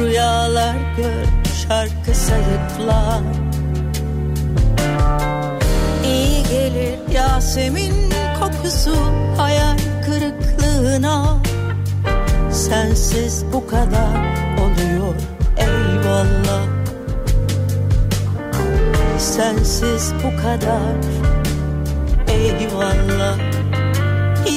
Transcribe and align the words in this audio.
rüyalar 0.00 0.76
gör 0.96 1.24
şarkı 1.68 2.14
sayıkla 2.14 3.20
İyi 6.04 6.42
gelir 6.42 6.98
Yasemin 7.14 7.92
kokusu 8.40 8.96
hayal 9.36 9.78
kırıklığına. 10.06 11.38
Sensiz 12.50 13.44
bu 13.52 13.66
kadar 13.66 14.16
oluyor 14.60 15.14
eyvallah. 15.56 16.64
Sensiz 19.18 20.12
bu 20.24 20.42
kadar 20.42 20.94
eyvallah. 22.28 23.38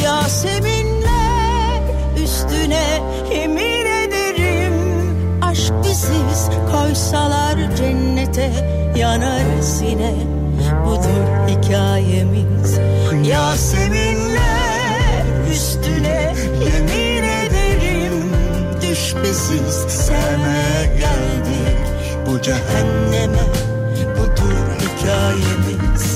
Yaseminler 0.03 1.81
üstüne 2.23 3.13
ederim 3.43 3.72
Aşk 5.63 5.73
biziz 5.83 6.49
koysalar 6.71 7.75
cennete 7.77 8.51
yanar 8.97 9.61
sine. 9.61 10.13
Budur 10.85 11.47
hikayemiz. 11.47 12.79
Yaseminler 13.23 15.23
üstüne 15.51 16.33
yemin 16.65 17.23
ederim. 17.23 18.31
Düş 18.81 19.15
biziz 19.23 19.75
sevmeye 19.87 20.85
geldik 20.99 21.77
bu 22.27 22.41
cehenneme 22.41 23.43
Budur 24.17 24.57
hikayemiz 24.81 26.12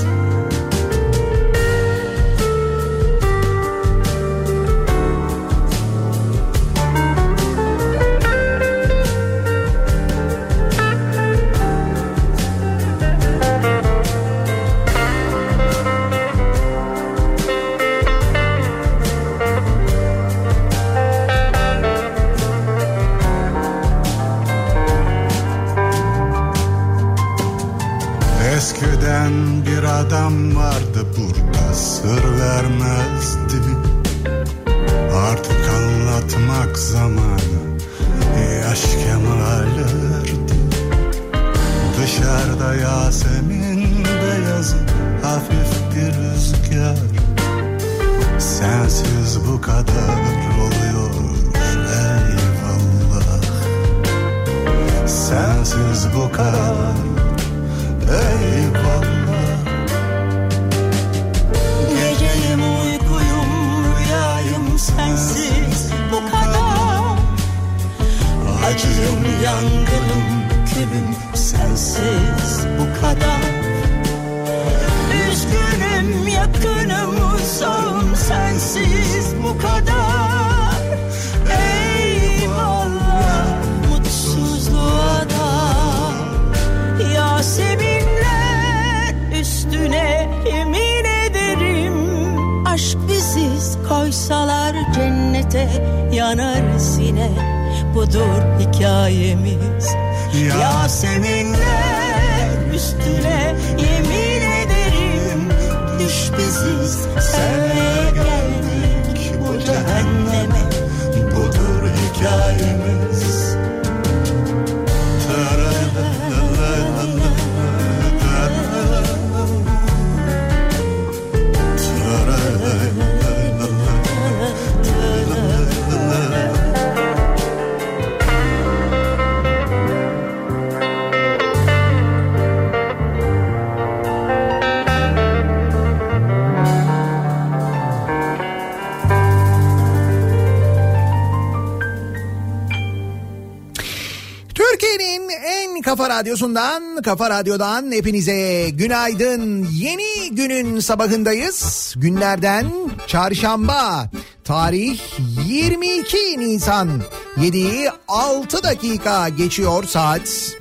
radyosundan, 146.20 147.02
kafa 147.02 147.30
radyodan 147.30 147.92
hepinize 147.92 148.70
günaydın. 148.70 149.68
Yeni 149.72 150.36
günün 150.36 150.80
sabahındayız. 150.80 151.94
Günlerden 151.98 152.66
çarşamba. 153.08 154.10
Tarih 154.44 155.00
22 155.48 156.18
Nisan. 156.40 157.02
7'yi 157.38 157.90
6 158.08 158.64
dakika 158.64 159.30
geçiyor 159.30 159.84
saat. 159.84 160.56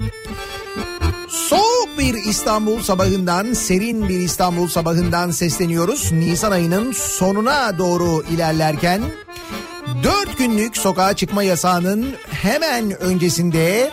Soğuk 1.28 1.88
bir 1.98 2.14
İstanbul 2.14 2.80
sabahından, 2.80 3.52
serin 3.52 4.08
bir 4.08 4.20
İstanbul 4.20 4.68
sabahından 4.68 5.30
sesleniyoruz. 5.30 6.12
Nisan 6.12 6.52
ayının 6.52 6.92
sonuna 6.92 7.78
doğru 7.78 8.24
ilerlerken 8.34 9.02
4 10.02 10.38
günlük 10.38 10.76
sokağa 10.76 11.16
çıkma 11.16 11.42
yasağının 11.42 12.14
hemen 12.30 13.00
öncesinde 13.00 13.90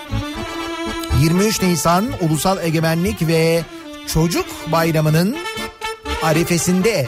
23 1.23 1.61
Nisan 1.61 2.06
Ulusal 2.22 2.57
Egemenlik 2.63 3.28
ve 3.28 3.63
Çocuk 4.07 4.45
Bayramı'nın 4.72 5.38
arifesinde 6.23 7.07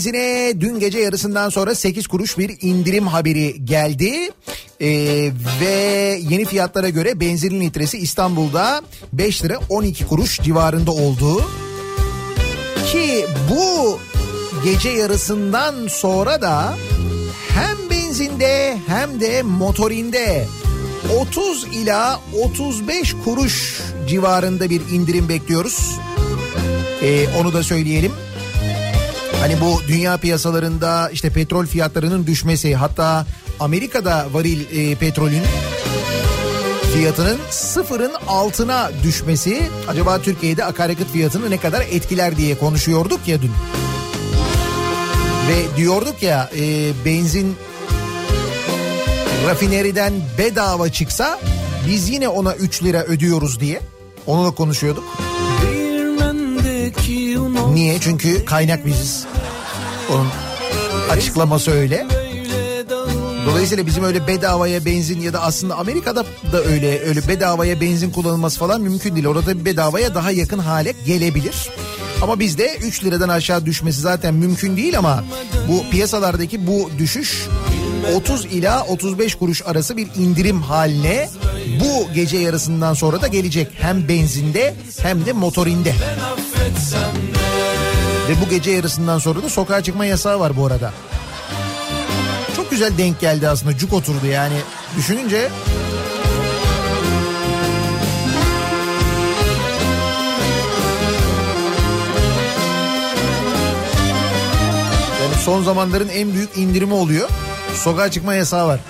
Benzine 0.00 0.60
dün 0.60 0.80
gece 0.80 0.98
yarısından 0.98 1.48
sonra 1.48 1.74
8 1.74 2.06
kuruş 2.06 2.38
bir 2.38 2.56
indirim 2.60 3.06
haberi 3.06 3.64
geldi. 3.64 4.30
Ee, 4.80 4.88
ve 5.60 5.74
yeni 6.30 6.44
fiyatlara 6.44 6.88
göre 6.88 7.20
benzinin 7.20 7.60
litresi 7.60 7.98
İstanbul'da 7.98 8.82
5 9.12 9.44
lira 9.44 9.58
12 9.68 10.06
kuruş 10.06 10.40
civarında 10.40 10.90
oldu. 10.90 11.44
Ki 12.92 13.26
bu 13.50 13.98
gece 14.64 14.88
yarısından 14.88 15.74
sonra 15.88 16.42
da 16.42 16.76
hem 17.48 17.90
benzinde 17.90 18.76
hem 18.86 19.20
de 19.20 19.42
motorinde 19.42 20.46
30 21.20 21.66
ila 21.72 22.20
35 22.42 23.14
kuruş 23.24 23.80
civarında 24.08 24.70
bir 24.70 24.80
indirim 24.92 25.28
bekliyoruz. 25.28 25.98
Ee, 27.02 27.26
onu 27.40 27.52
da 27.52 27.62
söyleyelim. 27.62 28.12
Hani 29.40 29.60
bu 29.60 29.80
dünya 29.88 30.16
piyasalarında 30.16 31.10
işte 31.12 31.30
petrol 31.30 31.66
fiyatlarının 31.66 32.26
düşmesi 32.26 32.74
hatta 32.74 33.26
Amerika'da 33.60 34.26
varil 34.32 34.60
e, 34.60 34.94
petrolün 34.94 35.42
fiyatının 36.94 37.38
sıfırın 37.50 38.12
altına 38.28 38.90
düşmesi 39.02 39.62
acaba 39.88 40.22
Türkiye'de 40.22 40.64
akaryakıt 40.64 41.12
fiyatını 41.12 41.50
ne 41.50 41.56
kadar 41.56 41.80
etkiler 41.80 42.36
diye 42.36 42.58
konuşuyorduk 42.58 43.28
ya 43.28 43.42
dün. 43.42 43.52
Ve 45.48 45.76
diyorduk 45.76 46.22
ya 46.22 46.50
e, 46.56 46.92
benzin 47.04 47.56
rafineriden 49.46 50.12
bedava 50.38 50.88
çıksa 50.88 51.40
biz 51.88 52.08
yine 52.08 52.28
ona 52.28 52.54
3 52.54 52.82
lira 52.82 53.02
ödüyoruz 53.02 53.60
diye. 53.60 53.80
Onu 54.26 54.46
da 54.46 54.50
konuşuyorduk. 54.50 55.04
Niye? 57.72 58.00
Çünkü 58.00 58.44
kaynak 58.44 58.86
biziz. 58.86 59.26
Onun 60.12 60.28
açıklaması 61.10 61.70
öyle. 61.70 62.06
Dolayısıyla 63.46 63.86
bizim 63.86 64.04
öyle 64.04 64.26
bedavaya 64.26 64.84
benzin 64.84 65.20
ya 65.20 65.32
da 65.32 65.42
aslında 65.42 65.76
Amerika'da 65.76 66.24
da 66.52 66.62
öyle 66.62 67.00
öyle 67.00 67.28
bedavaya 67.28 67.80
benzin 67.80 68.10
kullanılması 68.10 68.58
falan 68.58 68.80
mümkün 68.80 69.14
değil. 69.14 69.26
Orada 69.26 69.64
bedavaya 69.64 70.14
daha 70.14 70.30
yakın 70.30 70.58
hale 70.58 70.94
gelebilir. 71.06 71.70
Ama 72.22 72.40
bizde 72.40 72.76
3 72.76 73.04
liradan 73.04 73.28
aşağı 73.28 73.66
düşmesi 73.66 74.00
zaten 74.00 74.34
mümkün 74.34 74.76
değil 74.76 74.98
ama 74.98 75.24
bu 75.68 75.90
piyasalardaki 75.90 76.66
bu 76.66 76.90
düşüş 76.98 77.48
30 78.14 78.44
ila 78.44 78.84
35 78.84 79.34
kuruş 79.34 79.62
arası 79.66 79.96
bir 79.96 80.08
indirim 80.16 80.62
haline 80.62 81.28
bu 81.80 82.14
gece 82.14 82.38
yarısından 82.38 82.94
sonra 82.94 83.22
da 83.22 83.26
gelecek. 83.26 83.68
Hem 83.80 84.08
benzinde 84.08 84.74
hem 85.02 85.26
de 85.26 85.32
motorinde. 85.32 85.94
Ve 88.28 88.40
bu 88.44 88.48
gece 88.50 88.70
yarısından 88.70 89.18
sonra 89.18 89.42
da 89.42 89.48
sokağa 89.48 89.82
çıkma 89.82 90.06
yasağı 90.06 90.40
var 90.40 90.56
bu 90.56 90.66
arada. 90.66 90.92
Çok 92.56 92.70
güzel 92.70 92.98
denk 92.98 93.20
geldi 93.20 93.48
aslında 93.48 93.78
cuk 93.78 93.92
oturdu 93.92 94.26
yani 94.26 94.56
düşününce 94.96 95.50
Yani 105.22 105.42
son 105.44 105.62
zamanların 105.62 106.08
en 106.08 106.34
büyük 106.34 106.56
indirimi 106.56 106.94
oluyor. 106.94 107.28
Sokağa 107.74 108.10
çıkma 108.10 108.34
yasağı 108.34 108.68
var. 108.68 108.80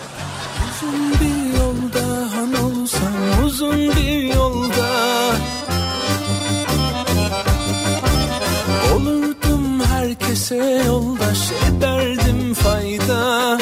Herkese 10.51 10.85
yoldaş 10.87 11.39
ederdim 11.69 12.55
fayda. 12.55 13.59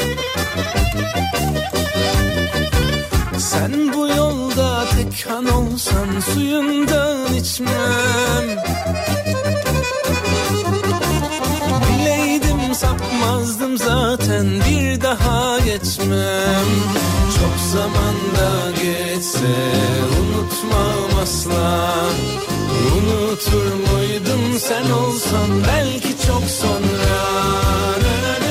Sen 3.39 3.93
bu 3.95 4.09
yolda 4.09 4.85
tek 4.97 5.27
han 5.31 5.47
olsan 5.47 6.21
suyundan 6.35 7.35
içmem. 7.35 8.65
Bileydim 11.89 12.75
sapmazdım 12.75 13.79
zaten 13.79 14.47
bir 14.47 15.01
daha 15.01 15.59
geçmem. 15.59 16.69
Çok 17.39 17.73
zamanda 17.73 18.71
geçse 18.83 19.57
unutmam 20.21 21.23
asla 21.23 21.89
Unutur 22.97 23.67
muydun 23.75 24.59
sen 24.59 24.91
olsan 24.91 25.65
belki 25.69 26.27
çok 26.27 26.45
sonra. 26.45 27.19
Dün 28.01 28.48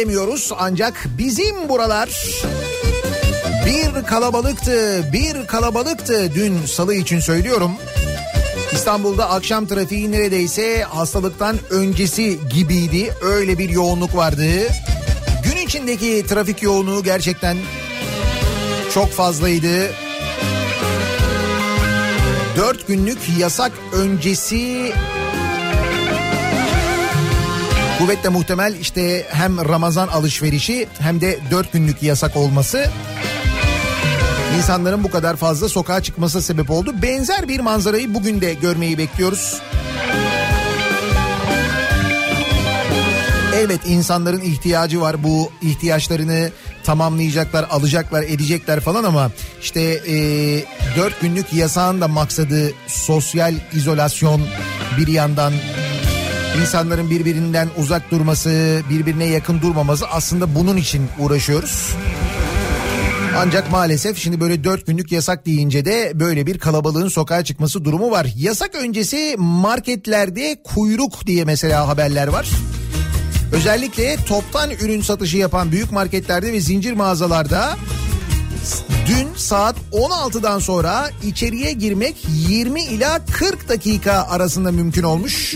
bilemiyoruz 0.00 0.52
ancak 0.58 1.06
bizim 1.18 1.68
buralar 1.68 2.08
bir 3.66 4.06
kalabalıktı, 4.06 5.04
bir 5.12 5.46
kalabalıktı 5.46 6.34
dün 6.34 6.66
salı 6.66 6.94
için 6.94 7.20
söylüyorum. 7.20 7.72
İstanbul'da 8.72 9.30
akşam 9.30 9.66
trafiği 9.66 10.12
neredeyse 10.12 10.82
hastalıktan 10.82 11.56
öncesi 11.70 12.38
gibiydi. 12.54 13.14
Öyle 13.22 13.58
bir 13.58 13.68
yoğunluk 13.68 14.16
vardı. 14.16 14.46
Gün 15.44 15.66
içindeki 15.66 16.26
trafik 16.28 16.62
yoğunluğu 16.62 17.02
gerçekten 17.02 17.56
çok 18.94 19.10
fazlaydı. 19.10 19.90
Dört 22.56 22.86
günlük 22.86 23.18
yasak 23.38 23.72
öncesi 23.92 24.92
Kuvvetle 28.00 28.28
muhtemel 28.28 28.74
işte 28.80 29.26
hem 29.30 29.68
Ramazan 29.68 30.08
alışverişi 30.08 30.88
hem 30.98 31.20
de 31.20 31.38
dört 31.50 31.72
günlük 31.72 32.02
yasak 32.02 32.36
olması 32.36 32.90
insanların 34.56 35.04
bu 35.04 35.10
kadar 35.10 35.36
fazla 35.36 35.68
sokağa 35.68 36.02
çıkması 36.02 36.42
sebep 36.42 36.70
oldu. 36.70 36.94
Benzer 37.02 37.48
bir 37.48 37.60
manzarayı 37.60 38.14
bugün 38.14 38.40
de 38.40 38.54
görmeyi 38.54 38.98
bekliyoruz. 38.98 39.60
Evet 43.54 43.80
insanların 43.86 44.40
ihtiyacı 44.40 45.00
var 45.00 45.22
bu 45.22 45.52
ihtiyaçlarını 45.62 46.50
tamamlayacaklar 46.84 47.66
alacaklar 47.70 48.22
edecekler 48.22 48.80
falan 48.80 49.04
ama 49.04 49.30
işte 49.62 49.80
e, 49.80 50.14
dört 50.96 51.20
günlük 51.20 51.52
yasağın 51.52 52.00
da 52.00 52.08
maksadı 52.08 52.72
sosyal 52.86 53.54
izolasyon 53.72 54.42
bir 54.98 55.06
yandan 55.06 55.52
insanların 56.60 57.10
birbirinden 57.10 57.68
uzak 57.78 58.10
durması 58.10 58.82
birbirine 58.90 59.24
yakın 59.24 59.60
durmaması 59.60 60.06
aslında 60.06 60.54
bunun 60.54 60.76
için 60.76 61.08
uğraşıyoruz. 61.18 61.94
Ancak 63.36 63.70
maalesef 63.70 64.18
şimdi 64.18 64.40
böyle 64.40 64.64
dört 64.64 64.86
günlük 64.86 65.12
yasak 65.12 65.46
deyince 65.46 65.84
de 65.84 66.12
böyle 66.14 66.46
bir 66.46 66.58
kalabalığın 66.58 67.08
sokağa 67.08 67.44
çıkması 67.44 67.84
durumu 67.84 68.10
var. 68.10 68.26
Yasak 68.36 68.74
öncesi 68.74 69.34
marketlerde 69.38 70.62
kuyruk 70.64 71.26
diye 71.26 71.44
mesela 71.44 71.88
haberler 71.88 72.28
var. 72.28 72.48
Özellikle 73.52 74.16
toptan 74.16 74.70
ürün 74.70 75.00
satışı 75.00 75.36
yapan 75.36 75.72
büyük 75.72 75.92
marketlerde 75.92 76.52
ve 76.52 76.60
zincir 76.60 76.92
mağazalarda 76.92 77.76
Dün 79.06 79.28
saat 79.36 79.76
16'dan 79.92 80.58
sonra 80.58 81.10
içeriye 81.24 81.72
girmek 81.72 82.16
20 82.48 82.82
ila 82.82 83.24
40 83.32 83.68
dakika 83.68 84.12
arasında 84.12 84.72
mümkün 84.72 85.02
olmuş. 85.02 85.54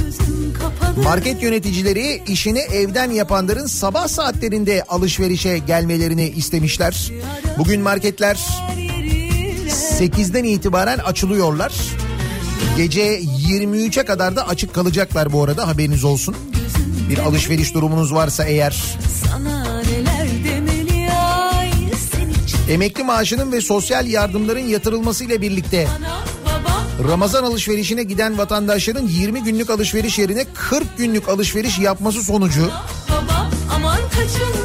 Market 1.05 1.43
yöneticileri 1.43 2.23
işini 2.27 2.59
evden 2.59 3.11
yapanların 3.11 3.67
sabah 3.67 4.09
saatlerinde 4.09 4.83
alışverişe 4.89 5.59
gelmelerini 5.59 6.29
istemişler. 6.29 7.13
Bugün 7.59 7.81
marketler 7.81 8.39
8'den 9.99 10.45
itibaren 10.45 10.99
açılıyorlar. 10.99 11.73
Gece 12.77 13.21
23'e 13.21 14.05
kadar 14.05 14.37
da 14.37 14.49
açık 14.49 14.75
kalacaklar 14.75 15.33
bu 15.33 15.45
arada 15.45 15.69
haberiniz 15.69 16.05
olsun. 16.05 16.37
Bir 17.11 17.19
alışveriş 17.19 17.75
durumunuz 17.75 18.15
varsa 18.15 18.45
eğer. 18.45 18.85
Sana 19.25 19.65
Emekli 22.69 23.05
maaşının 23.05 23.53
ve 23.53 23.61
sosyal 23.61 24.07
yardımların 24.07 24.69
yatırılmasıyla 24.69 25.41
birlikte 25.41 25.89
Ramazan 27.09 27.45
alışverişine 27.45 28.03
giden 28.03 28.39
vatandaşların 28.39 29.07
20 29.07 29.45
günlük 29.45 29.71
alışveriş 29.71 30.19
yerine 30.19 30.45
40 30.55 30.99
günlük 30.99 31.29
alışveriş 31.29 31.79
yapması 31.79 32.23
sonucu 32.23 32.71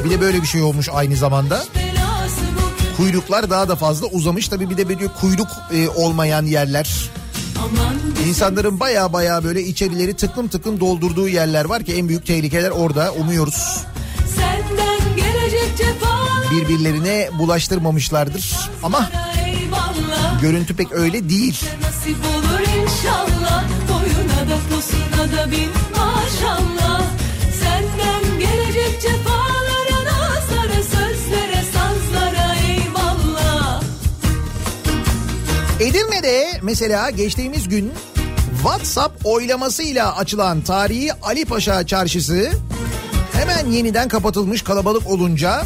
bir 0.06 0.10
de 0.10 0.22
böyle 0.22 0.41
bir 0.41 0.48
şey 0.48 0.62
olmuş 0.62 0.89
aynı 0.94 1.15
zamanda. 1.15 1.63
Kuyruklar 2.98 3.50
daha 3.50 3.70
da 3.70 3.75
fazla 3.75 4.08
uzamış 4.08 4.48
tabii 4.48 4.70
bir 4.70 4.77
de 4.77 4.89
böyle 4.89 5.08
kuyruk 5.08 5.48
e, 5.74 5.89
olmayan 5.89 6.46
yerler. 6.46 7.10
İnsanların 8.27 8.79
baya 8.79 9.13
baya 9.13 9.44
böyle 9.44 9.63
içerileri 9.63 10.13
tıklım 10.13 10.48
tıklım 10.48 10.79
doldurduğu 10.79 11.27
yerler 11.27 11.65
var 11.65 11.84
ki 11.84 11.94
en 11.94 12.08
büyük 12.08 12.25
tehlikeler 12.25 12.70
orada 12.70 13.12
umuyoruz. 13.12 13.84
senden 14.36 15.15
gelecek 15.15 15.77
cefalar 15.77 16.09
Birbirlerine 16.51 17.29
bulaştırmamışlardır. 17.39 18.56
Ama 18.84 19.10
görüntü 20.41 20.75
pek 20.75 20.91
öyle 20.91 21.29
değil. 21.29 21.65
nasip 21.82 22.18
olur 22.25 22.60
inşallah. 22.60 23.63
Boyuna 23.89 24.50
da 24.50 24.58
posuna 24.70 25.38
da 25.38 25.51
bin 25.51 25.70
maşallah. 25.98 27.01
Senden 27.60 28.39
gelecek 28.39 29.01
cefalara 29.01 30.06
nazlara 30.06 30.84
sözlere 30.84 31.63
sazlara 31.74 32.56
eyvallah. 32.56 33.84
Edirne'de 35.79 36.60
mesela 36.62 37.10
geçtiğimiz 37.10 37.70
gün 37.70 37.91
WhatsApp 38.63 39.25
oylamasıyla 39.25 40.15
açılan 40.18 40.62
tarihi 40.62 41.13
Ali 41.13 41.46
Paşa 41.46 41.86
çarşısı 41.88 42.51
hemen 43.34 43.72
yeniden 43.72 44.08
kapatılmış 44.08 44.62
kalabalık 44.62 45.08
olunca 45.08 45.62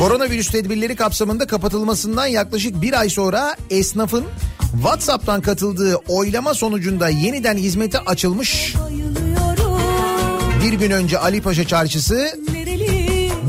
koronavirüs 0.00 0.50
tedbirleri 0.50 0.96
kapsamında 0.96 1.46
kapatılmasından 1.46 2.26
yaklaşık 2.26 2.82
bir 2.82 3.00
ay 3.00 3.08
sonra 3.08 3.56
esnafın 3.70 4.24
WhatsApp'tan 4.72 5.40
katıldığı 5.40 5.96
oylama 5.96 6.54
sonucunda 6.54 7.08
yeniden 7.08 7.56
hizmete 7.56 7.98
açılmış. 7.98 8.74
Bir 10.64 10.72
gün 10.72 10.90
önce 10.90 11.18
Ali 11.18 11.42
Paşa 11.42 11.66
çarşısı 11.66 12.38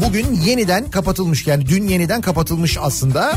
bugün 0.05 0.33
yeniden 0.33 0.91
kapatılmış 0.91 1.47
yani 1.47 1.67
dün 1.67 1.87
yeniden 1.87 2.21
kapatılmış 2.21 2.77
aslında. 2.81 3.35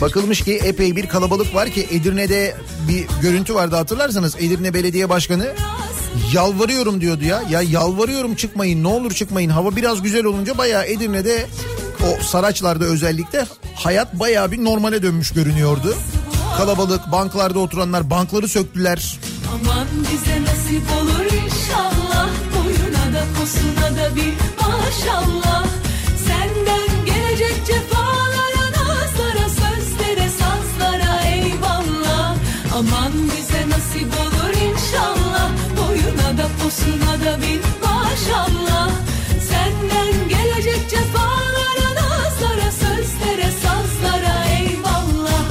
Bakılmış 0.00 0.40
ki 0.40 0.54
epey 0.64 0.96
bir 0.96 1.06
kalabalık 1.06 1.54
var 1.54 1.70
ki 1.70 1.86
Edirne'de 1.90 2.56
bir 2.88 3.06
görüntü 3.22 3.54
vardı 3.54 3.76
hatırlarsanız 3.76 4.36
Edirne 4.36 4.74
Belediye 4.74 5.08
Başkanı 5.08 5.54
yalvarıyorum 6.32 7.00
diyordu 7.00 7.24
ya. 7.24 7.42
Ya 7.50 7.62
yalvarıyorum 7.62 8.34
çıkmayın 8.34 8.84
ne 8.84 8.88
olur 8.88 9.12
çıkmayın. 9.12 9.50
Hava 9.50 9.76
biraz 9.76 10.02
güzel 10.02 10.24
olunca 10.24 10.58
bayağı 10.58 10.86
Edirne'de 10.86 11.46
o 12.02 12.22
Saraçlar'da 12.22 12.84
özellikle 12.84 13.46
hayat 13.74 14.14
bayağı 14.20 14.52
bir 14.52 14.64
normale 14.64 15.02
dönmüş 15.02 15.30
görünüyordu. 15.30 15.94
Kalabalık 16.56 17.12
banklarda 17.12 17.58
oturanlar 17.58 18.10
bankları 18.10 18.48
söktüler. 18.48 19.18
Aman 19.54 19.86
bize 20.12 20.42
nasip 20.42 20.82
olur 21.02 21.24
inşallah 21.24 22.28
Boyuna 22.54 23.14
da 23.14 23.24
posuna 23.38 23.96
da 23.96 24.16
bir 24.16 24.32
maşallah 24.60 25.81
Da 36.72 37.38
bir 37.42 37.60
maşallah. 37.86 38.90
Senden 39.48 40.28
gelecek 40.28 40.90
cefalara 40.90 41.94
nazlara 41.94 42.70
sözlere 42.72 43.50
sazlara 43.62 44.44
eyvallah. 44.60 45.44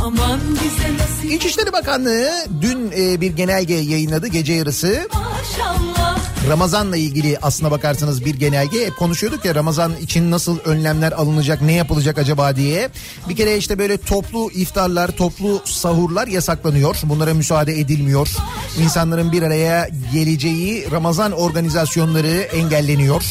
Aman 0.00 0.40
bize 0.52 0.94
nasip 0.94 1.32
İçişleri 1.32 1.72
Bakanlığı 1.72 2.30
dün 2.60 2.92
e, 2.98 3.20
bir 3.20 3.30
genelge 3.36 3.74
yayınladı 3.74 4.26
gece 4.26 4.52
yarısı. 4.52 5.08
maşallah 5.14 6.18
Ramazan'la 6.48 6.96
ilgili 6.96 7.38
aslına 7.38 7.70
bakarsanız 7.70 8.24
bir 8.24 8.34
genelge 8.34 8.86
hep 8.86 8.96
konuşuyorduk 8.96 9.44
ya 9.44 9.54
Ramazan 9.54 9.96
için 10.02 10.30
nasıl 10.30 10.58
önlemler 10.58 11.12
alınacak 11.12 11.62
ne 11.62 11.72
yapılacak 11.72 12.18
acaba 12.18 12.56
diye. 12.56 12.88
Bir 13.28 13.36
kere 13.36 13.56
işte 13.56 13.78
böyle 13.78 13.96
toplu 13.96 14.50
iftarlar 14.50 15.10
toplu 15.10 15.62
sahurlar 15.64 16.26
yasaklanıyor 16.26 16.96
bunlara 17.02 17.34
müsaade 17.34 17.80
edilmiyor. 17.80 18.28
İnsanların 18.82 19.32
bir 19.32 19.42
araya 19.42 19.88
geleceği 20.12 20.90
Ramazan 20.90 21.32
organizasyonları 21.32 22.28
engelleniyor. 22.28 23.22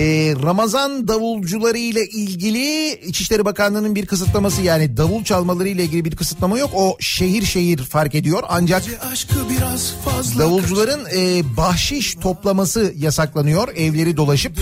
Ee, 0.00 0.34
Ramazan 0.42 1.08
davulcuları 1.08 1.78
ile 1.78 2.06
ilgili 2.06 2.94
İçişleri 2.94 3.44
Bakanlığı'nın 3.44 3.94
bir 3.94 4.06
kısıtlaması 4.06 4.62
yani 4.62 4.96
davul 4.96 5.24
çalmaları 5.24 5.68
ile 5.68 5.84
ilgili 5.84 6.04
bir 6.04 6.16
kısıtlama 6.16 6.58
yok. 6.58 6.70
O 6.74 6.96
şehir 7.00 7.42
şehir 7.42 7.78
fark 7.78 8.14
ediyor 8.14 8.42
ancak 8.48 8.82
Aşkı 9.12 9.34
biraz 9.50 9.94
fazla 10.04 10.42
Davulcuların 10.42 11.06
e, 11.16 11.42
bahşiş 11.56 12.14
toplaması 12.14 12.94
yasaklanıyor. 12.96 13.68
Evleri 13.76 14.16
dolaşıp 14.16 14.52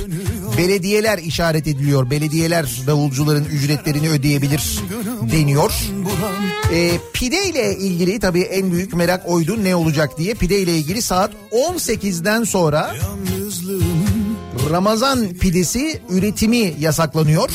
belediyeler 0.58 1.18
işaret 1.18 1.66
ediliyor. 1.66 2.10
Belediyeler 2.10 2.82
davulcuların 2.86 3.44
ücretlerini 3.44 4.10
ödeyebilir 4.10 4.80
deniyor. 5.32 5.72
E, 6.72 6.92
pide 7.12 7.48
ile 7.48 7.76
ilgili 7.78 8.20
tabii 8.20 8.42
en 8.42 8.72
büyük 8.72 8.94
merak 8.94 9.28
oydu 9.28 9.64
ne 9.64 9.76
olacak 9.76 10.18
diye. 10.18 10.34
Pide 10.34 10.58
ile 10.58 10.76
ilgili 10.76 11.02
saat 11.02 11.30
18'den 11.52 12.44
sonra 12.44 12.94
yalnızlığım 13.02 14.17
Ramazan 14.70 15.28
pidesi 15.28 16.02
üretimi 16.10 16.74
yasaklanıyor. 16.78 17.50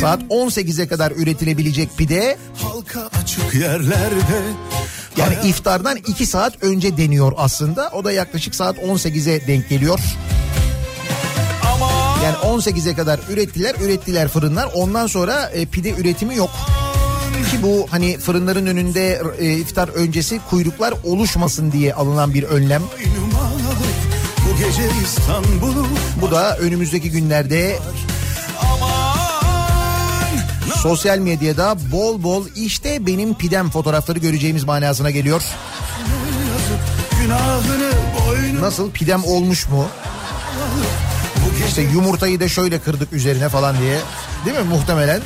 Saat 0.00 0.22
18'e 0.22 0.88
kadar 0.88 1.10
üretilebilecek 1.10 1.96
pide 1.96 2.38
halka 2.62 3.08
açık 3.22 3.54
yerlerde 3.54 4.42
yani 5.16 5.34
iftardan 5.44 5.96
2 5.96 6.26
saat 6.26 6.62
önce 6.62 6.96
deniyor 6.96 7.32
aslında. 7.36 7.90
O 7.92 8.04
da 8.04 8.12
yaklaşık 8.12 8.54
saat 8.54 8.76
18'e 8.76 9.46
denk 9.46 9.68
geliyor. 9.68 10.00
Yani 12.24 12.36
18'e 12.36 12.94
kadar 12.94 13.20
ürettiler, 13.30 13.74
ürettiler 13.84 14.28
fırınlar. 14.28 14.68
Ondan 14.74 15.06
sonra 15.06 15.50
e, 15.54 15.66
pide 15.66 15.90
üretimi 15.90 16.36
yok. 16.36 16.50
Ki 17.50 17.62
bu 17.62 17.86
hani 17.90 18.18
fırınların 18.18 18.66
önünde 18.66 19.22
e, 19.38 19.52
iftar 19.52 19.88
öncesi 19.88 20.40
kuyruklar 20.50 20.94
oluşmasın 21.04 21.72
diye 21.72 21.94
alınan 21.94 22.34
bir 22.34 22.42
önlem. 22.42 22.82
Gece 24.66 24.88
İstanbul'u 25.04 25.86
Bu 26.20 26.30
da 26.30 26.56
önümüzdeki 26.56 27.10
günlerde 27.10 27.78
sosyal 30.74 31.18
medyada 31.18 31.76
bol 31.92 32.22
bol 32.22 32.46
işte 32.56 33.06
benim 33.06 33.34
pidem 33.34 33.70
fotoğrafları 33.70 34.18
göreceğimiz 34.18 34.64
manasına 34.64 35.10
geliyor. 35.10 35.42
Nasıl 38.60 38.90
pidem 38.90 39.24
olmuş 39.24 39.68
mu? 39.68 39.86
İşte 41.68 41.82
yumurtayı 41.82 42.40
da 42.40 42.48
şöyle 42.48 42.78
kırdık 42.78 43.12
üzerine 43.12 43.48
falan 43.48 43.78
diye. 43.78 43.98
Değil 44.44 44.58
mi 44.58 44.64
muhtemelen? 44.64 45.20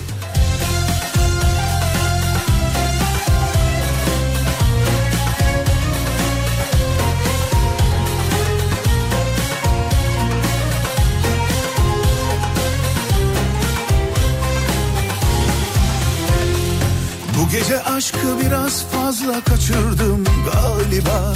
Bu 17.36 17.48
gece 17.48 17.82
aşkı 17.82 18.40
biraz 18.40 18.84
fazla 18.84 19.40
kaçırdım 19.40 20.24
galiba. 20.52 21.34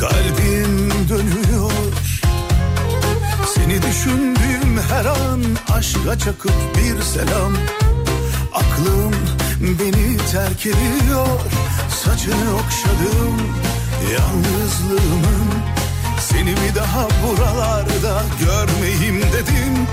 Kalbim 0.00 0.90
dönüyor. 1.08 1.72
Seni 3.54 3.82
düşündüğüm 3.82 4.80
her 4.90 5.04
an 5.04 5.42
aşka 5.72 6.18
çakıp 6.18 6.52
bir 6.76 7.02
selam. 7.02 7.52
Aklım 8.54 9.14
beni 9.60 10.16
terk 10.32 10.66
ediyor. 10.66 11.40
Saçını 12.04 12.54
okşadım 12.54 13.36
Yalnızlığımın. 14.12 15.48
Seni 16.20 16.50
bir 16.50 16.74
daha 16.74 17.08
buralarda 17.22 18.22
görmeyeyim 18.40 19.22
dedim. 19.32 19.86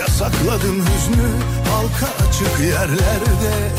Yasakladın 0.00 0.74
hüznü 0.74 1.28
halka 1.70 2.06
açık 2.28 2.60
yerlerde 2.60 3.70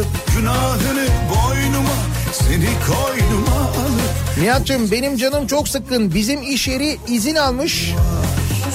yazıp 0.00 0.36
günahını 0.36 1.06
boynuma 1.30 1.94
Seni 2.32 2.68
koynuma 2.86 3.60
alıp 3.60 4.38
Nihat'cığım 4.40 4.90
benim 4.90 5.16
canım 5.16 5.46
çok 5.46 5.68
sıkkın. 5.68 6.14
Bizim 6.14 6.42
iş 6.42 6.68
yeri 6.68 6.98
izin 7.08 7.34
almış. 7.34 7.94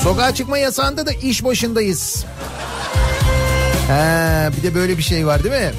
Sokağa 0.03 0.33
çıkma 0.33 0.57
yasağında 0.57 1.05
da 1.05 1.11
iş 1.11 1.43
başındayız. 1.43 2.25
He, 3.87 4.49
bir 4.57 4.63
de 4.63 4.75
böyle 4.75 4.97
bir 4.97 5.03
şey 5.03 5.27
var 5.27 5.43
değil 5.43 5.55
mi? 5.55 5.71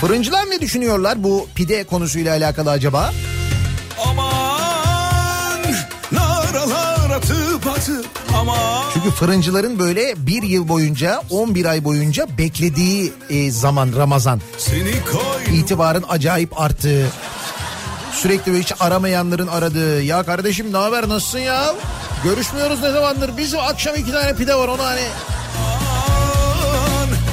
Fırıncılar 0.00 0.50
ne 0.50 0.60
düşünüyorlar 0.60 1.24
bu 1.24 1.48
pide 1.54 1.84
konusuyla 1.84 2.36
alakalı 2.36 2.70
acaba? 2.70 3.12
Çünkü 8.94 9.10
fırıncıların 9.10 9.78
böyle 9.78 10.14
bir 10.26 10.42
yıl 10.42 10.68
boyunca 10.68 11.22
11 11.30 11.64
ay 11.66 11.84
boyunca 11.84 12.26
beklediği 12.38 13.12
e, 13.30 13.50
zaman 13.50 13.92
Ramazan. 13.96 14.40
İtibarın 15.54 16.04
acayip 16.08 16.60
arttığı. 16.60 17.06
Sürekli 18.12 18.52
böyle 18.52 18.62
hiç 18.62 18.72
aramayanların 18.80 19.46
aradığı. 19.46 20.02
Ya 20.02 20.22
kardeşim 20.22 20.72
ne 20.72 20.76
haber 20.76 21.08
nasılsın 21.08 21.38
ya? 21.38 21.74
Görüşmüyoruz 22.24 22.82
ne 22.82 22.90
zamandır. 22.90 23.36
Bizim 23.36 23.58
akşam 23.60 23.96
iki 23.96 24.12
tane 24.12 24.36
pide 24.36 24.54
var 24.54 24.68
onu 24.68 24.82
hani. 24.82 25.04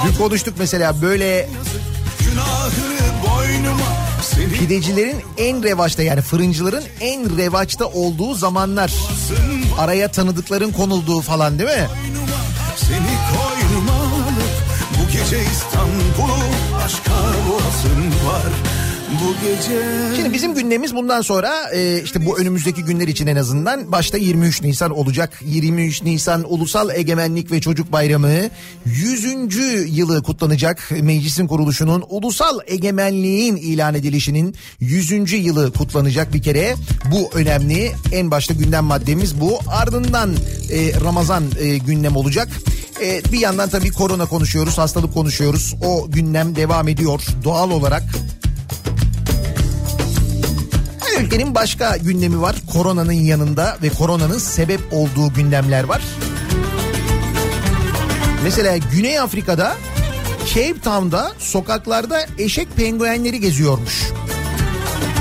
Dün 0.06 0.14
konuştuk 0.14 0.54
mesela 0.60 1.02
böyle 1.02 1.50
pidecilerin 4.60 5.22
en 5.38 5.64
revaçta 5.64 6.04
yani 6.04 6.22
fırıncıların 6.22 6.84
en 7.00 7.38
revaçta 7.38 7.86
olduğu 7.86 8.34
zamanlar. 8.34 8.94
Araya 9.80 10.08
tanıdıkların 10.12 10.72
konulduğu 10.72 11.22
falan 11.22 11.60
değil 11.60 11.70
mi? 11.70 11.88
Seni 12.76 13.16
koynuma 13.32 14.04
alıp 14.04 14.54
bu 15.00 15.12
gece 15.12 15.44
İstanbul'u 15.52 16.40
aşka 16.86 17.12
boğazım 17.50 18.08
var 18.28 18.75
Şimdi 20.16 20.34
bizim 20.34 20.54
gündemimiz 20.54 20.96
bundan 20.96 21.22
sonra 21.22 21.54
e, 21.74 22.02
işte 22.04 22.26
bu 22.26 22.40
önümüzdeki 22.40 22.84
günler 22.84 23.08
için 23.08 23.28
en 23.28 23.36
azından 23.36 23.92
başta 23.92 24.18
23 24.18 24.62
Nisan 24.62 24.92
olacak. 24.92 25.42
23 25.46 26.04
Nisan 26.04 26.54
Ulusal 26.54 26.90
Egemenlik 26.90 27.52
ve 27.52 27.62
Çocuk 27.62 27.92
Bayramı 27.92 28.32
100. 28.86 29.26
yılı 29.98 30.24
kutlanacak. 30.24 30.92
Meclisin 31.02 31.48
kuruluşunun 31.48 32.04
ulusal 32.10 32.60
egemenliğin 32.68 33.56
ilan 33.56 33.96
edilişinin 33.96 34.56
100. 34.80 35.34
yılı 35.34 35.74
kutlanacak 35.74 36.34
bir 36.34 36.44
kere. 36.44 36.76
Bu 37.12 37.30
önemli. 37.34 37.92
En 38.12 38.32
başta 38.32 38.54
gündem 38.54 38.84
maddemiz 38.84 39.42
bu. 39.42 39.60
Ardından 39.68 40.32
e, 40.72 41.02
Ramazan 41.02 41.44
e, 41.60 41.78
gündem 41.78 42.16
olacak. 42.16 42.48
Bir 43.32 43.40
yandan 43.40 43.70
tabii 43.70 43.92
korona 43.92 44.26
konuşuyoruz, 44.26 44.78
hastalık 44.78 45.14
konuşuyoruz. 45.14 45.76
O 45.86 46.12
gündem 46.12 46.56
devam 46.56 46.88
ediyor 46.88 47.22
doğal 47.44 47.72
olarak. 47.72 48.04
Ülkenin 51.22 51.56
başka 51.56 51.98
gündemi 51.98 52.42
var. 52.42 52.56
Koronanın 52.74 53.12
yanında 53.12 53.78
ve 53.84 53.90
koronanın 53.90 54.38
sebep 54.38 54.80
olduğu 54.92 55.34
gündemler 55.34 55.84
var. 55.84 56.02
Mesela 58.44 58.78
Güney 58.78 59.20
Afrika'da 59.20 59.76
Cape 60.56 60.80
Town'da 60.84 61.32
sokaklarda 61.40 62.26
eşek 62.38 62.76
penguenleri 62.76 63.40
geziyormuş. 63.40 64.04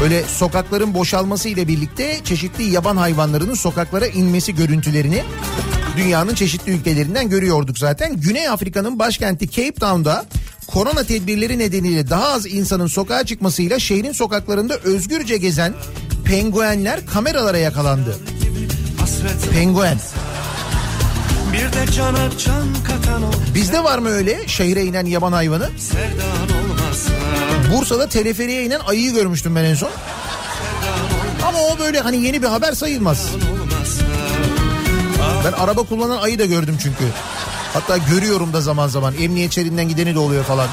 Böyle 0.01 0.23
sokakların 0.23 0.95
boşalması 0.95 1.49
ile 1.49 1.69
birlikte 1.69 2.21
çeşitli 2.25 2.63
yaban 2.63 2.97
hayvanlarının 2.97 3.55
sokaklara 3.55 4.07
inmesi 4.07 4.55
görüntülerini 4.55 5.23
dünyanın 5.97 6.35
çeşitli 6.35 6.73
ülkelerinden 6.73 7.29
görüyorduk 7.29 7.79
zaten. 7.79 8.17
Güney 8.21 8.49
Afrika'nın 8.49 8.99
başkenti 8.99 9.51
Cape 9.51 9.73
Town'da 9.73 10.25
korona 10.67 11.05
tedbirleri 11.05 11.59
nedeniyle 11.59 12.11
daha 12.11 12.29
az 12.29 12.47
insanın 12.47 12.87
sokağa 12.87 13.25
çıkmasıyla 13.27 13.79
şehrin 13.79 14.13
sokaklarında 14.13 14.77
özgürce 14.77 15.37
gezen 15.37 15.75
penguenler 16.25 17.07
kameralara 17.07 17.59
yakalandı. 17.59 18.17
Penguen. 19.53 19.99
bir 21.53 21.73
de 21.73 21.93
cana 21.93 22.31
can 22.45 22.67
katan 22.87 23.23
o 23.23 23.31
Bizde 23.55 23.85
var 23.85 23.99
mı 23.99 24.09
öyle 24.09 24.49
şehre 24.49 24.85
inen 24.85 25.07
yaban 25.07 25.33
hayvanı? 25.33 25.69
sevdan 25.79 26.64
Bursa'da 27.73 28.09
teleferiye 28.09 28.65
inen 28.65 28.81
ayıyı 28.81 29.13
görmüştüm 29.13 29.57
ben 29.57 29.65
en 29.65 29.75
son. 29.75 29.91
Ama 31.47 31.59
o 31.59 31.79
böyle 31.79 32.01
hani 32.01 32.17
yeni 32.23 32.43
bir 32.43 32.47
haber 32.47 32.73
sayılmaz. 32.73 33.29
Ben 35.45 35.53
araba 35.53 35.83
kullanan 35.83 36.23
ayı 36.23 36.39
da 36.39 36.45
gördüm 36.45 36.79
çünkü. 36.83 37.05
Hatta 37.73 37.97
görüyorum 37.97 38.53
da 38.53 38.61
zaman 38.61 38.89
zaman. 38.89 39.15
Emniyet 39.21 39.53
şeridinden 39.53 39.89
gideni 39.89 40.15
de 40.15 40.19
oluyor 40.19 40.45
falan. 40.45 40.69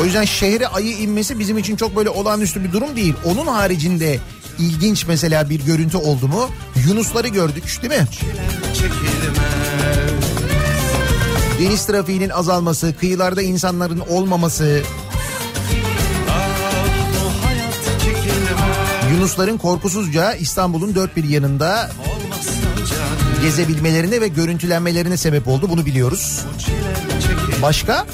O 0.00 0.04
yüzden 0.04 0.24
şehre 0.24 0.66
ayı 0.68 0.96
inmesi 0.96 1.38
bizim 1.38 1.58
için 1.58 1.76
çok 1.76 1.96
böyle 1.96 2.10
olağanüstü 2.10 2.64
bir 2.64 2.72
durum 2.72 2.96
değil. 2.96 3.14
Onun 3.24 3.46
haricinde 3.46 4.18
ilginç 4.58 5.06
mesela 5.06 5.50
bir 5.50 5.60
görüntü 5.64 5.96
oldu 5.96 6.28
mu? 6.28 6.50
Yunusları 6.88 7.28
gördük 7.28 7.78
değil 7.82 8.00
mi? 8.00 8.06
Deniz 11.60 11.86
trafiğinin 11.86 12.30
azalması, 12.30 12.94
kıyılarda 13.00 13.42
insanların 13.42 14.00
olmaması, 14.00 14.82
Yunusların 19.20 19.58
korkusuzca 19.58 20.34
İstanbul'un 20.34 20.94
dört 20.94 21.16
bir 21.16 21.24
yanında 21.24 21.90
gezebilmelerine 23.42 24.20
ve 24.20 24.28
görüntülenmelerine 24.28 25.16
sebep 25.16 25.48
oldu. 25.48 25.68
Bunu 25.70 25.86
biliyoruz. 25.86 26.44
çekilmez 27.20 27.62
Başka? 27.62 28.06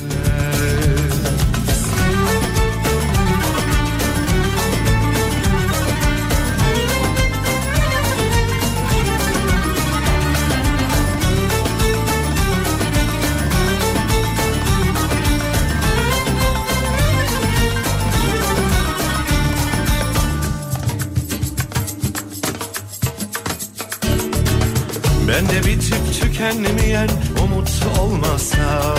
Bende 25.57 25.69
bitip 25.69 26.21
tükenmeyen 26.21 27.09
umut 27.45 27.71
olmasa 28.01 28.95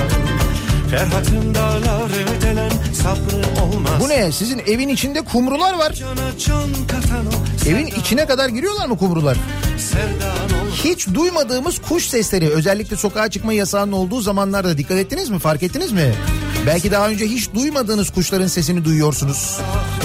Ferhat'ın 0.91 1.55
dağları 1.55 2.41
delen 2.41 2.71
sabrı 2.93 3.63
olmaz 3.63 3.91
Bu 3.99 4.09
ne? 4.09 4.31
Sizin 4.31 4.59
evin 4.59 4.89
içinde 4.89 5.21
kumrular 5.21 5.73
var. 5.73 5.93
Evin 7.67 7.85
içine 7.85 8.25
kadar 8.25 8.49
giriyorlar 8.49 8.85
mı 8.87 8.97
kumrular? 8.97 9.37
Hiç 10.83 11.07
duymadığımız 11.07 11.81
kuş 11.89 12.07
sesleri 12.07 12.49
özellikle 12.49 12.95
sokağa 12.95 13.29
çıkma 13.29 13.53
yasağının 13.53 13.91
olduğu 13.91 14.21
zamanlarda 14.21 14.77
dikkat 14.77 14.97
ettiniz 14.97 15.29
mi? 15.29 15.39
Fark 15.39 15.63
ettiniz 15.63 15.91
mi? 15.91 16.13
Belki 16.67 16.91
daha 16.91 17.09
önce 17.09 17.25
hiç 17.25 17.53
duymadığınız 17.53 18.09
kuşların 18.09 18.47
sesini 18.47 18.85
duyuyorsunuz. 18.85 19.37
Çekilmez 19.37 19.96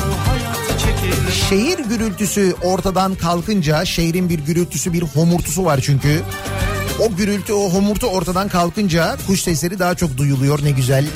Şehir 1.33 1.79
gürültüsü 1.79 2.55
ortadan 2.63 3.15
kalkınca 3.15 3.85
şehrin 3.85 4.29
bir 4.29 4.39
gürültüsü 4.39 4.93
bir 4.93 5.03
homurtusu 5.03 5.65
var 5.65 5.81
çünkü. 5.83 6.21
O 7.01 7.17
gürültü 7.17 7.53
o 7.53 7.71
homurtu 7.71 8.07
ortadan 8.07 8.49
kalkınca 8.49 9.17
kuş 9.27 9.41
sesleri 9.41 9.79
daha 9.79 9.95
çok 9.95 10.17
duyuluyor 10.17 10.65
ne 10.65 10.71
güzel. 10.71 11.07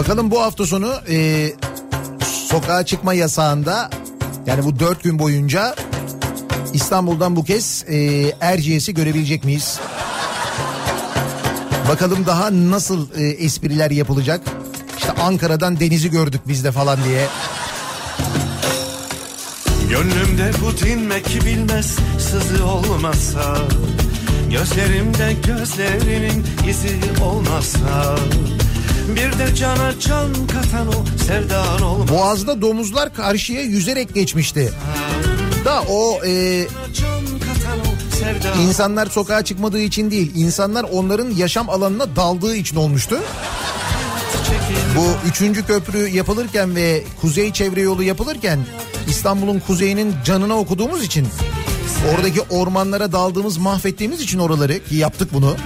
Bakalım 0.00 0.30
bu 0.30 0.42
hafta 0.42 0.66
sonu 0.66 0.94
e, 1.10 1.50
sokağa 2.48 2.86
çıkma 2.86 3.14
yasağında 3.14 3.90
yani 4.46 4.64
bu 4.64 4.78
dört 4.78 5.02
gün 5.02 5.18
boyunca 5.18 5.74
İstanbul'dan 6.72 7.36
bu 7.36 7.44
kez 7.44 7.84
e, 7.88 7.96
Erciyes'i 8.40 8.94
görebilecek 8.94 9.44
miyiz? 9.44 9.80
Bakalım 11.88 12.26
daha 12.26 12.50
nasıl 12.52 13.08
e, 13.16 13.24
espriler 13.24 13.90
yapılacak? 13.90 14.40
İşte 14.98 15.12
Ankara'dan 15.12 15.80
denizi 15.80 16.10
gördük 16.10 16.40
biz 16.48 16.64
de 16.64 16.72
falan 16.72 16.98
diye. 17.04 17.26
Gönlümde 19.90 20.52
bu 20.64 20.86
dinmek 20.86 21.44
bilmez 21.44 21.96
sızı 22.18 22.64
olmasa 22.66 23.56
Gözlerimde 24.50 25.36
gözlerinin 25.46 26.46
izi 26.68 27.22
olmasa 27.22 28.16
Bir 29.08 29.38
de 29.38 29.54
cana 29.54 29.98
can 30.00 30.46
katan 30.46 30.88
o 30.88 31.04
sevdan 31.26 31.82
olmasa 31.82 32.14
Boğaz'da 32.14 32.62
domuzlar 32.62 33.14
karşıya 33.14 33.62
yüzerek 33.62 34.14
geçmişti. 34.14 34.72
Da 35.64 35.82
o 35.82 36.24
e, 36.24 36.66
insanlar 38.62 39.06
sokağa 39.06 39.44
çıkmadığı 39.44 39.80
için 39.80 40.10
değil, 40.10 40.32
insanlar 40.34 40.84
onların 40.92 41.30
yaşam 41.30 41.70
alanına 41.70 42.16
daldığı 42.16 42.56
için 42.56 42.76
olmuştu. 42.76 43.18
Bu 44.96 45.28
üçüncü 45.28 45.66
köprü 45.66 46.08
yapılırken 46.08 46.76
ve 46.76 47.04
kuzey 47.20 47.52
çevre 47.52 47.80
yolu 47.80 48.02
yapılırken 48.02 48.58
İstanbul'un 49.08 49.60
kuzeyinin 49.60 50.14
canına 50.24 50.58
okuduğumuz 50.58 51.04
için 51.04 51.28
oradaki 52.14 52.40
ormanlara 52.40 53.12
daldığımız 53.12 53.58
mahvettiğimiz 53.58 54.20
için 54.20 54.38
oraları 54.38 54.84
ki 54.84 54.96
yaptık 54.96 55.32
bunu. 55.32 55.56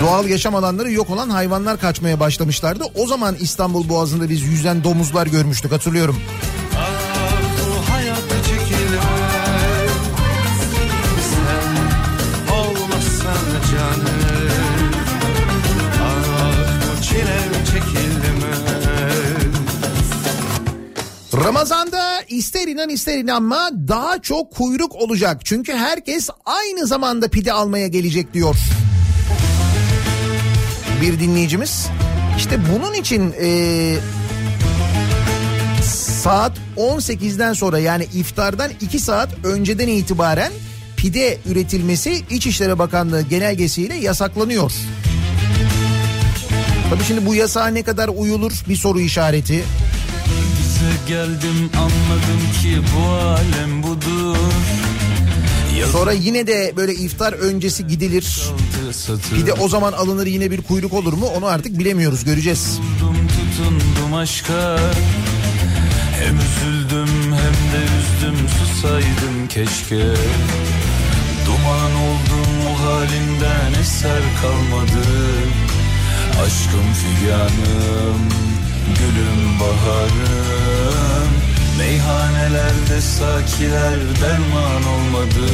Doğal 0.00 0.28
yaşam 0.28 0.54
alanları 0.54 0.92
yok 0.92 1.10
olan 1.10 1.30
hayvanlar 1.30 1.80
kaçmaya 1.80 2.20
başlamışlardı. 2.20 2.84
O 2.94 3.06
zaman 3.06 3.36
İstanbul 3.40 3.88
Boğazı'nda 3.88 4.28
biz 4.28 4.42
yüzen 4.42 4.84
domuzlar 4.84 5.26
görmüştük 5.26 5.72
hatırlıyorum. 5.72 6.16
Ramazan'da 21.44 22.22
ister 22.28 22.68
inan 22.68 22.88
ister 22.88 23.18
inanma 23.18 23.70
daha 23.88 24.22
çok 24.22 24.54
kuyruk 24.54 24.94
olacak. 24.94 25.40
Çünkü 25.44 25.72
herkes 25.72 26.28
aynı 26.44 26.86
zamanda 26.86 27.28
pide 27.28 27.52
almaya 27.52 27.88
gelecek 27.88 28.34
diyor. 28.34 28.56
Bir 31.00 31.20
dinleyicimiz. 31.20 31.86
İşte 32.38 32.58
bunun 32.74 32.94
için 32.94 33.32
eee, 33.42 33.98
saat 36.22 36.52
18'den 36.76 37.52
sonra 37.52 37.78
yani 37.78 38.04
iftardan 38.14 38.70
2 38.80 38.98
saat 38.98 39.28
önceden 39.44 39.88
itibaren 39.88 40.52
pide 40.96 41.38
üretilmesi 41.46 42.24
İçişleri 42.30 42.78
Bakanlığı 42.78 43.22
genelgesiyle 43.22 43.94
yasaklanıyor. 43.94 44.72
Tabii 46.90 47.04
şimdi 47.04 47.26
bu 47.26 47.34
yasağa 47.34 47.66
ne 47.66 47.82
kadar 47.82 48.08
uyulur 48.08 48.52
bir 48.68 48.76
soru 48.76 49.00
işareti. 49.00 49.64
Geldim 51.08 51.70
anladım 51.76 52.40
ki 52.62 52.78
bu 52.96 53.10
alem 53.12 53.82
budur. 53.82 54.36
Sonra 55.86 56.12
yine 56.12 56.46
de 56.46 56.72
böyle 56.76 56.94
iftar 56.94 57.32
öncesi 57.32 57.86
gidilir. 57.86 58.42
Bir 59.36 59.46
de 59.46 59.52
o 59.52 59.68
zaman 59.68 59.92
alınır 59.92 60.26
yine 60.26 60.50
bir 60.50 60.62
kuyruk 60.62 60.92
olur 60.92 61.12
mu? 61.12 61.26
Onu 61.36 61.46
artık 61.46 61.78
bilemiyoruz 61.78 62.24
göreceğiz. 62.24 62.78
Tutundum 62.98 63.28
tutundum 63.28 64.14
aşka. 64.14 64.78
Hem 66.20 66.36
üzüldüm 66.36 67.08
hem 67.24 67.54
de 67.72 67.84
üzdüm. 68.00 68.48
Susaydım 68.58 69.48
keşke. 69.48 70.04
Duman 71.46 71.94
oldum 71.94 72.50
o 72.70 72.82
halinden 72.84 73.80
eser 73.80 74.22
kalmadı. 74.42 75.06
Aşkım 76.44 76.92
figanım, 76.92 78.28
gülüm 78.98 79.60
baharım 79.60 80.99
Meyhanelerde 81.80 83.00
sakiler 83.00 83.98
derman 84.22 84.82
olmadı 84.82 85.46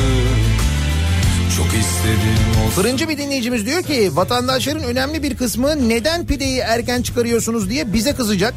Çok 1.57 1.67
istedim 1.67 2.62
olsun 2.65 2.83
Fırıncı 2.83 3.09
bir 3.09 3.19
dinleyicimiz 3.19 3.67
diyor 3.67 3.83
ki 3.83 4.17
vatandaşların 4.17 4.83
önemli 4.83 5.23
bir 5.23 5.37
kısmı 5.37 5.89
neden 5.89 6.27
pideyi 6.27 6.59
erken 6.59 7.03
çıkarıyorsunuz 7.03 7.71
diye 7.71 7.93
bize 7.93 8.15
kızacak. 8.15 8.55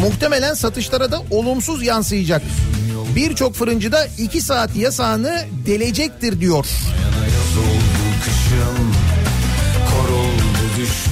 Muhtemelen 0.00 0.54
satışlara 0.54 1.12
da 1.12 1.22
olumsuz 1.30 1.82
yansıyacak. 1.82 2.42
Birçok 3.16 3.54
fırıncı 3.54 3.92
da 3.92 4.06
2 4.18 4.40
saat 4.40 4.76
yasağını 4.76 5.44
delecektir 5.66 6.40
diyor. 6.40 6.66
Yana 6.66 7.25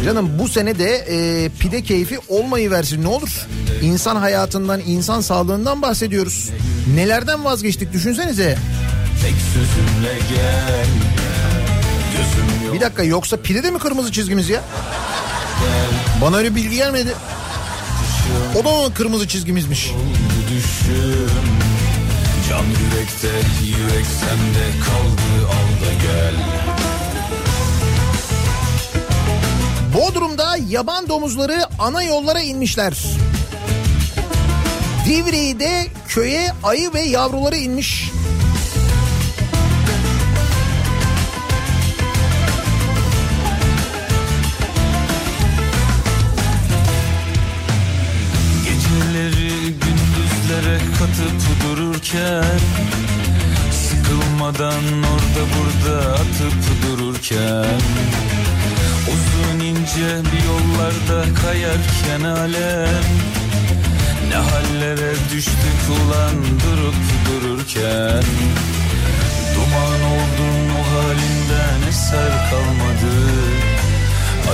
Canım 0.04 0.38
bu 0.38 0.48
sene 0.48 0.78
de 0.78 0.94
e, 0.94 1.48
pide 1.48 1.82
keyfi 1.82 2.18
olmayı 2.28 2.70
versin 2.70 3.02
ne 3.02 3.08
olur. 3.08 3.46
İnsan 3.82 4.16
hayatından, 4.16 4.80
insan 4.86 5.20
sağlığından 5.20 5.82
bahsediyoruz. 5.82 6.50
Nelerden 6.94 7.44
vazgeçtik 7.44 7.92
düşünsenize. 7.92 8.58
Tek 9.22 9.34
sözümle 9.54 10.18
gel 10.28 10.86
Bir 12.72 12.80
dakika 12.80 13.02
yoksa 13.02 13.36
pide 13.36 13.62
de 13.62 13.70
mi 13.70 13.78
kırmızı 13.78 14.12
çizgimiz 14.12 14.48
ya? 14.48 14.60
Bana 16.22 16.36
öyle 16.36 16.54
bilgi 16.54 16.76
gelmedi. 16.76 17.12
O 18.60 18.64
da 18.64 18.70
mı 18.88 18.94
kırmızı 18.94 19.28
çizgimizmiş? 19.28 19.92
Can 22.48 22.64
yürekte 22.64 23.28
yürek 23.64 24.06
sende 24.06 24.84
kaldı 24.84 25.46
al 25.46 25.86
da 25.86 25.92
gel 26.02 26.34
Bodrum'da 29.94 30.56
yaban 30.68 31.08
domuzları 31.08 31.66
ana 31.78 32.02
yollara 32.02 32.40
inmişler. 32.40 32.94
Divriği'de 35.06 35.86
köye 36.08 36.52
ayı 36.62 36.92
ve 36.92 37.00
yavruları 37.00 37.56
inmiş. 37.56 38.10
Katıp 50.98 51.64
dururken 51.64 52.58
Sıkılmadan 53.72 54.82
orada 55.02 55.42
burada 55.54 56.12
atıp 56.12 56.54
dururken 56.82 57.80
Uzun 59.12 59.60
ince 59.60 60.22
bir 60.32 60.44
yollarda 60.48 61.34
kayarken 61.42 62.24
alem 62.24 63.04
Ne 64.28 64.34
hallere 64.34 65.12
düştük 65.32 65.80
ulan 65.90 66.36
durup 66.64 66.94
dururken? 67.26 68.24
Duman 69.54 70.00
oldun 70.12 70.70
o 70.78 70.82
halinden 70.94 71.88
eser 71.88 72.50
kalmadı. 72.50 73.14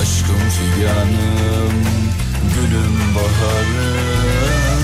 Aşkım 0.01 0.49
figanım, 0.49 1.73
gülüm 2.55 3.15
baharım. 3.15 4.81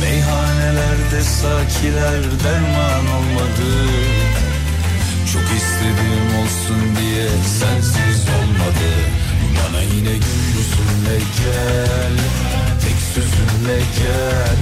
Meyhanelerde 0.00 1.22
sakiler 1.22 2.22
derman 2.44 3.06
olmadı 3.16 3.88
Çok 5.32 5.42
istedim 5.42 6.28
olsun 6.40 6.96
diye 6.96 7.28
sensiz 7.60 8.20
olmadı. 8.38 8.90
Bana 9.58 9.82
yine 9.82 10.14
gül 10.24 10.44
yüzünle 10.56 11.18
gel, 11.38 12.14
tek 12.82 12.98
sözünle 13.14 13.78
gel. 13.98 14.60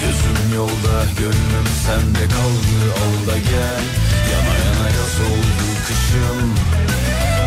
Gözüm 0.00 0.54
yolda, 0.56 0.96
gönlüm 1.18 1.68
sende 1.86 2.24
kaldı, 2.34 2.78
al 3.02 3.26
da 3.28 3.38
gel. 3.38 3.84
Yana 4.32 4.54
yana 4.64 4.88
yaz 4.96 5.16
oldu 5.30 5.66
kışım 5.86 6.54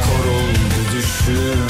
kor 0.06 0.26
oldu 0.40 0.80
düşüm. 0.94 1.68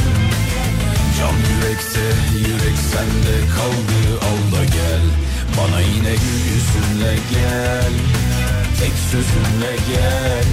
Can 1.17 1.37
yürekte 1.49 2.05
yürek 2.39 2.77
sende 2.91 3.35
kaldı 3.55 4.19
al 4.29 4.57
da 4.59 4.65
gel. 4.65 5.03
Bana 5.57 5.79
yine 5.81 6.13
gül 6.15 6.39
yüzünle 6.53 7.15
gel 7.31 7.93
Tek 8.79 8.93
sözünle 9.11 9.75
gel 9.91 10.45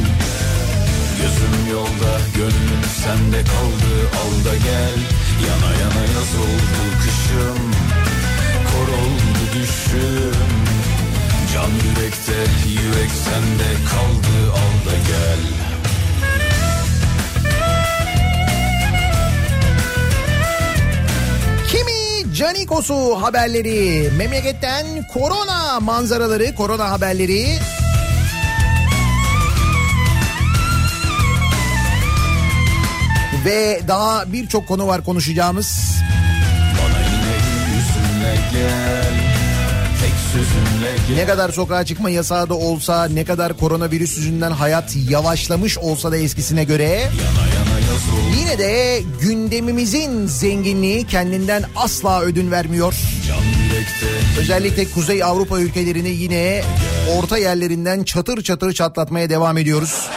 Gözüm 1.17 1.73
yolda 1.73 2.21
gönlüm 2.37 2.85
sende 3.05 3.43
kaldı 3.45 3.95
al 4.21 4.45
da 4.45 4.57
gel. 4.57 4.99
Yana 5.47 5.73
yana 5.81 6.03
yaz 6.15 6.35
oldu 6.45 6.83
kışım 7.03 7.71
Kor 8.71 8.89
oldu 8.93 9.43
düşüm. 9.55 10.41
Can 11.55 11.71
yürekte 11.71 12.39
yürek 12.69 13.11
sende 13.25 13.71
kaldı 13.91 14.53
al 14.53 14.91
da 14.91 14.97
gel. 14.97 15.65
Canikosu 22.35 23.23
haberleri, 23.23 24.11
memleketten 24.17 24.87
korona 25.13 25.81
manzaraları, 25.81 26.55
korona 26.55 26.91
haberleri. 26.91 27.59
Ve 33.45 33.81
daha 33.89 34.33
birçok 34.33 34.69
konu 34.69 34.87
var 34.87 35.05
konuşacağımız. 35.05 35.95
Gel 41.09 41.17
Ne 41.17 41.27
kadar 41.27 41.51
sokağa 41.51 41.85
çıkma 41.85 42.11
yasağı 42.11 42.49
da 42.49 42.55
olsa, 42.55 43.05
ne 43.05 43.25
kadar 43.25 43.57
koronavirüs 43.57 44.17
yüzünden 44.17 44.51
hayat 44.51 44.97
yavaşlamış 45.11 45.79
olsa 45.79 46.13
da 46.13 46.17
eskisine 46.17 46.65
göre 46.65 46.85
Yana 46.85 47.47
yana 47.55 47.75
yine 48.39 48.59
de 48.59 49.03
gündemimizin 49.21 50.27
zenginliği 50.27 51.07
kendinden 51.07 51.65
asla 51.77 52.23
ödün 52.23 52.51
vermiyor. 52.51 52.95
Özellikle 54.39 54.91
Kuzey 54.91 55.25
Avrupa 55.25 55.61
ülkelerini 55.61 56.11
yine 56.11 56.63
orta 57.17 57.39
yerlerinden 57.39 58.03
çatır 58.05 58.43
çatır 58.43 58.73
çatlatmaya 58.73 59.31
devam 59.31 59.59
ediyoruz. 59.59 60.09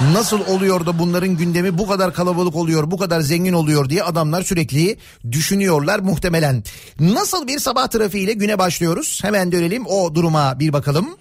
Nasıl 0.00 0.40
oluyor 0.46 0.86
da 0.86 0.98
bunların 0.98 1.36
gündemi 1.36 1.78
bu 1.78 1.88
kadar 1.88 2.14
kalabalık 2.14 2.56
oluyor, 2.56 2.90
bu 2.90 2.98
kadar 2.98 3.20
zengin 3.20 3.52
oluyor 3.52 3.88
diye 3.90 4.02
adamlar 4.02 4.42
sürekli 4.42 4.96
düşünüyorlar 5.32 5.98
muhtemelen. 5.98 6.64
Nasıl 7.00 7.46
bir 7.46 7.58
sabah 7.58 7.88
trafiğiyle 7.88 8.32
güne 8.32 8.58
başlıyoruz? 8.58 9.18
Hemen 9.22 9.52
dönelim 9.52 9.86
o 9.86 10.14
duruma 10.14 10.60
bir 10.60 10.72
bakalım. 10.72 11.16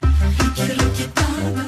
Aman 1.18 1.66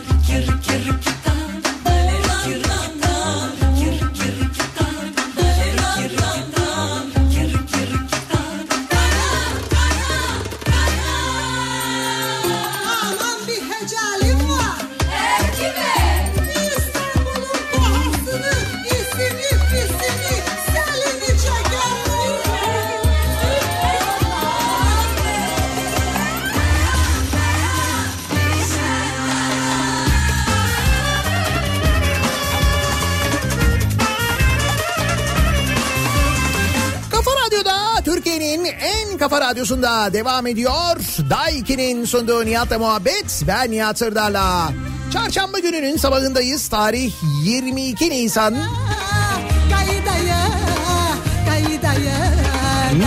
kafa 39.30 39.42
radyosunda 39.42 40.14
devam 40.14 40.48
ediyor. 40.48 40.96
Daiki'nin 41.30 42.06
sunduğu 42.06 42.46
Nihat'la 42.46 42.80
muhabbet. 42.80 43.44
Ben 43.48 43.72
Nihat 43.72 43.98
Sırdar'la. 43.98 44.72
Çarşamba 45.14 45.60
gününün 45.60 45.98
sabahındayız. 45.98 46.68
Tarih 46.68 47.14
22 47.44 48.10
Nisan. 48.10 48.56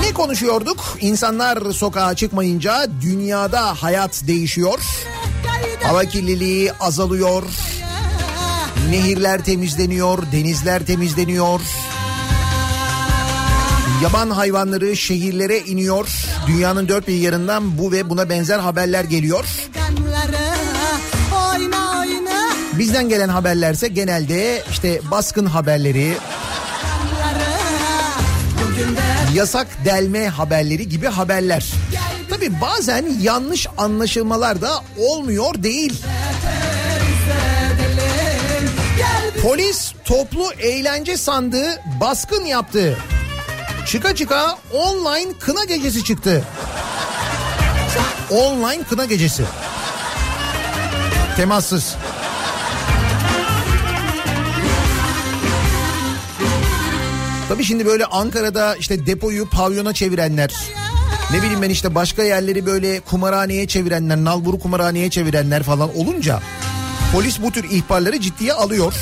Ne 0.00 0.12
konuşuyorduk? 0.14 0.98
İnsanlar 1.00 1.72
sokağa 1.72 2.14
çıkmayınca 2.14 2.86
dünyada 3.02 3.82
hayat 3.82 4.22
değişiyor. 4.26 4.80
Hava 5.82 6.04
kirliliği 6.04 6.72
azalıyor. 6.72 7.42
Nehirler 8.90 9.44
temizleniyor, 9.44 10.32
denizler 10.32 10.86
temizleniyor. 10.86 11.60
Yaban 14.02 14.30
hayvanları 14.30 14.96
şehirlere 14.96 15.58
iniyor. 15.58 16.08
Dünyanın 16.46 16.88
dört 16.88 17.08
bir 17.08 17.14
yanından 17.14 17.78
bu 17.78 17.92
ve 17.92 18.10
buna 18.10 18.28
benzer 18.28 18.58
haberler 18.58 19.04
geliyor. 19.04 19.44
Bizden 22.78 23.08
gelen 23.08 23.28
haberlerse 23.28 23.88
genelde 23.88 24.62
işte 24.70 25.00
baskın 25.10 25.46
haberleri, 25.46 26.14
yasak 29.34 29.66
delme 29.84 30.28
haberleri 30.28 30.88
gibi 30.88 31.06
haberler. 31.06 31.66
Tabi 32.30 32.60
bazen 32.60 33.06
yanlış 33.22 33.66
anlaşılmalar 33.78 34.60
da 34.60 34.70
olmuyor 34.98 35.62
değil. 35.62 36.02
Polis 39.42 39.92
toplu 40.04 40.52
eğlence 40.52 41.16
sandığı 41.16 41.80
baskın 42.00 42.44
yaptı. 42.44 42.96
Çıka 43.90 44.14
çıka 44.14 44.58
online 44.72 45.32
kına 45.40 45.64
gecesi 45.64 46.04
çıktı. 46.04 46.44
Online 48.30 48.82
kına 48.82 49.04
gecesi. 49.04 49.42
Temassız. 51.36 51.96
Tabii 57.48 57.64
şimdi 57.64 57.86
böyle 57.86 58.06
Ankara'da 58.06 58.76
işte 58.76 59.06
depoyu 59.06 59.48
pavyona 59.48 59.92
çevirenler, 59.92 60.54
ne 61.32 61.42
bileyim 61.42 61.62
ben 61.62 61.70
işte 61.70 61.94
başka 61.94 62.22
yerleri 62.22 62.66
böyle 62.66 63.00
kumarhaneye 63.00 63.68
çevirenler, 63.68 64.16
nalburu 64.16 64.58
kumarhaneye 64.58 65.10
çevirenler 65.10 65.62
falan 65.62 65.96
olunca 65.98 66.40
polis 67.12 67.42
bu 67.42 67.50
tür 67.52 67.70
ihbarları 67.70 68.20
ciddiye 68.20 68.52
alıyor. 68.52 68.94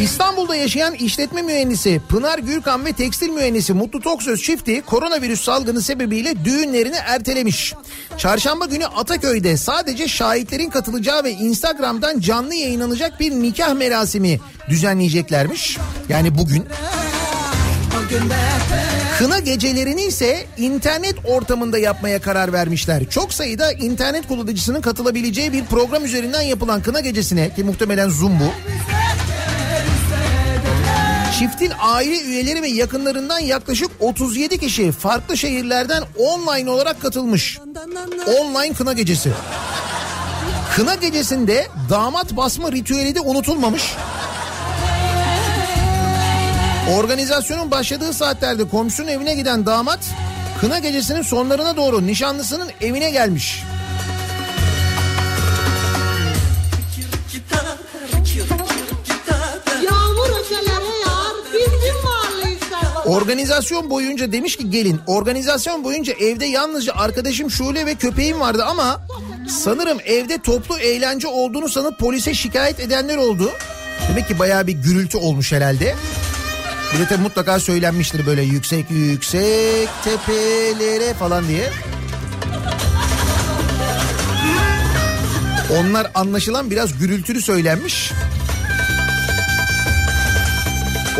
İstanbul'da 0.00 0.56
yaşayan 0.56 0.94
işletme 0.94 1.42
mühendisi 1.42 2.00
Pınar 2.08 2.38
Gürkan 2.38 2.84
ve 2.84 2.92
tekstil 2.92 3.28
mühendisi 3.28 3.72
Mutlu 3.72 4.00
Toksöz 4.00 4.42
çifti 4.42 4.82
koronavirüs 4.86 5.40
salgını 5.40 5.82
sebebiyle 5.82 6.44
düğünlerini 6.44 6.96
ertelemiş. 7.06 7.74
Çarşamba 8.18 8.66
günü 8.66 8.86
Ataköy'de 8.86 9.56
sadece 9.56 10.08
şahitlerin 10.08 10.70
katılacağı 10.70 11.24
ve 11.24 11.30
Instagram'dan 11.30 12.20
canlı 12.20 12.54
yayınlanacak 12.54 13.20
bir 13.20 13.32
nikah 13.32 13.74
merasimi 13.74 14.40
düzenleyeceklermiş. 14.68 15.78
Yani 16.08 16.38
bugün. 16.38 16.66
Kına 19.18 19.38
gecelerini 19.38 20.02
ise 20.02 20.46
internet 20.56 21.14
ortamında 21.24 21.78
yapmaya 21.78 22.20
karar 22.20 22.52
vermişler. 22.52 23.10
Çok 23.10 23.32
sayıda 23.32 23.72
internet 23.72 24.28
kullanıcısının 24.28 24.80
katılabileceği 24.80 25.52
bir 25.52 25.64
program 25.64 26.04
üzerinden 26.04 26.42
yapılan 26.42 26.82
kına 26.82 27.00
gecesine 27.00 27.54
ki 27.54 27.64
muhtemelen 27.64 28.08
Zoom 28.08 28.40
bu. 28.40 28.52
Çiftin 31.38 31.72
aile 31.80 32.20
üyeleri 32.20 32.62
ve 32.62 32.68
yakınlarından 32.68 33.38
yaklaşık 33.38 33.90
37 34.00 34.58
kişi 34.58 34.92
farklı 34.92 35.36
şehirlerden 35.36 36.02
online 36.18 36.70
olarak 36.70 37.02
katılmış. 37.02 37.58
Online 38.40 38.74
kına 38.74 38.92
gecesi. 38.92 39.30
Kına 40.76 40.94
gecesinde 40.94 41.68
damat 41.90 42.36
basma 42.36 42.72
ritüeli 42.72 43.14
de 43.14 43.20
unutulmamış. 43.20 43.92
Organizasyonun 46.98 47.70
başladığı 47.70 48.12
saatlerde 48.12 48.68
komşunun 48.68 49.08
evine 49.08 49.34
giden 49.34 49.66
damat 49.66 50.00
kına 50.60 50.78
gecesinin 50.78 51.22
sonlarına 51.22 51.76
doğru 51.76 52.06
nişanlısının 52.06 52.70
evine 52.80 53.10
gelmiş. 53.10 53.62
Organizasyon 63.04 63.90
boyunca 63.90 64.32
demiş 64.32 64.56
ki 64.56 64.70
gelin. 64.70 65.00
Organizasyon 65.06 65.84
boyunca 65.84 66.12
evde 66.12 66.46
yalnızca 66.46 66.92
arkadaşım 66.94 67.50
Şule 67.50 67.86
ve 67.86 67.94
köpeğim 67.94 68.40
vardı 68.40 68.64
ama 68.64 69.00
sanırım 69.48 69.98
evde 70.04 70.38
toplu 70.38 70.78
eğlence 70.78 71.28
olduğunu 71.28 71.68
sanıp 71.68 71.98
polise 71.98 72.34
şikayet 72.34 72.80
edenler 72.80 73.16
oldu. 73.16 73.50
Demek 74.08 74.28
ki 74.28 74.38
bayağı 74.38 74.66
bir 74.66 74.72
gürültü 74.72 75.18
olmuş 75.18 75.52
herhalde. 75.52 75.94
Tabii 77.08 77.22
mutlaka 77.22 77.60
söylenmiştir 77.60 78.26
böyle 78.26 78.42
yüksek 78.42 78.90
yüksek 78.90 79.88
tepelere 80.04 81.14
falan 81.14 81.48
diye. 81.48 81.70
Onlar 85.80 86.10
anlaşılan 86.14 86.70
biraz 86.70 86.98
gürültülü 86.98 87.42
söylenmiş. 87.42 88.12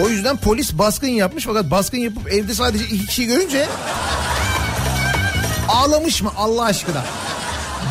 O 0.02 0.08
yüzden 0.08 0.36
polis 0.36 0.78
baskın 0.78 1.06
yapmış 1.06 1.44
fakat 1.44 1.70
baskın 1.70 1.98
yapıp 1.98 2.32
evde 2.32 2.54
sadece 2.54 2.84
iki 2.84 3.06
kişi 3.06 3.26
görünce 3.26 3.66
ağlamış 5.68 6.22
mı 6.22 6.30
Allah 6.36 6.64
aşkına? 6.64 7.04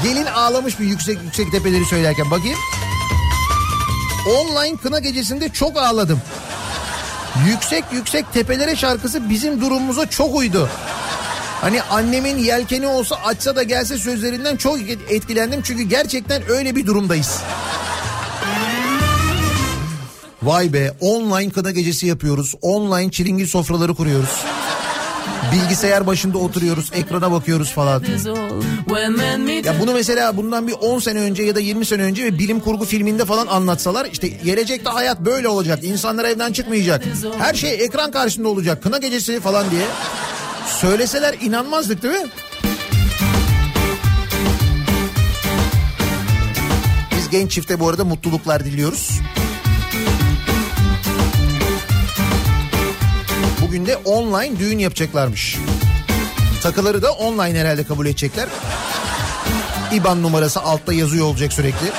Gelin 0.04 0.26
ağlamış 0.26 0.80
mı 0.80 0.86
yüksek 0.86 1.18
yüksek 1.24 1.52
tepeleri 1.52 1.86
söylerken 1.86 2.32
bakayım. 2.32 2.58
Online 4.30 4.78
kına 4.78 5.00
gecesinde 5.00 5.50
çok 5.50 5.78
ağladım. 5.78 6.22
Yüksek 7.48 7.84
yüksek 7.92 8.34
tepelere 8.34 8.76
şarkısı 8.76 9.30
bizim 9.30 9.62
durumumuza 9.62 10.10
çok 10.10 10.36
uydu. 10.36 10.70
Hani 11.62 11.82
annemin 11.82 12.38
yelkeni 12.38 12.88
olsa 12.88 13.16
açsa 13.16 13.56
da 13.56 13.64
gelse 13.64 13.98
sözlerinden 13.98 14.58
çok 14.58 14.80
etkilendim 15.10 15.62
çünkü 15.62 15.84
gerçekten 15.84 16.50
öyle 16.50 16.76
bir 16.76 16.86
durumdayız. 16.86 17.40
Vay 20.44 20.74
be 20.74 20.92
online 21.00 21.50
kına 21.50 21.72
gecesi 21.72 22.08
yapıyoruz. 22.08 22.56
Online 22.62 23.12
çilingir 23.12 23.48
sofraları 23.48 23.96
kuruyoruz. 23.96 24.44
Bilgisayar 25.52 26.08
başında 26.08 26.38
oturuyoruz, 26.38 26.92
ekrana 26.94 27.32
bakıyoruz 27.32 27.72
falan. 27.72 28.04
Ya 29.66 29.80
bunu 29.80 29.94
mesela 29.94 30.38
bundan 30.38 30.68
bir 30.68 30.74
10 30.74 31.00
sene 31.00 31.20
önce 31.20 31.44
ya 31.44 31.56
da 31.56 31.60
20 31.60 31.86
sene 31.86 32.02
önce 32.02 32.26
bir 32.26 32.40
bilim 32.40 32.60
kurgu 32.60 32.86
filminde 32.86 33.26
falan 33.26 33.48
anlatsalar 33.48 34.06
işte 34.12 34.28
gelecekte 34.28 34.90
hayat 34.90 35.20
böyle 35.20 35.48
olacak. 35.48 35.84
İnsanlar 35.84 36.26
evden 36.26 36.54
çıkmayacak. 36.54 37.04
Her 37.38 37.54
şey 37.54 37.74
ekran 37.74 38.12
karşısında 38.12 38.48
olacak. 38.50 38.84
Kına 38.84 38.98
gecesi 38.98 39.40
falan 39.40 39.72
diye. 39.72 39.86
Söyleseler 40.68 41.36
inanmazdık 41.42 42.04
değil 42.04 42.14
mi? 42.14 42.30
Biz 47.18 47.30
genç 47.30 47.52
çifte 47.52 47.80
bu 47.80 47.90
arada 47.90 48.06
mutluluklar 48.06 48.66
diliyoruz. 48.66 49.10
Bugün 53.74 53.86
de 53.86 53.98
online 53.98 54.60
düğün 54.60 54.80
yapacaklarmış. 54.80 55.58
Takıları 56.64 57.02
da 57.02 57.12
online 57.12 57.60
herhalde 57.60 57.84
kabul 57.84 58.06
edecekler. 58.06 58.50
İban 59.94 60.24
numarası 60.24 60.62
altta 60.62 60.94
yazıyor 60.94 61.26
olacak 61.26 61.54
sürekli. 61.54 61.92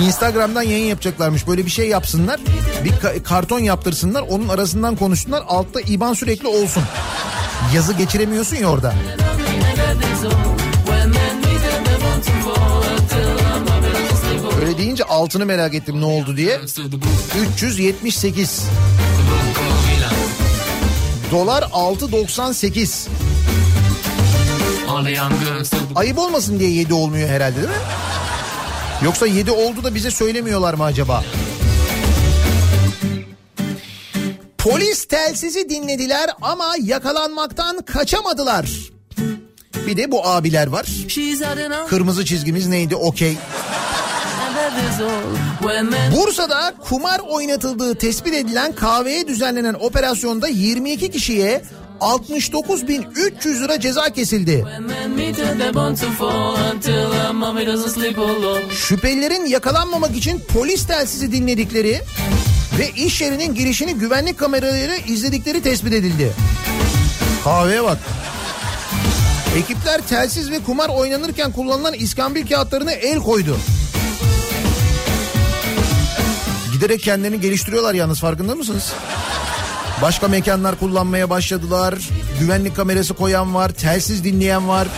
Instagram'dan 0.00 0.62
yayın 0.62 0.84
yapacaklarmış. 0.84 1.46
Böyle 1.46 1.66
bir 1.66 1.70
şey 1.70 1.88
yapsınlar. 1.88 2.40
Bir 2.84 2.90
ka- 2.90 3.22
karton 3.22 3.58
yaptırsınlar. 3.58 4.22
Onun 4.22 4.48
arasından 4.48 4.96
konuşsunlar. 4.96 5.44
Altta 5.48 5.80
İban 5.80 6.14
sürekli 6.14 6.48
olsun. 6.48 6.82
Yazı 7.74 7.92
geçiremiyorsun 7.92 8.56
ya 8.56 8.68
orada. 8.68 8.94
Öyle 14.60 14.78
deyince 14.78 15.04
altını 15.04 15.46
merak 15.46 15.74
ettim 15.74 16.00
ne 16.00 16.04
oldu 16.04 16.36
diye. 16.36 16.60
378. 17.54 18.62
Dolar 21.34 21.62
6.98. 21.62 23.08
Ayıp 25.94 26.18
olmasın 26.18 26.58
diye 26.58 26.70
7 26.70 26.94
olmuyor 26.94 27.28
herhalde 27.28 27.56
değil 27.56 27.68
mi? 27.68 27.74
Yoksa 29.04 29.26
7 29.26 29.50
oldu 29.50 29.84
da 29.84 29.94
bize 29.94 30.10
söylemiyorlar 30.10 30.74
mı 30.74 30.84
acaba? 30.84 31.24
Polis 34.58 35.04
telsizi 35.04 35.68
dinlediler 35.70 36.30
ama 36.42 36.74
yakalanmaktan 36.82 37.82
kaçamadılar. 37.82 38.70
Bir 39.86 39.96
de 39.96 40.10
bu 40.10 40.26
abiler 40.26 40.66
var. 40.66 40.86
Kırmızı 41.88 42.24
çizgimiz 42.24 42.66
neydi? 42.66 42.96
Okey. 42.96 43.36
Bursa'da 46.16 46.74
kumar 46.88 47.20
oynatıldığı 47.20 47.94
tespit 47.94 48.34
edilen 48.34 48.72
kahveye 48.72 49.28
düzenlenen 49.28 49.74
operasyonda 49.74 50.48
22 50.48 51.10
kişiye 51.10 51.62
69.300 52.00 53.64
lira 53.64 53.80
ceza 53.80 54.10
kesildi. 54.10 54.64
Şüphelilerin 58.70 59.46
yakalanmamak 59.46 60.16
için 60.16 60.42
polis 60.54 60.86
telsizi 60.86 61.32
dinledikleri 61.32 62.00
ve 62.78 62.90
iş 62.90 63.20
yerinin 63.20 63.54
girişini 63.54 63.94
güvenlik 63.94 64.38
kameraları 64.38 64.96
izledikleri 65.08 65.62
tespit 65.62 65.92
edildi. 65.92 66.32
Kahveye 67.44 67.84
bak. 67.84 67.98
Ekipler 69.58 70.00
telsiz 70.08 70.50
ve 70.50 70.58
kumar 70.58 70.88
oynanırken 70.88 71.52
kullanılan 71.52 71.94
iskambil 71.94 72.46
kağıtlarına 72.46 72.92
el 72.92 73.18
koydu. 73.18 73.56
Giderek 76.84 77.02
kendilerini 77.02 77.40
geliştiriyorlar 77.40 77.94
yalnız 77.94 78.20
farkında 78.20 78.54
mısınız? 78.54 78.92
Başka 80.02 80.28
mekanlar 80.28 80.78
kullanmaya 80.78 81.30
başladılar. 81.30 81.94
Güvenlik 82.40 82.76
kamerası 82.76 83.14
koyan 83.14 83.54
var, 83.54 83.68
telsiz 83.68 84.24
dinleyen 84.24 84.68
var. 84.68 84.88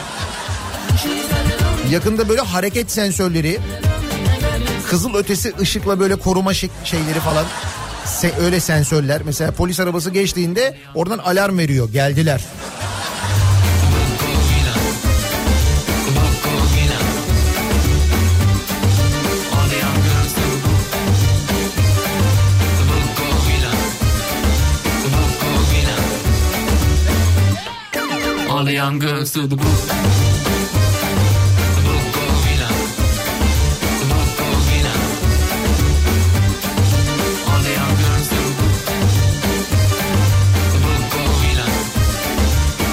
Yakında 1.90 2.28
böyle 2.28 2.40
hareket 2.40 2.90
sensörleri, 2.90 3.58
kızıl 4.90 5.14
ötesi 5.14 5.52
ışıkla 5.60 6.00
böyle 6.00 6.16
koruma 6.16 6.54
şey- 6.54 6.70
şeyleri 6.84 7.20
falan. 7.20 7.44
Se- 8.06 8.44
öyle 8.44 8.60
sensörler. 8.60 9.22
Mesela 9.24 9.52
polis 9.52 9.80
arabası 9.80 10.10
geçtiğinde 10.10 10.76
oradan 10.94 11.18
alarm 11.18 11.58
veriyor. 11.58 11.92
Geldiler. 11.92 12.40
Girls 28.66 29.32
to 29.32 29.46
the 29.46 29.56
booth. 29.56 29.92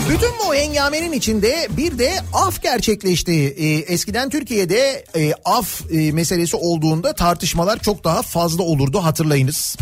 Bütün 0.10 0.32
bu 0.40 0.56
hengamenin 0.56 1.12
içinde 1.12 1.68
bir 1.78 2.00
de 2.00 2.12
af 2.34 2.62
gerçekleşti. 2.62 3.32
Ee, 3.32 3.94
eskiden 3.94 4.30
Türkiye'de 4.30 5.06
e, 5.16 5.34
af 5.46 5.82
e, 5.92 6.12
meselesi 6.12 6.56
olduğunda 6.56 7.14
tartışmalar 7.14 7.80
çok 7.80 8.04
daha 8.04 8.22
fazla 8.22 8.64
olurdu 8.64 9.00
hatırlayınız. 9.00 9.78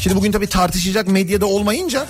Şimdi 0.00 0.16
bugün 0.16 0.32
tabii 0.32 0.46
tartışacak 0.46 1.08
medyada 1.08 1.46
olmayınca 1.46 2.06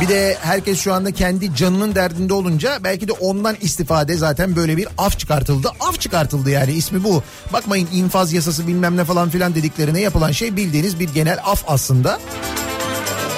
bir 0.00 0.08
de 0.08 0.36
herkes 0.40 0.80
şu 0.80 0.94
anda 0.94 1.12
kendi 1.12 1.54
canının 1.54 1.94
derdinde 1.94 2.34
olunca 2.34 2.78
belki 2.84 3.08
de 3.08 3.12
ondan 3.12 3.56
istifade 3.60 4.16
zaten 4.16 4.56
böyle 4.56 4.76
bir 4.76 4.88
af 4.98 5.18
çıkartıldı. 5.18 5.70
Af 5.80 6.00
çıkartıldı 6.00 6.50
yani 6.50 6.72
ismi 6.72 7.04
bu. 7.04 7.22
Bakmayın 7.52 7.88
infaz 7.92 8.32
yasası 8.32 8.66
bilmem 8.66 8.96
ne 8.96 9.04
falan 9.04 9.30
filan 9.30 9.54
dediklerine 9.54 10.00
yapılan 10.00 10.32
şey 10.32 10.56
bildiğiniz 10.56 11.00
bir 11.00 11.08
genel 11.08 11.38
af 11.44 11.64
aslında. 11.68 12.20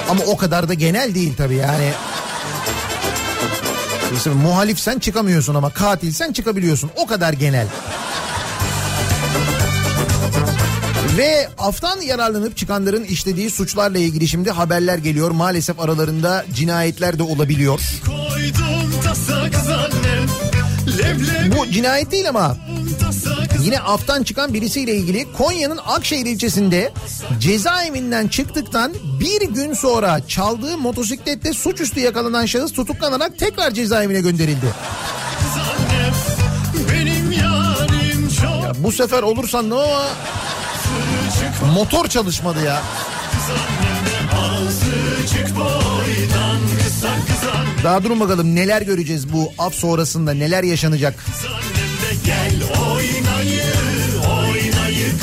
Ama 0.09 0.23
o 0.23 0.37
kadar 0.37 0.69
da 0.69 0.73
genel 0.73 1.15
değil 1.15 1.33
tabii 1.37 1.55
yani. 1.55 1.91
İşte 4.17 4.29
muhalifsen 4.29 4.99
çıkamıyorsun 4.99 5.55
ama 5.55 5.69
katilsen 5.69 6.33
çıkabiliyorsun. 6.33 6.91
O 6.95 7.05
kadar 7.05 7.33
genel. 7.33 7.67
Ve 11.17 11.47
aftan 11.57 12.01
yararlanıp 12.01 12.57
çıkanların 12.57 13.03
işlediği 13.03 13.49
suçlarla 13.49 13.97
ilgili 13.97 14.27
şimdi 14.27 14.51
haberler 14.51 14.97
geliyor. 14.97 15.31
Maalesef 15.31 15.79
aralarında 15.79 16.45
cinayetler 16.53 17.19
de 17.19 17.23
olabiliyor. 17.23 17.81
Bu 21.57 21.71
cinayet 21.71 22.11
değil 22.11 22.29
ama 22.29 22.57
yine 23.63 23.79
aftan 23.79 24.23
çıkan 24.23 24.53
birisiyle 24.53 24.95
ilgili 24.95 25.31
Konya'nın 25.33 25.79
Akşehir 25.85 26.25
ilçesinde 26.25 26.93
cezaevinden 27.39 28.27
çıktıktan 28.27 28.93
bir 29.19 29.41
gün 29.41 29.73
sonra 29.73 30.27
çaldığı 30.27 30.77
motosiklette 30.77 31.53
suçüstü 31.53 31.99
yakalanan 31.99 32.45
şahıs 32.45 32.73
tutuklanarak 32.73 33.39
tekrar 33.39 33.71
cezaevine 33.71 34.21
gönderildi. 34.21 34.67
çok 38.41 38.83
Bu 38.83 38.91
sefer 38.91 39.23
olursan 39.23 39.69
ne 39.69 39.73
o? 39.73 39.87
Motor 41.73 42.07
çalışmadı 42.07 42.65
ya. 42.65 42.81
Daha 47.83 48.03
durun 48.03 48.19
bakalım 48.19 48.55
neler 48.55 48.81
göreceğiz 48.81 49.33
bu 49.33 49.51
af 49.59 49.73
sonrasında 49.73 50.33
neler 50.33 50.63
yaşanacak. 50.63 51.25
gel 52.25 52.53
oynayı 52.81 53.63
Oynayı 54.29 55.19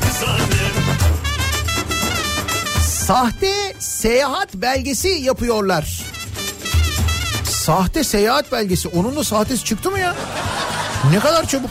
kız 0.00 0.20
Sahte 2.82 3.74
seyahat 3.78 4.54
belgesi 4.54 5.08
yapıyorlar. 5.08 6.09
Sahte 7.64 8.04
seyahat 8.04 8.52
belgesi. 8.52 8.88
Onun 8.88 9.16
da 9.16 9.24
sahtesi 9.24 9.64
çıktı 9.64 9.90
mı 9.90 9.98
ya? 9.98 10.14
Ne 11.12 11.18
kadar 11.18 11.48
çabuk. 11.48 11.70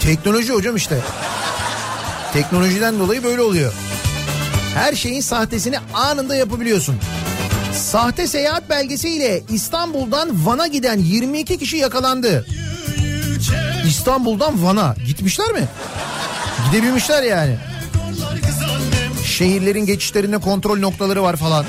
Teknoloji 0.00 0.52
hocam 0.52 0.76
işte. 0.76 1.00
Teknolojiden 2.32 2.98
dolayı 2.98 3.24
böyle 3.24 3.42
oluyor. 3.42 3.72
Her 4.74 4.94
şeyin 4.94 5.20
sahtesini 5.20 5.78
anında 5.94 6.36
yapabiliyorsun. 6.36 6.96
Sahte 7.74 8.26
seyahat 8.26 8.70
belgesiyle 8.70 9.42
İstanbul'dan 9.48 10.46
Van'a 10.46 10.66
giden 10.66 10.98
22 10.98 11.58
kişi 11.58 11.76
yakalandı. 11.76 12.46
İstanbul'dan 13.86 14.64
Van'a 14.64 14.94
gitmişler 15.06 15.52
mi? 15.52 15.68
Gidebilmişler 16.70 17.22
yani. 17.22 17.56
Şehirlerin 19.24 19.86
geçişlerinde 19.86 20.38
kontrol 20.38 20.78
noktaları 20.78 21.22
var 21.22 21.36
falan. 21.36 21.66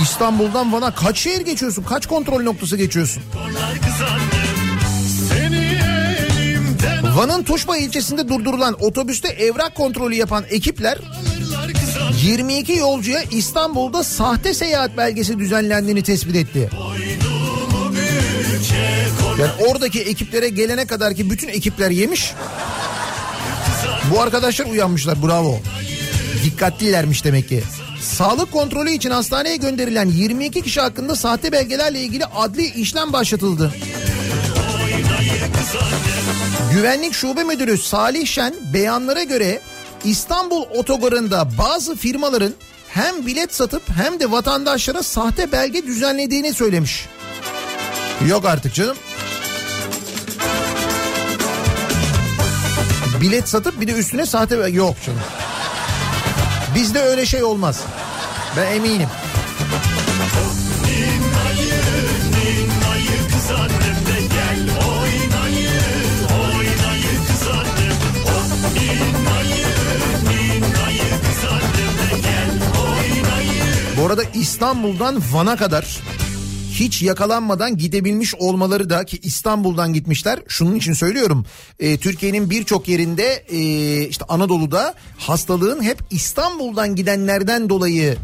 İstanbul'dan 0.00 0.72
Van'a 0.72 0.94
kaç 0.94 1.18
şehir 1.18 1.40
geçiyorsun? 1.40 1.82
Kaç 1.82 2.06
kontrol 2.06 2.42
noktası 2.42 2.76
geçiyorsun? 2.76 3.22
Van'ın 7.16 7.42
Tuşba 7.42 7.76
ilçesinde 7.76 8.28
durdurulan 8.28 8.76
otobüste 8.80 9.28
evrak 9.28 9.74
kontrolü 9.74 10.14
yapan 10.14 10.44
ekipler 10.50 10.98
22 12.22 12.72
yolcuya 12.72 13.22
İstanbul'da 13.30 14.04
sahte 14.04 14.54
seyahat 14.54 14.96
belgesi 14.96 15.38
düzenlendiğini 15.38 16.02
tespit 16.02 16.36
etti. 16.36 16.70
Yani 19.40 19.50
oradaki 19.68 20.00
ekiplere 20.00 20.48
gelene 20.48 20.86
kadar 20.86 21.14
ki 21.14 21.30
bütün 21.30 21.48
ekipler 21.48 21.90
yemiş. 21.90 22.32
Bu 24.10 24.20
arkadaşlar 24.20 24.66
uyanmışlar 24.66 25.22
bravo. 25.22 25.60
Dikkatlilermiş 26.44 27.24
demek 27.24 27.48
ki. 27.48 27.62
Sağlık 28.02 28.52
kontrolü 28.52 28.90
için 28.90 29.10
hastaneye 29.10 29.56
gönderilen 29.56 30.08
22 30.08 30.62
kişi 30.62 30.80
hakkında 30.80 31.16
sahte 31.16 31.52
belgelerle 31.52 32.00
ilgili 32.00 32.24
adli 32.24 32.64
işlem 32.64 33.12
başlatıldı. 33.12 33.72
Güvenlik 36.72 37.14
Şube 37.14 37.44
Müdürü 37.44 37.78
Salih 37.78 38.26
Şen 38.26 38.54
beyanlara 38.74 39.22
göre 39.22 39.60
İstanbul 40.04 40.62
otogarında 40.62 41.48
bazı 41.58 41.96
firmaların 41.96 42.52
hem 42.88 43.26
bilet 43.26 43.54
satıp 43.54 43.82
hem 44.02 44.20
de 44.20 44.30
vatandaşlara 44.30 45.02
sahte 45.02 45.52
belge 45.52 45.86
düzenlediğini 45.86 46.54
söylemiş. 46.54 47.06
Yok 48.28 48.44
artık 48.44 48.74
canım. 48.74 48.96
Bilet 53.20 53.48
satıp 53.48 53.80
bir 53.80 53.88
de 53.88 53.92
üstüne 53.92 54.26
sahte 54.26 54.58
belge 54.58 54.76
yok 54.76 54.96
canım. 55.06 55.20
Bizde 56.74 57.00
öyle 57.02 57.26
şey 57.26 57.42
olmaz. 57.42 57.84
Ben 58.56 58.72
eminim. 58.72 59.08
Bu 73.96 74.06
arada 74.06 74.22
İstanbul'dan 74.34 75.22
Van'a 75.32 75.56
kadar 75.56 76.00
hiç 76.72 77.02
yakalanmadan 77.02 77.76
gidebilmiş 77.76 78.34
olmaları 78.34 78.90
da 78.90 79.04
ki 79.04 79.18
İstanbul'dan 79.22 79.92
gitmişler. 79.92 80.38
Şunun 80.48 80.74
için 80.74 80.92
söylüyorum. 80.92 81.46
E, 81.80 81.96
Türkiye'nin 81.96 82.50
birçok 82.50 82.88
yerinde 82.88 83.44
e, 83.50 83.58
işte 84.08 84.24
Anadolu'da 84.28 84.94
hastalığın 85.18 85.82
hep 85.82 85.98
İstanbul'dan 86.10 86.94
gidenlerden 86.94 87.68
dolayı 87.68 88.16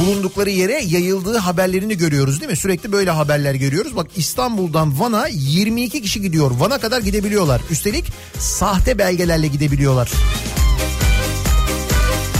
bulundukları 0.00 0.50
yere 0.50 0.82
yayıldığı 0.84 1.38
haberlerini 1.38 1.96
görüyoruz 1.96 2.40
değil 2.40 2.50
mi? 2.50 2.56
Sürekli 2.56 2.92
böyle 2.92 3.10
haberler 3.10 3.54
görüyoruz. 3.54 3.96
Bak 3.96 4.06
İstanbul'dan 4.16 5.00
Van'a 5.00 5.28
22 5.28 6.02
kişi 6.02 6.22
gidiyor. 6.22 6.50
Van'a 6.50 6.78
kadar 6.78 7.00
gidebiliyorlar. 7.00 7.60
Üstelik 7.70 8.04
sahte 8.38 8.98
belgelerle 8.98 9.46
gidebiliyorlar. 9.46 10.12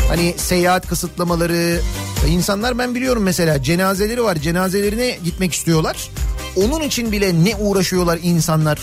Hani 0.09 0.35
seyahat 0.37 0.87
kısıtlamaları 0.87 1.81
insanlar 2.29 2.79
ben 2.79 2.95
biliyorum 2.95 3.23
mesela 3.23 3.63
cenazeleri 3.63 4.25
var 4.25 4.37
cenazelerine 4.37 5.19
gitmek 5.25 5.53
istiyorlar. 5.53 6.11
Onun 6.57 6.81
için 6.81 7.13
bile 7.13 7.45
ne 7.45 7.57
uğraşıyorlar 7.57 8.19
insanlar. 8.23 8.79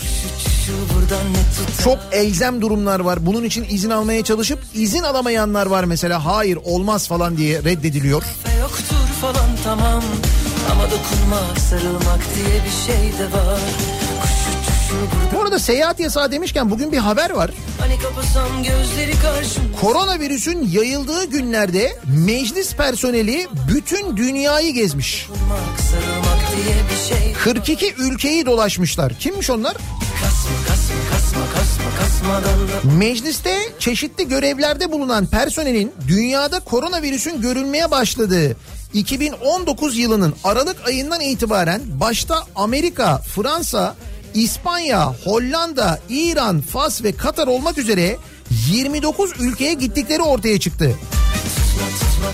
Çok 1.84 1.98
elzem 2.12 2.60
durumlar 2.60 3.00
var. 3.00 3.26
Bunun 3.26 3.44
için 3.44 3.66
izin 3.70 3.90
almaya 3.90 4.24
çalışıp 4.24 4.58
izin 4.74 5.02
alamayanlar 5.02 5.66
var 5.66 5.84
mesela. 5.84 6.24
Hayır 6.24 6.58
olmaz 6.64 7.08
falan 7.08 7.36
diye 7.36 7.58
reddediliyor. 7.58 8.22
Yoktur 8.60 9.06
falan 9.20 9.50
tamam 9.64 10.02
ama 10.72 10.82
dokunmak 10.84 11.58
sarılmak 11.70 12.20
diye 12.36 12.62
bir 12.64 12.92
şey 12.92 13.18
de 13.18 13.32
var. 13.32 13.60
Arada 15.56 15.64
seyahat 15.64 16.00
yasağı 16.00 16.32
demişken 16.32 16.70
bugün 16.70 16.92
bir 16.92 16.98
haber 16.98 17.30
var. 17.30 17.50
hani. 19.62 19.80
Koronavirüsün 19.80 20.68
yayıldığı 20.72 21.24
günlerde 21.24 21.98
meclis 22.26 22.74
personeli 22.74 23.46
bütün 23.74 24.16
dünyayı 24.16 24.74
gezmiş. 24.74 25.28
Dokunmak 25.28 25.80
sarılmak 25.80 26.40
diye 26.56 26.76
bir 26.90 27.16
şey 27.16 27.32
42 27.32 27.94
ülkeyi 27.98 28.46
dolaşmışlar. 28.46 29.12
Kimmiş 29.14 29.50
onlar? 29.50 29.76
Mecliste 32.98 33.56
çeşitli 33.78 34.28
görevlerde 34.28 34.92
bulunan 34.92 35.26
personelin 35.26 35.92
dünyada 36.08 36.60
koronavirüsün 36.60 37.40
görülmeye 37.40 37.90
başladığı 37.90 38.56
2019 38.94 39.98
yılının 39.98 40.34
Aralık 40.44 40.88
ayından 40.88 41.20
itibaren 41.20 41.82
başta 42.00 42.36
Amerika, 42.56 43.18
Fransa, 43.18 43.94
İspanya, 44.36 45.12
Hollanda, 45.24 46.00
İran, 46.08 46.60
Fas 46.60 47.02
ve 47.02 47.12
Katar 47.12 47.46
olmak 47.46 47.78
üzere 47.78 48.16
29 48.70 49.32
ülkeye 49.40 49.74
gittikleri 49.74 50.22
ortaya 50.22 50.60
çıktı. 50.60 50.94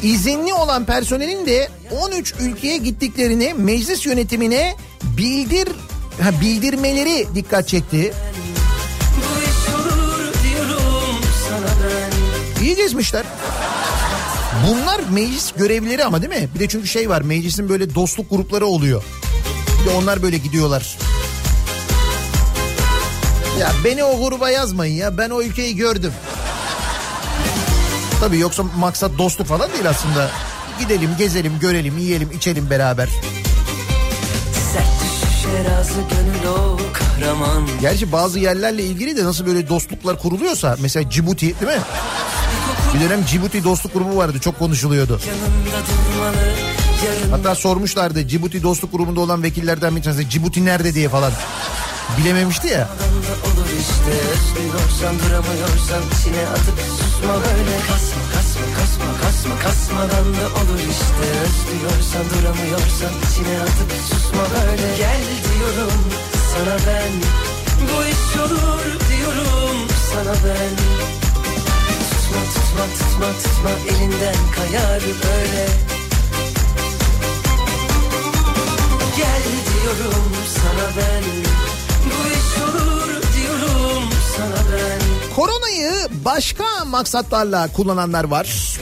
İzinli 0.03 0.55
olan 0.55 0.85
personelin 0.85 1.47
de 1.47 1.69
13 2.01 2.35
ülkeye 2.41 2.77
gittiklerini 2.77 3.55
meclis 3.55 4.07
yönetimine 4.07 4.77
bildir 5.03 5.69
ha, 6.23 6.31
bildirmeleri 6.41 7.27
dikkat 7.35 7.69
çekti. 7.69 8.13
İyi 12.63 12.77
gezmişler. 12.77 13.25
Bunlar 14.69 15.01
meclis 15.11 15.53
görevlileri 15.53 16.05
ama 16.05 16.23
değil 16.23 16.43
mi? 16.43 16.49
Bir 16.55 16.61
de 16.61 16.69
çünkü 16.69 16.89
şey 16.89 17.09
var 17.09 17.23
meclisin 17.23 17.69
böyle 17.69 17.95
dostluk 17.95 18.31
grupları 18.31 18.67
oluyor. 18.67 19.03
Bir 19.81 19.91
de 19.91 19.95
onlar 19.95 20.23
böyle 20.23 20.39
gidiyorlar. 20.39 20.99
Ya 23.61 23.73
beni 23.85 24.05
o 24.05 24.29
gruba 24.29 24.51
yazmayın 24.51 24.95
ya 24.95 25.19
ben 25.19 25.31
o 25.31 25.43
ülkeyi 25.43 25.77
gördüm. 25.77 26.13
Tabii 28.21 28.39
yoksa 28.39 28.63
maksat 28.79 29.19
dostluk 29.19 29.47
falan 29.47 29.73
değil 29.73 29.89
aslında. 29.89 30.31
Gidelim 30.81 31.11
gezelim 31.19 31.53
görelim 31.61 31.99
yiyelim 31.99 32.31
içelim 32.31 32.71
beraber. 32.71 33.09
Gerçi 37.81 38.13
bazı 38.13 38.39
yerlerle 38.39 38.83
ilgili 38.85 39.17
de 39.17 39.25
nasıl 39.25 39.47
böyle 39.47 39.69
dostluklar 39.69 40.19
kuruluyorsa 40.19 40.77
mesela 40.81 41.11
Cibuti 41.11 41.47
değil 41.61 41.73
mi? 41.73 41.83
Bir 42.95 43.01
dönem 43.01 43.25
Cibuti 43.27 43.65
dostluk 43.65 43.95
grubu 43.95 44.17
vardı 44.17 44.39
çok 44.41 44.59
konuşuluyordu. 44.59 45.21
Hatta 47.31 47.55
sormuşlardı 47.55 48.29
Cibuti 48.29 48.63
dostluk 48.63 48.93
grubunda 48.93 49.21
olan 49.21 49.43
vekillerden 49.43 49.97
bir 49.97 50.03
tanesi 50.03 50.31
Cibuti 50.31 50.65
nerede 50.65 50.95
diye 50.95 51.09
falan. 51.09 51.33
Bilememişti 52.19 52.69
ya. 52.69 52.89
sana 66.53 66.77
ben. 66.87 67.13
Bu 67.89 68.05
iş 68.05 68.41
olur 68.41 68.85
diyorum 69.11 69.77
sana 70.13 70.35
ben. 70.45 70.73
Tutma 72.11 72.41
tutma 72.55 72.85
tutma 72.99 73.27
tutma 73.43 73.71
elinden 73.97 74.37
kayar 74.57 75.03
böyle. 75.03 75.67
Gel 79.17 79.43
diyorum 79.73 80.33
sana 80.55 80.89
ben 80.97 81.72
Koronayı 85.37 85.93
başka 86.25 86.85
maksatlarla 86.87 87.69
kullananlar 87.69 88.25
var. 88.25 88.77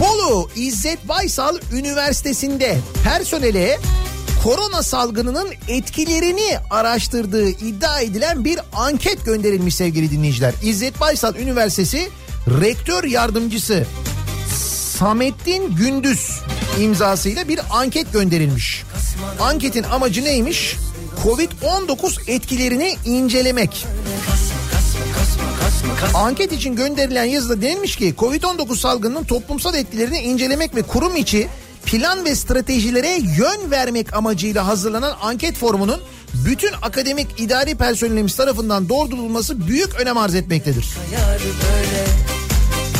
Bolu 0.00 0.50
İzzet 0.56 1.08
Baysal 1.08 1.58
Üniversitesi'nde 1.72 2.78
personele 3.04 3.78
korona 4.44 4.82
salgınının 4.82 5.48
etkilerini 5.68 6.58
araştırdığı 6.70 7.48
iddia 7.48 8.00
edilen 8.00 8.44
bir 8.44 8.60
anket 8.72 9.24
gönderilmiş 9.24 9.74
sevgili 9.74 10.10
dinleyiciler. 10.10 10.54
İzzet 10.62 11.00
Baysal 11.00 11.34
Üniversitesi 11.36 12.10
rektör 12.60 13.04
yardımcısı 13.04 13.86
Samettin 14.98 15.76
Gündüz 15.76 16.40
imzasıyla 16.80 17.48
bir 17.48 17.60
anket 17.70 18.12
gönderilmiş. 18.12 18.82
Anketin 19.40 19.82
amacı 19.82 20.24
neymiş? 20.24 20.76
Covid-19 21.24 22.30
etkilerini 22.30 22.96
incelemek. 23.04 23.86
Anket 26.14 26.52
için 26.52 26.76
gönderilen 26.76 27.24
yazıda 27.24 27.62
denilmiş 27.62 27.96
ki 27.96 28.14
Covid-19 28.18 28.76
salgınının 28.76 29.24
toplumsal 29.24 29.74
etkilerini 29.74 30.18
incelemek 30.18 30.74
ve 30.74 30.82
kurum 30.82 31.16
içi 31.16 31.48
plan 31.86 32.24
ve 32.24 32.34
stratejilere 32.34 33.18
yön 33.36 33.70
vermek 33.70 34.14
amacıyla 34.14 34.66
hazırlanan 34.66 35.16
anket 35.22 35.56
formunun 35.56 36.00
bütün 36.34 36.72
akademik 36.82 37.40
idari 37.40 37.74
personelimiz 37.74 38.36
tarafından 38.36 38.88
doldurulması 38.88 39.66
büyük 39.66 39.94
önem 39.94 40.18
arz 40.18 40.34
etmektedir. 40.34 40.86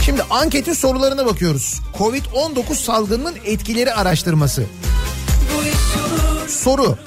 Şimdi 0.04 0.22
anketin 0.30 0.72
sorularına 0.72 1.26
bakıyoruz. 1.26 1.80
Covid-19 1.98 2.74
salgınının 2.74 3.34
etkileri 3.44 3.94
araştırması. 3.94 4.64
Soru. 6.48 6.98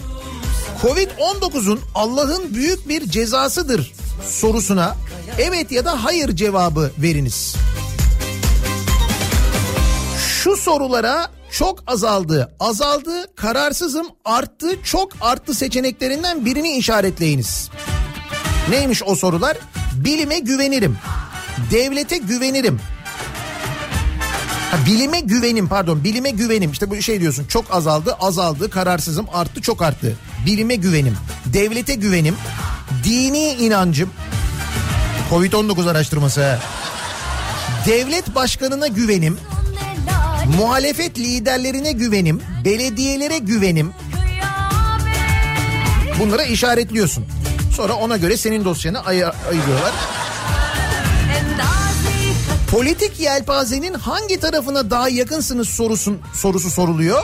Covid-19'un 0.85 1.79
Allah'ın 1.95 2.53
büyük 2.53 2.89
bir 2.89 3.09
cezasıdır 3.09 3.93
sorusuna 4.27 4.95
evet 5.37 5.71
ya 5.71 5.85
da 5.85 6.03
hayır 6.03 6.35
cevabı 6.35 6.91
veriniz. 6.97 7.55
Şu 10.27 10.57
sorulara 10.57 11.31
çok 11.51 11.83
azaldı, 11.87 12.55
azaldı, 12.59 13.35
kararsızım, 13.35 14.07
arttı, 14.25 14.83
çok 14.83 15.11
arttı 15.21 15.53
seçeneklerinden 15.53 16.45
birini 16.45 16.77
işaretleyiniz. 16.77 17.69
Neymiş 18.69 19.03
o 19.05 19.15
sorular? 19.15 19.57
Bilime 19.95 20.39
güvenirim. 20.39 20.97
Devlete 21.71 22.17
güvenirim. 22.17 22.79
Ha, 24.71 24.77
bilime 24.85 25.19
güvenim 25.19 25.67
pardon 25.67 26.03
bilime 26.03 26.29
güvenim 26.29 26.71
işte 26.71 26.89
bu 26.89 27.01
şey 27.01 27.21
diyorsun 27.21 27.45
çok 27.45 27.65
azaldı 27.73 28.13
azaldı 28.19 28.69
kararsızım 28.69 29.25
arttı 29.33 29.61
çok 29.61 29.81
arttı 29.81 30.17
bilime 30.45 30.75
güvenim 30.75 31.17
devlete 31.45 31.95
güvenim 31.95 32.35
dini 33.03 33.47
inancım. 33.53 34.09
Covid-19 35.31 35.89
araştırması. 35.91 36.59
Devlet 37.87 38.35
başkanına 38.35 38.87
güvenim 38.87 39.37
muhalefet 40.57 41.19
liderlerine 41.19 41.91
güvenim 41.91 42.41
belediyelere 42.65 43.37
güvenim. 43.37 43.91
Bunlara 46.19 46.43
işaretliyorsun. 46.43 47.25
Sonra 47.75 47.93
ona 47.93 48.17
göre 48.17 48.37
senin 48.37 48.65
dosyanı 48.65 48.99
ay- 49.05 49.23
ayırıyorlar. 49.25 49.91
Politik 52.71 53.19
yelpazenin 53.19 53.93
hangi 53.93 54.39
tarafına 54.39 54.89
daha 54.89 55.09
yakınsınız 55.09 55.69
sorusun, 55.69 56.19
sorusu 56.33 56.69
soruluyor. 56.69 57.23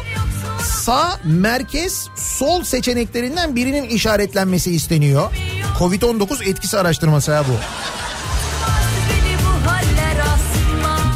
Sağ, 0.64 1.20
merkez, 1.24 2.08
sol 2.16 2.64
seçeneklerinden 2.64 3.56
birinin 3.56 3.84
işaretlenmesi 3.84 4.72
isteniyor. 4.72 5.32
Covid-19 5.80 6.50
etkisi 6.50 6.80
araştırması 6.80 7.34
ha 7.34 7.44
bu. 7.48 7.54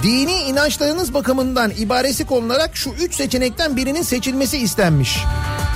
Dini 0.04 0.34
inançlarınız 0.42 1.14
bakımından 1.14 1.72
ibaresi 1.78 2.26
konularak 2.26 2.76
şu 2.78 2.90
üç 2.90 3.16
seçenekten 3.16 3.78
birinin 3.78 4.02
seçilmesi 4.02 4.58
istenmiş. 4.58 5.18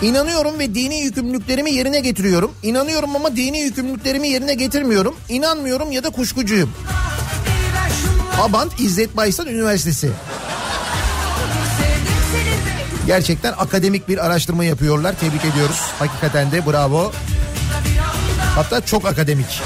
İnanıyorum 0.02 0.60
ve 0.60 0.76
dini 0.76 1.00
yükümlülüklerimi 1.00 1.72
yerine 1.72 2.00
getiriyorum. 2.00 2.52
İnanıyorum 2.64 3.16
ama 3.16 3.36
dini 3.36 3.60
yükümlülüklerimi 3.60 4.28
yerine 4.28 4.54
getirmiyorum. 4.54 5.16
İnanmıyorum 5.30 5.92
ya 5.92 6.04
da 6.04 6.10
kuşkucuyum. 6.10 6.70
Abant 8.42 8.80
İzzet 8.80 9.18
Baysal 9.18 9.48
Üniversitesi. 9.48 10.10
Gerçekten 13.10 13.54
akademik 13.58 14.08
bir 14.08 14.26
araştırma 14.26 14.64
yapıyorlar. 14.66 15.16
Tebrik 15.20 15.46
ediyoruz. 15.46 15.82
Hakikaten 16.00 16.52
de 16.52 16.66
bravo. 16.66 17.12
Hatta 18.56 18.82
çok 18.82 19.06
akademik. 19.06 19.62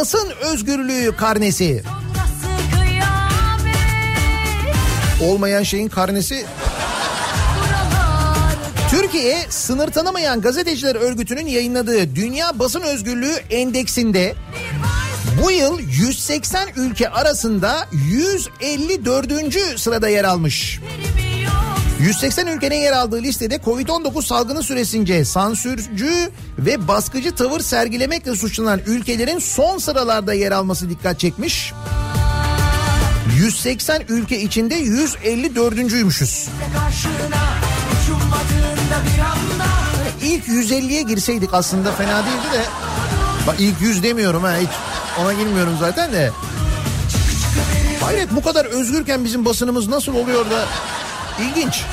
Basın 0.00 0.30
özgürlüğü 0.40 1.16
karnesi. 1.16 1.82
Olmayan 5.22 5.62
şeyin 5.62 5.88
karnesi 5.88 6.46
Türkiye 8.90 9.38
sınır 9.48 9.88
tanımayan 9.88 10.40
gazeteciler 10.40 10.94
örgütünün 10.94 11.46
yayınladığı 11.46 12.16
Dünya 12.16 12.58
Basın 12.58 12.80
Özgürlüğü 12.80 13.34
Endeksinde 13.50 14.34
bu 15.42 15.50
yıl 15.50 15.80
180 15.80 16.68
ülke 16.76 17.08
arasında 17.08 17.88
154. 17.92 19.80
sırada 19.80 20.08
yer 20.08 20.24
almış. 20.24 20.80
180 22.00 22.46
ülkenin 22.46 22.76
yer 22.76 22.92
aldığı 22.92 23.22
listede 23.22 23.56
Covid-19 23.56 24.26
salgını 24.26 24.62
süresince 24.62 25.24
sansürcü 25.24 26.30
ve 26.58 26.88
baskıcı 26.88 27.34
tavır 27.34 27.60
sergilemekle 27.60 28.36
suçlanan 28.36 28.80
ülkelerin 28.86 29.38
son 29.38 29.78
sıralarda 29.78 30.34
yer 30.34 30.52
alması 30.52 30.90
dikkat 30.90 31.20
çekmiş. 31.20 31.72
180 33.38 34.02
ülke 34.08 34.40
içinde 34.40 34.80
154.'üymüşüz. 34.80 36.48
İlk 40.22 40.46
150'ye 40.46 41.02
girseydik 41.02 41.54
aslında 41.54 41.92
fena 41.92 42.24
değildi 42.24 42.52
de. 42.52 42.62
Bak 43.46 43.56
ilk 43.58 43.80
100 43.80 44.02
demiyorum 44.02 44.42
ha 44.42 44.56
hiç 44.56 44.70
ona 45.20 45.32
girmiyorum 45.32 45.76
zaten 45.80 46.12
de. 46.12 46.30
Hayret 48.00 48.36
bu 48.36 48.42
kadar 48.42 48.64
özgürken 48.64 49.24
bizim 49.24 49.44
basınımız 49.44 49.88
nasıl 49.88 50.14
oluyor 50.14 50.50
da 50.50 50.64
ilginç. 51.42 51.84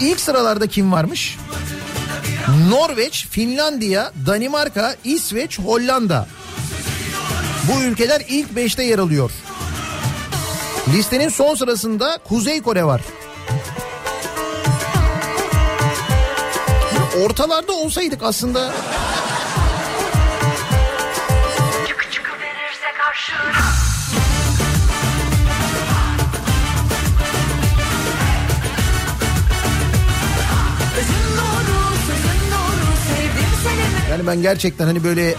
İlk 0.00 0.20
sıralarda 0.20 0.66
kim 0.66 0.92
varmış? 0.92 1.36
Norveç, 2.68 3.26
Finlandiya, 3.30 4.12
Danimarka, 4.26 4.94
İsveç, 5.04 5.58
Hollanda. 5.58 6.26
Bu 7.68 7.82
ülkeler 7.82 8.22
ilk 8.28 8.50
5'te 8.50 8.84
yer 8.84 8.98
alıyor. 8.98 9.30
Listenin 10.88 11.28
son 11.28 11.54
sırasında 11.54 12.18
Kuzey 12.28 12.62
Kore 12.62 12.84
var. 12.84 13.00
Ortalarda 17.24 17.72
olsaydık 17.72 18.22
aslında 18.22 18.72
yani 34.10 34.26
ben 34.26 34.42
gerçekten 34.42 34.86
hani 34.86 35.04
böyle 35.04 35.34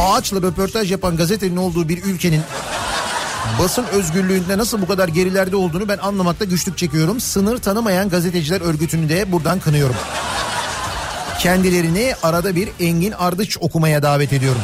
ağaçla 0.00 0.42
röportaj 0.42 0.92
yapan 0.92 1.16
gazetenin 1.16 1.56
olduğu 1.56 1.88
bir 1.88 2.04
ülkenin 2.04 2.42
basın 3.58 3.84
özgürlüğünde 3.84 4.58
nasıl 4.58 4.82
bu 4.82 4.86
kadar 4.86 5.08
gerilerde 5.08 5.56
olduğunu 5.56 5.88
ben 5.88 5.98
anlamakta 5.98 6.44
güçlük 6.44 6.78
çekiyorum. 6.78 7.20
Sınır 7.20 7.58
tanımayan 7.58 8.08
gazeteciler 8.08 8.60
örgütünü 8.60 9.08
de 9.08 9.32
buradan 9.32 9.60
kınıyorum. 9.60 9.96
Kendilerini 11.38 12.14
arada 12.22 12.56
bir 12.56 12.68
Engin 12.80 13.12
Ardıç 13.12 13.58
okumaya 13.60 14.02
davet 14.02 14.32
ediyorum. 14.32 14.62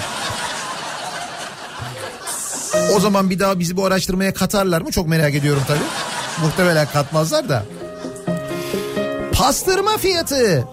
O 2.96 3.00
zaman 3.00 3.30
bir 3.30 3.38
daha 3.38 3.58
bizi 3.58 3.76
bu 3.76 3.84
araştırmaya 3.84 4.34
katarlar 4.34 4.80
mı 4.80 4.90
çok 4.90 5.08
merak 5.08 5.34
ediyorum 5.34 5.62
tabii. 5.68 5.78
Muhtemelen 6.46 6.86
katmazlar 6.92 7.48
da. 7.48 7.64
Pastırma 9.32 9.96
fiyatı 9.96 10.68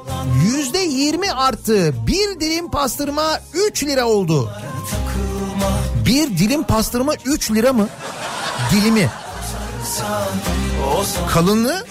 yüzde 0.46 0.78
yirmi 0.78 1.32
arttı. 1.32 1.94
Bir 2.08 2.40
dilim 2.40 2.72
pastırma 2.72 3.40
3 3.54 3.84
lira 3.84 4.06
oldu. 4.06 4.52
Bir 6.06 6.38
dilim 6.38 6.64
pastırma 6.64 7.14
3 7.26 7.52
lira 7.52 7.74
mı? 7.74 7.88
Dilimi. 8.72 9.10
Kalınlığı? 11.30 11.86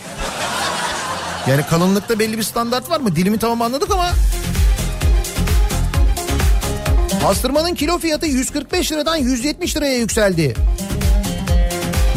Yani 1.49 1.67
kalınlıkta 1.67 2.19
belli 2.19 2.39
bir 2.39 2.43
standart 2.43 2.91
var 2.91 3.01
mı? 3.01 3.17
Dilimi 3.17 3.39
tamam 3.39 3.63
anladık 3.63 3.91
ama... 3.91 4.11
Pastırmanın 7.23 7.75
kilo 7.75 7.99
fiyatı 7.99 8.27
145 8.27 8.93
liradan 8.93 9.17
170 9.17 9.77
liraya 9.77 9.97
yükseldi. 9.99 10.55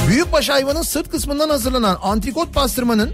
Büyükbaş 0.08 0.50
hayvanın 0.50 0.82
sırt 0.82 1.12
kısmından 1.12 1.50
hazırlanan 1.50 1.98
antrikot 2.02 2.54
pastırmanın 2.54 3.12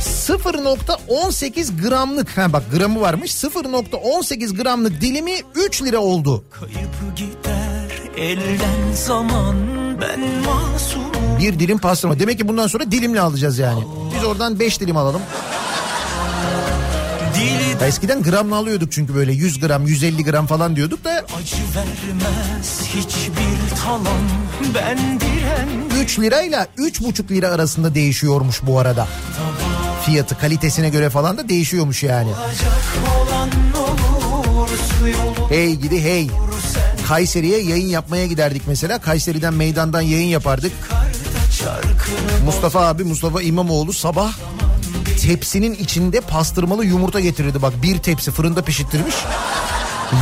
0.18 0.00 1.88
gramlık 1.88 2.38
ha 2.38 2.52
bak 2.52 2.62
gramı 2.72 3.00
varmış 3.00 3.30
0.18 3.30 4.62
gramlık 4.62 5.00
dilimi 5.00 5.34
3 5.54 5.82
lira 5.82 5.98
oldu. 5.98 6.44
Kayıp 6.50 7.16
gider 7.16 7.90
elden 8.16 8.92
zaman 8.94 9.56
ben 10.00 10.20
masumum 10.20 11.38
Bir 11.38 11.58
dilim 11.58 11.78
pastırma. 11.78 12.18
Demek 12.18 12.38
ki 12.38 12.48
bundan 12.48 12.66
sonra 12.66 12.90
dilimle 12.90 13.20
alacağız 13.20 13.58
yani. 13.58 13.84
Biz 14.16 14.24
oradan 14.24 14.58
5 14.58 14.80
dilim 14.80 14.96
alalım. 14.96 15.22
Ya 17.82 17.88
eskiden 17.88 18.22
gramla 18.22 18.56
alıyorduk 18.56 18.92
çünkü 18.92 19.14
böyle 19.14 19.32
100 19.32 19.60
gram 19.60 19.86
150 19.86 20.24
gram 20.24 20.46
falan 20.46 20.76
diyorduk 20.76 21.04
da 21.04 21.10
Acı 21.10 21.56
vermez 21.76 22.82
hiçbir 22.84 23.76
talan 23.84 24.22
Ben 24.74 25.20
diren 25.20 26.02
3 26.02 26.18
lirayla 26.18 26.66
3,5 26.78 27.28
lira 27.28 27.48
arasında 27.48 27.94
değişiyormuş 27.94 28.60
bu 28.62 28.78
arada. 28.78 29.08
Fiyatı 30.04 30.38
kalitesine 30.38 30.88
göre 30.88 31.10
falan 31.10 31.38
da 31.38 31.48
değişiyormuş 31.48 32.02
yani. 32.02 32.30
olur 34.48 34.68
Hey 35.48 35.74
gidi 35.74 36.02
hey. 36.02 36.28
Kayseri'ye 37.08 37.62
yayın 37.62 37.88
yapmaya 37.88 38.26
giderdik 38.26 38.62
mesela. 38.66 38.98
Kayseri'den 38.98 39.54
meydandan 39.54 40.00
yayın 40.00 40.28
yapardık. 40.28 40.72
Mustafa 42.44 42.86
abi 42.86 43.04
Mustafa 43.04 43.42
İmamoğlu 43.42 43.92
sabah 43.92 44.32
tepsinin 45.26 45.74
içinde 45.74 46.20
pastırmalı 46.20 46.84
yumurta 46.84 47.20
getirirdi. 47.20 47.62
Bak 47.62 47.82
bir 47.82 47.98
tepsi 47.98 48.30
fırında 48.30 48.62
pişirttirmiş. 48.62 49.14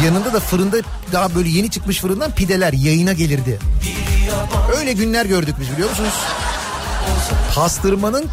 Yanında 0.04 0.32
da 0.32 0.40
fırında 0.40 0.76
daha 1.12 1.34
böyle 1.34 1.48
yeni 1.48 1.70
çıkmış 1.70 2.00
fırından 2.00 2.30
pideler 2.34 2.72
yayına 2.72 3.12
gelirdi. 3.12 3.58
Öyle 4.78 4.92
günler 4.92 5.26
gördük 5.26 5.54
biz 5.60 5.72
biliyor 5.72 5.90
musunuz? 5.90 6.14
Pastırmanın 7.54 8.26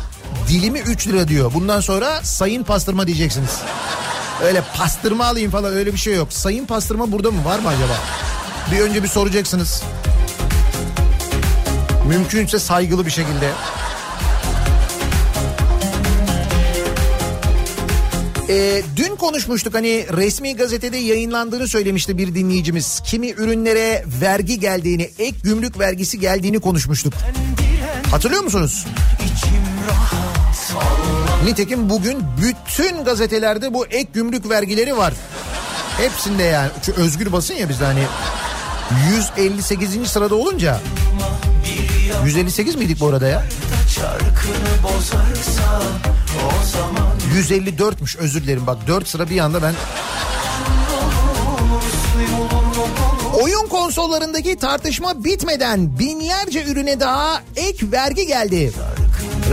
dilimi 0.47 0.79
3 0.79 1.07
lira 1.07 1.27
diyor. 1.27 1.53
Bundan 1.53 1.79
sonra 1.79 2.23
sayın 2.23 2.63
pastırma 2.63 3.07
diyeceksiniz. 3.07 3.51
Öyle 4.43 4.63
pastırma 4.77 5.25
alayım 5.25 5.51
falan 5.51 5.73
öyle 5.73 5.93
bir 5.93 5.97
şey 5.97 6.15
yok. 6.15 6.33
Sayın 6.33 6.65
pastırma 6.65 7.11
burada 7.11 7.31
mı 7.31 7.45
var 7.45 7.59
mı 7.59 7.67
acaba? 7.67 7.97
Bir 8.71 8.79
önce 8.79 9.03
bir 9.03 9.07
soracaksınız. 9.07 9.83
Mümkünse 12.07 12.59
saygılı 12.59 13.05
bir 13.05 13.11
şekilde. 13.11 13.51
Ee, 18.49 18.81
dün 18.95 19.15
konuşmuştuk 19.15 19.73
hani 19.73 20.05
resmi 20.17 20.55
gazetede 20.55 20.97
yayınlandığını 20.97 21.67
söylemişti 21.67 22.17
bir 22.17 22.35
dinleyicimiz. 22.35 23.01
Kimi 23.05 23.29
ürünlere 23.29 24.03
vergi 24.21 24.59
geldiğini, 24.59 25.11
ek 25.19 25.37
gümrük 25.43 25.79
vergisi 25.79 26.19
geldiğini 26.19 26.59
konuşmuştuk. 26.59 27.13
Hatırlıyor 28.11 28.43
musunuz? 28.43 28.85
Nitekim 31.45 31.89
bugün 31.89 32.17
bütün 32.41 33.03
gazetelerde 33.03 33.73
bu 33.73 33.85
ek 33.85 34.09
gümrük 34.13 34.49
vergileri 34.49 34.97
var. 34.97 35.13
Hepsinde 35.97 36.43
yani. 36.43 36.69
Çünkü 36.85 37.01
özgür 37.01 37.31
basın 37.31 37.53
ya 37.53 37.69
bizde 37.69 37.85
hani 37.85 38.03
158. 39.15 40.07
sırada 40.07 40.35
olunca 40.35 40.79
158 42.25 42.75
miydik 42.75 42.99
bu 42.99 43.07
arada 43.07 43.27
ya? 43.27 43.43
çarkını 43.95 44.83
bozarsa 44.83 45.81
O 46.45 46.65
zaman 46.65 47.06
154'müş 47.37 48.17
özür 48.17 48.43
dilerim 48.43 48.67
bak 48.67 48.87
4 48.87 49.07
sıra 49.07 49.29
bir 49.29 49.39
anda 49.39 49.61
ben 49.61 49.73
Oyun 53.41 53.67
konsollarındaki 53.67 54.55
tartışma 54.55 55.23
bitmeden 55.23 55.99
binlerce 55.99 56.63
ürüne 56.65 56.99
daha 56.99 57.41
ek 57.55 57.91
vergi 57.91 58.27
geldi. 58.27 58.71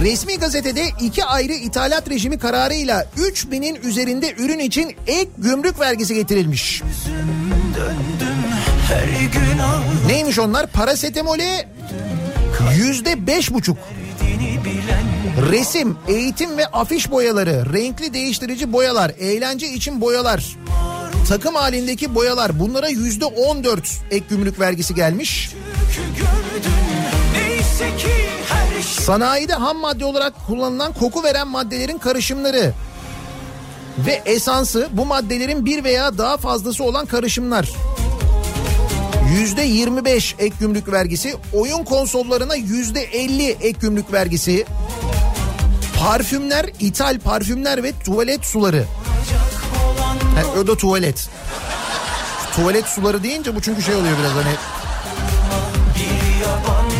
Resmi 0.03 0.39
gazetede 0.39 0.85
iki 1.01 1.24
ayrı 1.24 1.53
ithalat 1.53 2.11
rejimi 2.11 2.39
kararıyla 2.39 3.07
3000'in 3.16 3.74
üzerinde 3.74 4.35
ürün 4.39 4.59
için 4.59 4.97
ek 5.07 5.30
gümrük 5.39 5.80
vergisi 5.80 6.14
getirilmiş. 6.14 6.82
Neymiş 10.07 10.39
onlar? 10.39 10.66
Parasetamole 10.66 11.68
yüzde 12.76 13.26
beş 13.26 13.53
buçuk. 13.53 13.78
Resim, 15.37 15.97
eğitim 16.09 16.59
ve 16.59 16.66
afiş 16.66 17.11
boyaları, 17.11 17.72
renkli 17.72 18.14
değiştirici 18.14 18.72
boyalar, 18.72 19.12
eğlence 19.18 19.68
için 19.68 20.01
boyalar, 20.01 20.57
takım 21.28 21.55
halindeki 21.55 22.14
boyalar 22.14 22.61
bunlara 22.61 22.89
yüzde 22.89 23.24
on 23.24 23.64
dört 23.64 23.89
ek 24.11 24.24
gümrük 24.30 24.61
vergisi 24.61 24.95
gelmiş. 24.95 25.51
Sanayide 28.82 29.55
ham 29.55 29.78
madde 29.78 30.05
olarak 30.05 30.47
kullanılan 30.47 30.93
koku 30.93 31.22
veren 31.22 31.49
maddelerin 31.49 31.99
karışımları 31.99 32.72
ve 34.07 34.22
esansı 34.26 34.89
bu 34.93 35.07
maddelerin 35.07 35.66
bir 35.66 35.85
veya 35.85 36.18
daha 36.18 36.37
fazlası 36.37 36.85
olan 36.85 37.07
karışımlar. 37.07 37.70
Yüzde 39.39 39.62
25 39.62 40.35
ek 40.39 40.55
gümrük 40.61 40.93
vergisi, 40.93 41.35
oyun 41.53 41.85
konsollarına 41.85 42.55
yüzde 42.55 43.03
50 43.03 43.49
ek 43.49 43.78
gümrük 43.80 44.12
vergisi, 44.12 44.64
parfümler, 46.05 46.67
ithal 46.81 47.19
parfümler 47.19 47.83
ve 47.83 47.93
tuvalet 48.05 48.45
suları. 48.45 48.85
Ha, 50.35 50.61
o 50.61 50.67
da 50.67 50.77
tuvalet. 50.77 51.29
Tuvalet 52.57 52.87
suları 52.87 53.23
deyince 53.23 53.57
bu 53.57 53.63
çünkü 53.63 53.83
şey 53.83 53.95
oluyor 53.95 54.19
biraz 54.19 54.33
hani 54.33 54.57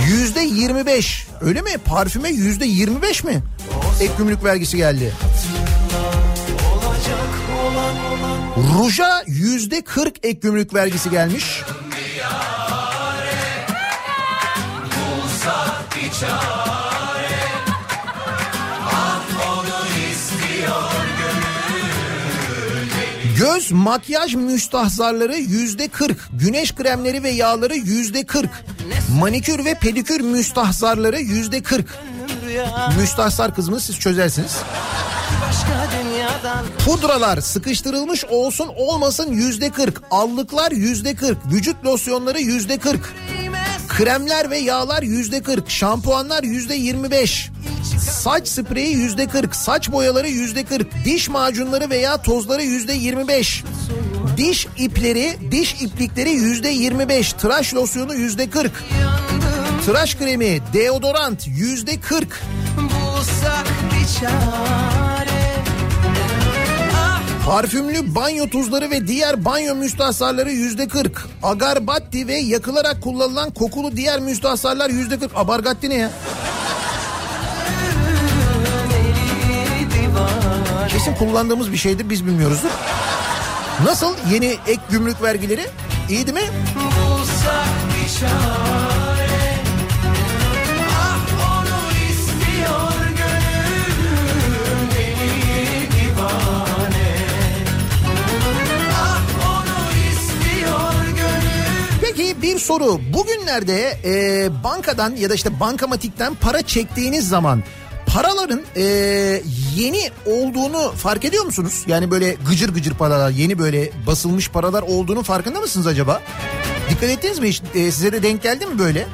Yüzde 0.09 0.41
25 0.41 1.27
öyle 1.41 1.63
mi? 1.63 1.71
Parfüme 1.85 2.29
yüzde 2.29 2.65
25 2.65 3.25
mi? 3.25 3.43
Ek 4.01 4.13
gümrük 4.19 4.45
vergisi 4.45 4.77
geldi. 4.77 5.13
Ruja 8.57 9.23
yüzde 9.27 9.83
40 9.83 10.25
ek 10.25 10.41
gümrük 10.41 10.75
vergisi 10.75 11.11
gelmiş. 11.11 11.63
Göz 23.45 23.72
makyaj 23.72 24.34
müstahzarları 24.34 25.36
yüzde 25.36 25.88
40. 25.88 26.28
Güneş 26.32 26.74
kremleri 26.74 27.22
ve 27.22 27.30
yağları 27.30 27.76
yüzde 27.76 28.24
40. 28.24 28.51
Manikür 29.20 29.64
ve 29.64 29.74
pedikür 29.74 30.20
müstahzarları 30.20 31.20
yüzde 31.20 31.62
40. 31.62 31.86
Müstahzar 32.99 33.55
kısmını 33.55 33.80
siz 33.80 33.99
çözersiniz. 33.99 34.57
Pudralar 36.84 37.40
sıkıştırılmış 37.40 38.24
olsun 38.24 38.68
olmasın 38.76 39.32
yüzde 39.32 39.70
40. 39.70 40.03
Allıklar 40.11 40.72
yüzde 40.72 41.14
40. 41.14 41.38
Vücut 41.53 41.84
losyonları 41.84 42.40
yüzde 42.40 42.78
40. 42.78 43.14
Kremler 43.88 44.51
ve 44.51 44.59
yağlar 44.59 45.03
yüzde 45.03 45.42
40. 45.42 45.70
Şampuanlar 45.70 46.42
yüzde 46.42 46.74
25. 46.74 47.51
Saç 47.99 48.49
spreyi 48.49 48.97
yüzde 48.97 49.26
40. 49.26 49.57
Saç 49.57 49.92
boyaları 49.92 50.28
yüzde 50.28 50.64
40. 50.64 51.05
Diş 51.05 51.28
macunları 51.28 51.90
veya 51.90 52.22
tozları 52.22 52.62
yüzde 52.62 52.92
25. 52.92 53.64
Diş 54.36 54.66
ipleri, 54.78 55.36
diş 55.51 55.82
iplikleri 55.82 56.30
yüzde 56.30 56.68
25. 56.68 57.32
Tıraş 57.32 57.74
losyonu 57.74 58.14
yüzde 58.14 58.51
40. 58.51 58.72
Tıraş 59.86 60.14
kremi, 60.14 60.61
deodorant 60.72 61.47
yüzde 61.47 62.01
40. 62.01 62.42
bulsak 62.78 63.66
bir 63.92 64.20
çare 64.20 65.45
Parfümlü 67.47 68.14
banyo 68.14 68.49
tuzları 68.49 68.90
ve 68.90 69.07
diğer 69.09 69.45
banyo 69.45 69.74
müstahsarları 69.74 70.51
yüzde 70.51 70.88
40. 70.88 71.28
Agarbatti 71.42 72.28
ve 72.28 72.34
yakılarak 72.34 73.03
kullanılan 73.03 73.51
kokulu 73.51 73.97
diğer 73.97 74.20
müstahsarlar 74.20 74.90
yüzde 74.90 75.18
40. 75.18 75.30
Abargatti 75.34 75.90
ne 75.90 75.95
ya? 75.95 76.11
Kesin 80.95 81.14
kullandığımız 81.14 81.72
bir 81.72 81.76
şeydir 81.76 82.11
biz 82.11 82.26
bilmiyoruzdur. 82.26 82.68
Nasıl 83.84 84.14
yeni 84.32 84.47
ek 84.47 84.80
gümrük 84.90 85.22
vergileri? 85.22 85.66
İyi 86.09 86.26
değil 86.26 86.38
mi? 86.38 86.51
bulsak 86.76 87.66
bir 87.95 88.20
çare 88.20 89.55
Ah 90.90 91.26
Ah 98.97 99.20
Peki 102.01 102.42
bir 102.42 102.59
soru. 102.59 103.01
Bugünlerde 103.12 103.99
e, 104.05 104.64
bankadan 104.64 105.16
ya 105.16 105.30
da 105.30 105.34
işte 105.34 105.61
bankamatikten 105.61 106.34
para 106.34 106.62
çektiğiniz 106.62 107.28
zaman 107.28 107.62
paraların 108.15 108.62
e, 108.77 108.83
yeni 109.77 110.11
olduğunu 110.27 110.93
fark 110.97 111.25
ediyor 111.25 111.45
musunuz? 111.45 111.83
Yani 111.87 112.11
böyle 112.11 112.37
gıcır 112.49 112.75
gıcır 112.75 112.95
paralar, 112.95 113.31
yeni 113.31 113.59
böyle 113.59 113.91
basılmış 114.07 114.51
paralar 114.51 114.83
olduğunu 114.83 115.23
farkında 115.23 115.61
mısınız 115.61 115.87
acaba? 115.87 116.23
Dikkat 116.91 117.11
ettiniz 117.11 117.39
mi 117.39 117.49
hiç? 117.49 117.62
E, 117.75 117.91
size 117.93 118.12
de 118.12 118.23
denk 118.23 118.43
geldi 118.43 118.67
mi 118.67 118.79
böyle? 118.79 119.07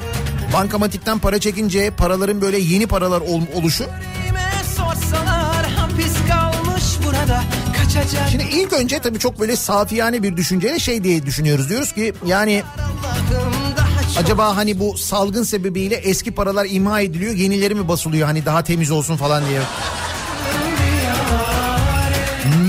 Bankamatikten 0.52 1.18
para 1.18 1.38
çekince 1.38 1.90
paraların 1.90 2.40
böyle 2.40 2.58
yeni 2.58 2.86
paralar 2.86 3.20
ol- 3.20 3.46
oluşu. 3.54 3.84
Şimdi 8.30 8.44
ilk 8.44 8.72
önce 8.72 8.98
tabii 8.98 9.18
çok 9.18 9.40
böyle 9.40 9.56
safiyane 9.56 10.22
bir 10.22 10.36
düşünceyle 10.36 10.78
şey 10.78 11.04
diye 11.04 11.26
düşünüyoruz. 11.26 11.68
Diyoruz 11.68 11.92
ki 11.92 12.12
yani 12.26 12.62
Acaba 14.18 14.56
hani 14.56 14.78
bu 14.78 14.98
salgın 14.98 15.42
sebebiyle 15.42 15.94
eski 15.94 16.30
paralar 16.30 16.66
imha 16.70 17.00
ediliyor, 17.00 17.34
yenileri 17.34 17.74
mi 17.74 17.88
basılıyor 17.88 18.26
hani 18.26 18.44
daha 18.46 18.64
temiz 18.64 18.90
olsun 18.90 19.16
falan 19.16 19.42
diye. 19.48 19.60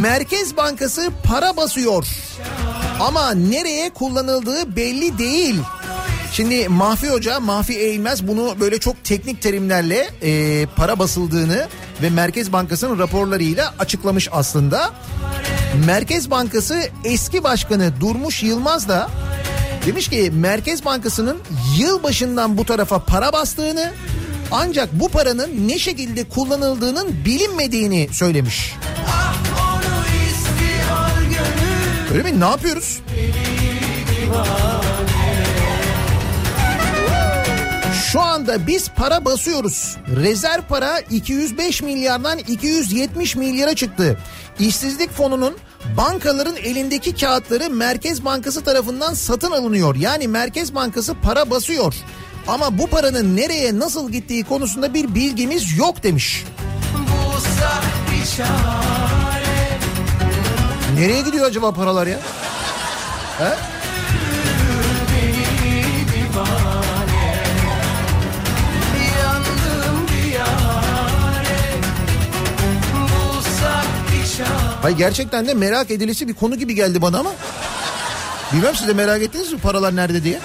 Merkez 0.01 0.57
Bankası 0.57 1.09
para 1.23 1.57
basıyor. 1.57 2.07
Ama 2.99 3.31
nereye 3.33 3.89
kullanıldığı 3.89 4.75
belli 4.75 5.17
değil. 5.17 5.55
Şimdi 6.31 6.69
Mahfi 6.69 7.09
Hoca, 7.09 7.39
Mahfi 7.39 7.73
Eğilmez 7.73 8.27
bunu 8.27 8.55
böyle 8.59 8.79
çok 8.79 9.03
teknik 9.03 9.41
terimlerle 9.41 10.09
e, 10.23 10.65
para 10.75 10.99
basıldığını 10.99 11.67
ve 12.01 12.09
Merkez 12.09 12.53
Bankası'nın 12.53 12.99
raporlarıyla 12.99 13.73
açıklamış 13.79 14.29
aslında. 14.31 14.91
Merkez 15.85 16.31
Bankası 16.31 16.81
eski 17.03 17.43
başkanı 17.43 17.93
Durmuş 18.01 18.43
Yılmaz 18.43 18.87
da 18.87 19.09
demiş 19.85 20.07
ki 20.09 20.31
Merkez 20.33 20.85
Bankası'nın 20.85 21.37
yıl 21.77 22.03
başından 22.03 22.57
bu 22.57 22.65
tarafa 22.65 22.99
para 23.05 23.33
bastığını 23.33 23.91
ancak 24.51 24.89
bu 24.93 25.09
paranın 25.09 25.67
ne 25.67 25.79
şekilde 25.79 26.29
kullanıldığının 26.29 27.25
bilinmediğini 27.25 28.09
söylemiş. 28.11 28.75
Öyle 32.13 32.23
mi? 32.23 32.39
Ne 32.39 32.45
yapıyoruz? 32.45 32.99
Şu 38.11 38.21
anda 38.21 38.67
biz 38.67 38.89
para 38.89 39.25
basıyoruz. 39.25 39.97
Rezerv 40.15 40.61
para 40.61 40.99
205 40.99 41.81
milyardan 41.81 42.37
270 42.37 43.35
milyara 43.35 43.75
çıktı. 43.75 44.17
İşsizlik 44.59 45.11
fonunun 45.11 45.57
bankaların 45.97 46.55
elindeki 46.55 47.15
kağıtları 47.15 47.69
Merkez 47.69 48.25
Bankası 48.25 48.63
tarafından 48.63 49.13
satın 49.13 49.51
alınıyor. 49.51 49.95
Yani 49.95 50.27
Merkez 50.27 50.75
Bankası 50.75 51.15
para 51.23 51.49
basıyor. 51.49 51.93
Ama 52.47 52.77
bu 52.77 52.87
paranın 52.87 53.35
nereye 53.37 53.79
nasıl 53.79 54.11
gittiği 54.11 54.43
konusunda 54.43 54.93
bir 54.93 55.15
bilgimiz 55.15 55.77
yok 55.77 56.03
demiş. 56.03 56.45
Nereye 60.95 61.21
gidiyor 61.21 61.45
acaba 61.45 61.73
paralar 61.73 62.07
ya? 62.07 62.19
He? 63.37 63.70
Hayır 74.81 74.97
gerçekten 74.97 75.47
de 75.47 75.53
merak 75.53 75.91
edilisi 75.91 76.27
bir 76.27 76.33
konu 76.33 76.55
gibi 76.55 76.75
geldi 76.75 77.01
bana 77.01 77.19
ama. 77.19 77.31
Bilmem 78.53 78.75
siz 78.75 78.87
de 78.87 78.93
merak 78.93 79.21
ettiniz 79.21 79.53
mi 79.53 79.59
paralar 79.59 79.95
nerede 79.95 80.23
diye. 80.23 80.39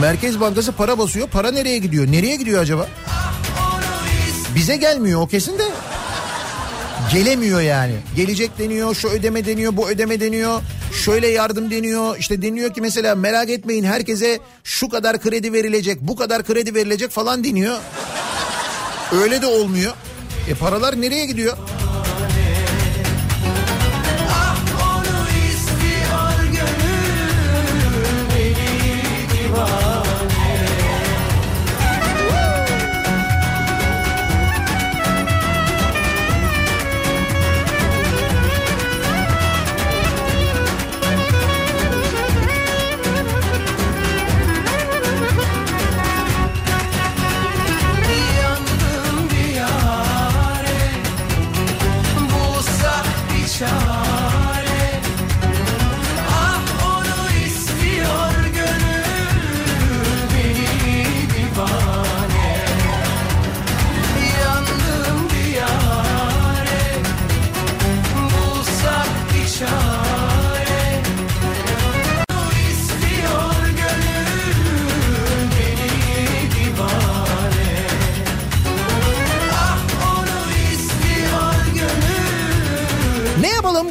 Merkez 0.00 0.40
Bankası 0.40 0.72
para 0.72 0.98
basıyor. 0.98 1.28
Para 1.28 1.50
nereye 1.50 1.78
gidiyor? 1.78 2.06
Nereye 2.12 2.36
gidiyor 2.36 2.62
acaba? 2.62 2.86
Bize 4.54 4.76
gelmiyor 4.76 5.20
o 5.20 5.26
kesin 5.26 5.58
de. 5.58 5.68
Gelemiyor 7.12 7.60
yani. 7.60 7.94
Gelecek 8.16 8.58
deniyor, 8.58 8.94
şu 8.94 9.08
ödeme 9.08 9.46
deniyor, 9.46 9.76
bu 9.76 9.88
ödeme 9.88 10.20
deniyor. 10.20 10.60
Şöyle 11.04 11.28
yardım 11.28 11.70
deniyor. 11.70 12.16
İşte 12.18 12.42
deniyor 12.42 12.74
ki 12.74 12.80
mesela 12.80 13.14
merak 13.14 13.50
etmeyin 13.50 13.84
herkese 13.84 14.38
şu 14.64 14.88
kadar 14.88 15.20
kredi 15.20 15.52
verilecek, 15.52 16.00
bu 16.00 16.16
kadar 16.16 16.44
kredi 16.44 16.74
verilecek 16.74 17.10
falan 17.10 17.44
deniyor. 17.44 17.78
Öyle 19.12 19.42
de 19.42 19.46
olmuyor. 19.46 19.92
E 20.50 20.54
paralar 20.54 21.00
nereye 21.00 21.26
gidiyor? 21.26 21.56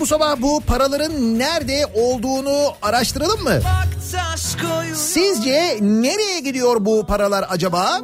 Sabah 0.10 0.42
bu 0.42 0.62
paraların 0.62 1.40
nerede 1.40 1.86
olduğunu 1.94 2.74
araştıralım 2.82 3.44
mı? 3.44 3.60
Sizce 4.96 5.78
nereye 5.82 6.40
gidiyor 6.40 6.86
bu 6.86 7.06
paralar 7.06 7.46
acaba? 7.50 8.02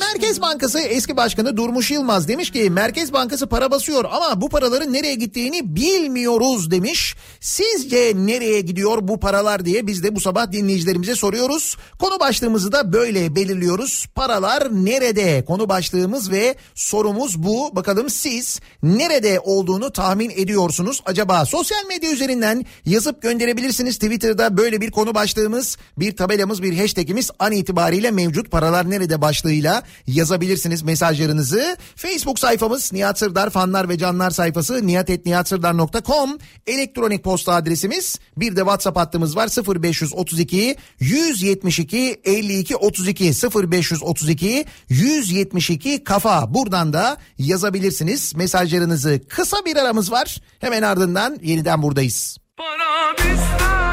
Merkez 0.00 0.40
Bankası 0.40 0.80
eski 0.80 1.16
başkanı 1.16 1.56
Durmuş 1.56 1.90
Yılmaz 1.90 2.28
demiş 2.28 2.50
ki 2.50 2.70
Merkez 2.70 3.12
Bankası 3.12 3.46
para 3.46 3.70
basıyor 3.70 4.04
ama 4.04 4.40
bu 4.40 4.48
paraların 4.48 4.92
nereye 4.92 5.14
gittiğini 5.14 5.76
bilmiyoruz 5.76 6.70
demiş. 6.70 7.16
Sizce 7.40 8.12
nereye 8.16 8.60
gidiyor 8.60 8.98
bu 9.02 9.20
paralar 9.20 9.64
diye 9.64 9.86
biz 9.86 10.02
de 10.02 10.16
bu 10.16 10.20
sabah 10.20 10.52
dinleyicilerimize 10.52 11.14
soruyoruz. 11.14 11.76
Konu 11.98 12.20
başlığımızı 12.20 12.72
da 12.72 12.92
böyle 12.92 13.36
belirliyoruz. 13.36 14.06
Paralar 14.14 14.84
nerede? 14.84 15.44
Konu 15.44 15.68
başlığımız 15.68 16.30
ve 16.30 16.54
sorumuz 16.74 17.42
bu. 17.42 17.76
Bakalım 17.76 18.10
siz 18.10 18.60
nerede 18.82 19.40
olduğunu 19.40 19.92
tahmin 19.92 20.30
ediyorsunuz 20.30 21.02
acaba? 21.06 21.44
Sosyal 21.44 21.86
medya 21.88 22.10
üzerinden 22.10 22.64
yazıp 22.84 23.22
gönderebilirsiniz. 23.22 23.98
Twitter'da 23.98 24.56
böyle 24.56 24.80
bir 24.80 24.90
konu 24.90 25.14
başlığımız, 25.16 25.76
bir 25.98 26.16
tabelamız, 26.16 26.62
bir 26.62 26.78
hashtagimiz 26.78 27.30
an 27.38 27.52
itibariyle 27.52 28.10
mevcut. 28.10 28.50
Paralar 28.50 28.90
nerede 28.90 29.20
başlığıyla 29.20 29.82
yazabilirsiniz 30.06 30.82
mesajlarınızı. 30.82 31.76
Facebook 31.96 32.38
sayfamız 32.38 32.92
Nihat 32.92 33.18
Sırdar 33.18 33.50
fanlar 33.50 33.88
ve 33.88 33.98
canlar 33.98 34.30
sayfası 34.30 34.86
nihatetnihatsırdar.com 34.86 36.38
elektronik 36.66 37.24
posta 37.24 37.54
adresimiz. 37.54 38.18
Bir 38.36 38.56
de 38.56 38.60
WhatsApp 38.60 38.98
hattımız 38.98 39.36
var 39.36 39.48
0532 39.82 40.76
172 41.00 42.20
52 42.24 42.76
32 42.76 43.24
0532 43.24 44.64
172 44.88 46.04
kafa. 46.04 46.54
Buradan 46.54 46.92
da 46.92 47.16
yazabilirsiniz 47.38 48.34
mesajlarınızı. 48.34 49.20
Kısa 49.28 49.56
bir 49.64 49.76
aramız 49.76 50.12
var. 50.12 50.40
Hemen 50.58 50.82
ardından 50.82 51.38
yeniden 51.42 51.82
buradayız. 51.82 52.38
Para 52.56 53.14
bizde 53.18 53.85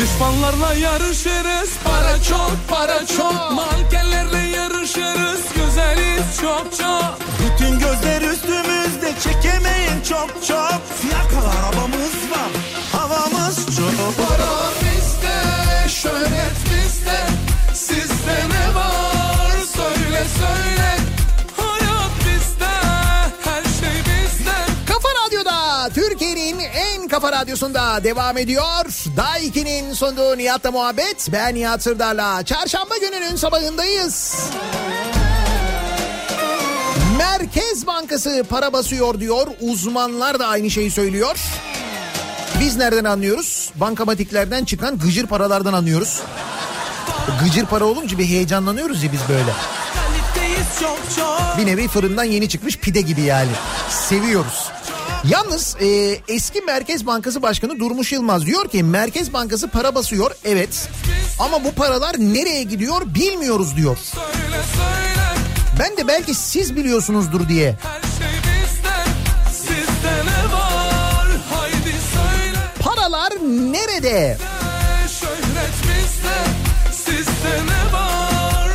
Düşmanlarla 0.00 0.74
yarışırız. 0.74 1.70
Para 1.84 2.22
çok 2.22 2.52
para 2.68 3.06
çok. 3.06 3.52
Mankenlerle 3.52 4.38
yarışırız. 4.38 5.40
Güzeliz 5.54 6.40
çok 6.40 6.66
çok. 6.78 7.18
Bütün 7.40 7.78
gözler 7.78 8.22
üstümüzde. 8.22 9.14
Çekemeyin 9.22 10.02
çok 10.08 10.28
çok. 10.48 10.80
Fiyakalı 11.00 11.50
arabamız 11.50 12.30
var 12.30 12.50
Havamız 12.92 13.56
çok. 13.76 14.28
Para 14.28 14.70
bizde 14.80 15.88
Şöhret 15.88 16.56
bizde. 16.64 17.20
Sizde 17.74 18.48
ne 18.50 18.74
var 18.74 18.89
kafa 27.20 27.32
radyosunda 27.32 28.04
devam 28.04 28.38
ediyor. 28.38 28.84
Daiki'nin 29.16 29.92
sunduğu 29.92 30.38
Nihat'la 30.38 30.70
muhabbet. 30.70 31.28
Ben 31.32 31.54
Nihat 31.54 31.82
Sırdar'la. 31.82 32.44
Çarşamba 32.44 32.98
gününün 32.98 33.36
sabahındayız. 33.36 34.36
Merkez 37.18 37.86
Bankası 37.86 38.44
para 38.50 38.72
basıyor 38.72 39.20
diyor. 39.20 39.46
Uzmanlar 39.60 40.38
da 40.38 40.46
aynı 40.46 40.70
şeyi 40.70 40.90
söylüyor. 40.90 41.38
Biz 42.60 42.76
nereden 42.76 43.04
anlıyoruz? 43.04 43.70
Bankamatiklerden 43.74 44.64
çıkan 44.64 44.98
gıcır 44.98 45.26
paralardan 45.26 45.72
anlıyoruz. 45.72 46.20
Gıcır 47.44 47.66
para 47.66 47.84
olunca 47.84 48.18
bir 48.18 48.24
heyecanlanıyoruz 48.24 49.04
ya 49.04 49.12
biz 49.12 49.20
böyle. 49.28 49.52
Bir 51.58 51.66
nevi 51.66 51.88
fırından 51.88 52.24
yeni 52.24 52.48
çıkmış 52.48 52.78
pide 52.78 53.00
gibi 53.00 53.20
yani. 53.20 53.50
Seviyoruz. 53.90 54.79
Yalnız 55.28 55.76
e, 55.80 55.86
eski 56.28 56.60
Merkez 56.60 57.06
Bankası 57.06 57.42
Başkanı 57.42 57.78
Durmuş 57.78 58.12
Yılmaz 58.12 58.46
diyor 58.46 58.68
ki 58.68 58.82
Merkez 58.82 59.32
Bankası 59.32 59.68
para 59.68 59.94
basıyor 59.94 60.30
evet. 60.44 60.88
Ama 61.38 61.64
bu 61.64 61.72
paralar 61.72 62.14
nereye 62.18 62.62
gidiyor 62.62 63.02
bilmiyoruz 63.14 63.76
diyor. 63.76 63.98
Ben 65.78 65.96
de 65.96 66.08
belki 66.08 66.34
siz 66.34 66.76
biliyorsunuzdur 66.76 67.48
diye. 67.48 67.76
Her 67.82 68.00
şey 68.18 68.40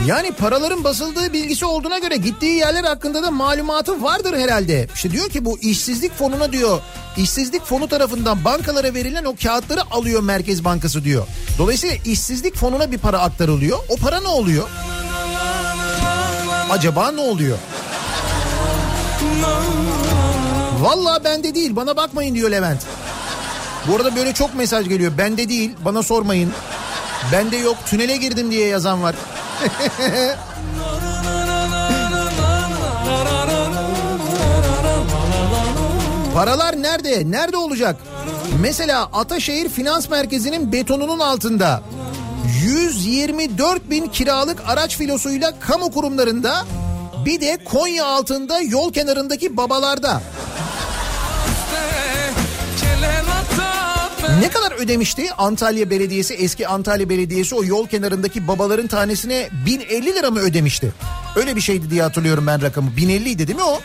Yani 0.06 0.32
paraların 0.32 0.84
basıldığı 0.84 1.34
bilgisi 1.34 1.66
olduğuna 1.66 1.99
göre 1.99 2.16
gittiği 2.16 2.56
yerler 2.56 2.84
hakkında 2.84 3.24
da 3.24 3.32
malumatı 3.32 4.03
vardır 4.03 4.38
herhalde. 4.38 4.88
İşte 4.95 5.12
diyor 5.12 5.30
ki 5.30 5.45
bu 5.45 5.60
işsizlik 5.60 6.18
fonuna 6.18 6.51
diyor 6.51 6.82
işsizlik 7.18 7.66
fonu 7.66 7.88
tarafından 7.88 8.45
bankalara 8.45 8.93
verilen 8.93 9.26
o 9.26 9.36
kağıtları 9.43 9.82
alıyor 9.91 10.22
Merkez 10.24 10.66
Bankası 10.66 11.03
diyor. 11.03 11.28
Dolayısıyla 11.58 11.95
işsizlik 12.06 12.56
fonuna 12.56 12.91
bir 12.91 12.97
para 12.97 13.20
aktarılıyor. 13.20 13.80
O 13.89 13.95
para 13.95 14.22
ne 14.22 14.28
oluyor? 14.28 14.70
Acaba 16.70 17.12
ne 17.12 17.22
oluyor? 17.22 17.58
Vallahi 20.80 21.24
bende 21.24 21.56
değil 21.56 21.76
bana 21.76 21.97
bakmayın 21.97 22.36
diyor 22.36 22.51
Levent. 22.51 22.82
Bu 23.88 23.95
arada 23.95 24.16
böyle 24.16 24.34
çok 24.34 24.56
mesaj 24.56 24.89
geliyor. 24.89 25.12
Bende 25.18 25.49
değil 25.49 25.72
bana 25.86 26.03
sormayın. 26.03 26.51
Bende 27.32 27.58
yok 27.58 27.78
tünele 27.86 28.18
girdim 28.18 28.51
diye 28.51 28.68
yazan 28.68 29.03
var. 29.03 29.16
Paralar 36.34 36.82
nerede? 36.82 37.32
Nerede 37.32 37.58
olacak? 37.58 37.95
Mesela 38.62 39.10
Ataşehir 39.14 39.70
Finans 39.70 40.10
Merkezi'nin 40.10 40.72
betonunun 40.72 41.20
altında 41.20 41.82
124 42.64 43.89
bin 43.89 44.08
kiralık 44.08 44.64
araç 44.68 44.97
filosuyla 44.97 45.60
kamu 45.60 45.91
kurumlarında 45.91 46.66
bir 47.26 47.41
de 47.41 47.58
Konya 47.66 48.06
altında 48.06 48.62
yol 48.62 48.93
kenarındaki 48.93 49.58
babalarda. 49.58 50.22
Ne 54.40 54.50
kadar 54.50 54.72
ödemişti 54.72 55.34
Antalya 55.38 55.90
Belediyesi 55.90 56.34
eski 56.34 56.68
Antalya 56.68 57.10
Belediyesi 57.10 57.56
o 57.56 57.64
yol 57.64 57.88
kenarındaki 57.88 58.48
babaların 58.48 58.88
tanesine 58.88 59.50
1050 59.66 60.06
lira 60.06 60.32
mı 60.32 60.40
ödemişti? 60.40 60.94
Öyle 61.36 61.56
bir 61.56 61.62
şeydi 61.62 61.90
diye 61.90 62.02
hatırlıyorum 62.02 62.48
ben 62.48 62.62
rakamı. 62.62 62.98
1050 62.98 63.30
idi 63.30 63.48
değil 63.48 63.60
mi 63.60 63.64
o? 63.64 63.82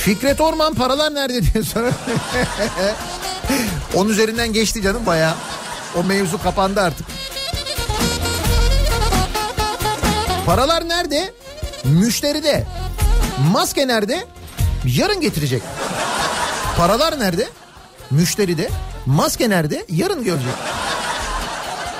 Fikret 0.00 0.40
Orman 0.40 0.74
paralar 0.74 1.14
nerede 1.14 1.42
diye 1.42 1.64
sorar. 1.64 1.92
Onun 3.94 4.10
üzerinden 4.10 4.52
geçti 4.52 4.82
canım 4.82 5.06
baya. 5.06 5.34
O 5.96 6.04
mevzu 6.04 6.42
kapandı 6.42 6.80
artık. 6.80 7.06
Paralar 10.46 10.88
nerede? 10.88 11.32
Müşteride. 11.84 12.66
Maske 13.38 13.88
nerede? 13.88 14.24
Yarın 14.96 15.20
getirecek. 15.20 15.62
Paralar 16.76 17.20
nerede? 17.20 17.48
Müşteride. 18.10 18.70
Maske 19.06 19.50
nerede? 19.50 19.84
Yarın 19.88 20.24
görecek. 20.24 20.52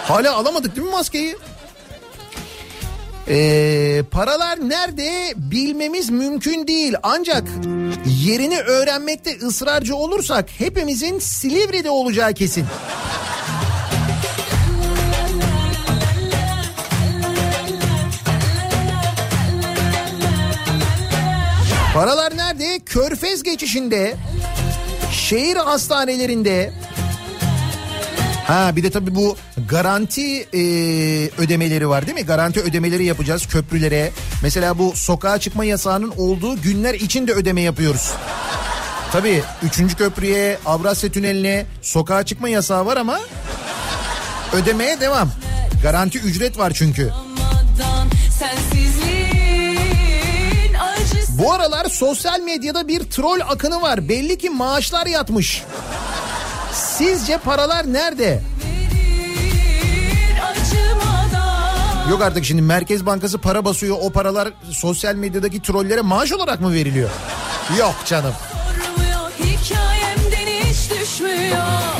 Hala 0.04 0.36
alamadık 0.36 0.76
değil 0.76 0.86
mi 0.86 0.92
maskeyi? 0.92 1.36
Ee, 3.28 4.02
paralar 4.10 4.68
nerede 4.68 5.32
bilmemiz 5.36 6.10
mümkün 6.10 6.66
değil. 6.66 6.94
Ancak 7.02 7.44
yerini 8.06 8.58
öğrenmekte 8.58 9.38
ısrarcı 9.38 9.96
olursak 9.96 10.50
hepimizin 10.58 11.18
Silivri'de 11.18 11.90
olacağı 11.90 12.32
kesin. 12.34 12.66
Paralar 21.98 22.36
nerede? 22.36 22.80
Körfez 22.86 23.42
geçişinde, 23.42 24.16
şehir 25.12 25.56
hastanelerinde. 25.56 26.72
Ha 28.46 28.76
bir 28.76 28.82
de 28.82 28.90
tabii 28.90 29.14
bu 29.14 29.36
garanti 29.68 30.40
e, 30.40 30.58
ödemeleri 31.38 31.88
var 31.88 32.06
değil 32.06 32.18
mi? 32.18 32.24
Garanti 32.24 32.60
ödemeleri 32.60 33.04
yapacağız 33.04 33.46
köprülere. 33.46 34.10
Mesela 34.42 34.78
bu 34.78 34.92
sokağa 34.96 35.38
çıkma 35.38 35.64
yasağının 35.64 36.12
olduğu 36.16 36.62
günler 36.62 36.94
için 36.94 37.28
de 37.28 37.32
ödeme 37.32 37.60
yapıyoruz. 37.60 38.12
Tabii 39.12 39.42
3. 39.62 39.96
köprüye, 39.96 40.58
Avrasya 40.66 41.12
Tüneli'ne 41.12 41.66
sokağa 41.82 42.22
çıkma 42.22 42.48
yasağı 42.48 42.86
var 42.86 42.96
ama 42.96 43.20
ödemeye 44.52 45.00
devam. 45.00 45.30
Garanti 45.82 46.18
ücret 46.18 46.58
var 46.58 46.72
çünkü. 46.74 47.02
Olmadan 47.02 47.47
Bu 51.38 51.52
aralar 51.52 51.84
sosyal 51.84 52.40
medyada 52.40 52.88
bir 52.88 53.04
troll 53.04 53.40
akını 53.48 53.82
var. 53.82 54.08
Belli 54.08 54.38
ki 54.38 54.50
maaşlar 54.50 55.06
yatmış. 55.06 55.62
Sizce 56.72 57.38
paralar 57.38 57.92
nerede? 57.92 58.42
Yok 62.10 62.22
artık 62.22 62.44
şimdi 62.44 62.62
Merkez 62.62 63.06
Bankası 63.06 63.38
para 63.38 63.64
basıyor. 63.64 63.96
O 64.00 64.10
paralar 64.10 64.48
sosyal 64.70 65.14
medyadaki 65.14 65.62
trollere 65.62 66.00
maaş 66.00 66.32
olarak 66.32 66.60
mı 66.60 66.72
veriliyor? 66.72 67.10
Yok 67.78 67.94
canım. 68.06 68.32
Sormuyor, 68.52 69.30
hikayemden 69.30 70.46
hiç 70.46 70.90
düşmüyor 70.90 71.97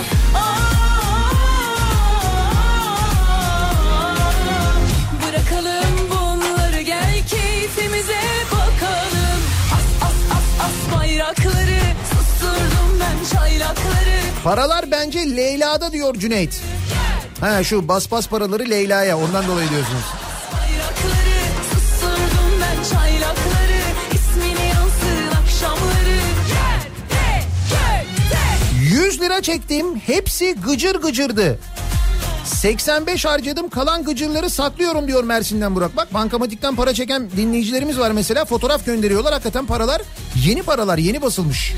Paralar 14.45 14.91
bence 14.91 15.37
Leyla'da 15.37 15.93
diyor 15.93 16.15
Cüneyt. 16.15 16.61
Ha 17.41 17.65
şu 17.65 17.89
bas 17.89 18.11
bas 18.11 18.29
paraları 18.29 18.71
Leyla'ya 18.71 19.19
ondan 19.19 19.49
dolayı 19.49 19.71
diyorsunuz. 19.71 20.05
100 28.81 29.21
lira 29.21 29.43
çektim 29.43 29.97
hepsi 29.97 30.55
gıcır 30.55 30.95
gıcırdı. 30.95 31.59
85 32.45 33.25
harcadım 33.25 33.69
kalan 33.69 34.05
gıcırları 34.05 34.51
saklıyorum 34.51 35.09
diyor 35.09 35.25
Mersin'den 35.25 35.75
Burak. 35.75 35.97
Bak 35.97 36.15
bankamatikten 36.15 36.77
para 36.77 36.95
çeken 36.95 37.31
dinleyicilerimiz 37.37 37.99
var 37.99 38.11
mesela 38.11 38.45
fotoğraf 38.45 38.87
gönderiyorlar. 38.87 39.33
Hakikaten 39.33 39.67
paralar 39.67 40.03
yeni 40.47 40.63
paralar 40.63 40.99
yeni 40.99 41.23
basılmış. 41.23 41.75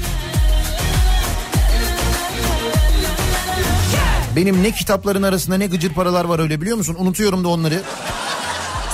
Benim 4.37 4.63
ne 4.63 4.71
kitapların 4.71 5.23
arasında 5.23 5.57
ne 5.57 5.67
gıcır 5.67 5.95
paralar 5.95 6.25
var 6.25 6.39
öyle 6.39 6.61
biliyor 6.61 6.77
musun? 6.77 6.97
Unutuyorum 6.99 7.45
da 7.45 7.49
onları. 7.49 7.83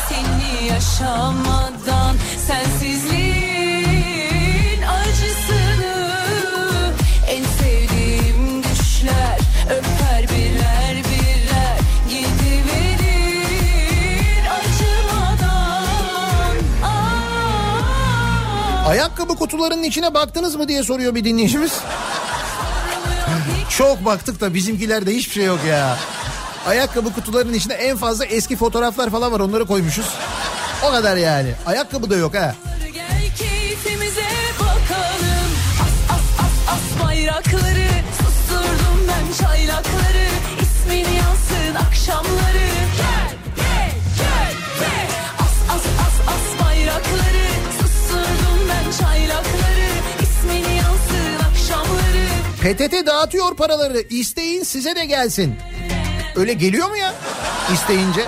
Seni 0.09 0.66
yaşamadan 0.68 2.16
sensizliğin 2.47 4.82
acısını 4.82 6.07
En 7.28 7.45
sevdiğim 7.45 8.62
düşler 8.62 9.39
öper 9.66 10.22
birer 10.22 10.97
birer 10.97 11.78
Gidiverir 12.09 13.07
acımadan 14.59 15.87
Aa, 16.84 18.89
Ayakkabı 18.89 19.34
kutularının 19.37 19.82
içine 19.82 20.14
baktınız 20.14 20.57
mı 20.57 20.68
diye 20.68 20.82
soruyor 20.82 21.14
bir 21.14 21.24
dinleyicimiz. 21.24 21.72
Çok 23.69 24.05
baktık 24.05 24.41
da 24.41 24.55
bizimkilerde 24.55 25.14
hiçbir 25.14 25.33
şey 25.33 25.45
yok 25.45 25.61
ya. 25.69 25.99
Ayakkabı 26.67 27.12
kutularının 27.12 27.55
içinde 27.55 27.75
en 27.75 27.97
fazla 27.97 28.25
eski 28.25 28.57
fotoğraflar 28.57 29.11
falan 29.11 29.33
var 29.33 29.41
onları 29.41 29.67
koymuşuz. 29.67 30.07
O 30.89 30.91
kadar 30.91 31.17
yani. 31.17 31.51
Ayakkabı 31.67 32.11
da 32.11 32.17
yok 32.17 32.35
ha. 32.35 32.55
Çaylakları 39.41 40.29
İsmini 40.62 41.17
yansın 41.17 41.75
akşamları 41.87 42.67
gel 42.97 43.16
PTT 52.67 53.07
dağıtıyor 53.07 53.57
paraları. 53.57 54.01
İsteyin 54.01 54.62
size 54.62 54.97
de 54.97 55.05
gelsin. 55.05 55.55
Öyle 56.37 56.53
geliyor 56.53 56.91
mu 56.91 56.97
ya? 56.97 57.14
İsteyince. 57.73 58.27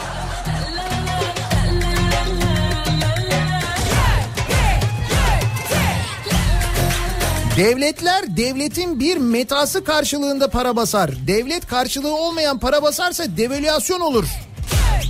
Devletler 7.56 8.36
devletin 8.36 9.00
bir 9.00 9.16
metası 9.16 9.84
karşılığında 9.84 10.50
para 10.50 10.76
basar. 10.76 11.10
Devlet 11.26 11.66
karşılığı 11.66 12.16
olmayan 12.16 12.58
para 12.58 12.82
basarsa 12.82 13.36
devalüasyon 13.36 14.00
olur. 14.00 14.24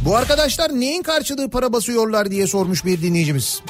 Bu 0.04 0.16
arkadaşlar 0.16 0.70
neyin 0.70 1.02
karşılığı 1.02 1.50
para 1.50 1.72
basıyorlar 1.72 2.30
diye 2.30 2.46
sormuş 2.46 2.84
bir 2.84 3.02
dinleyicimiz. 3.02 3.60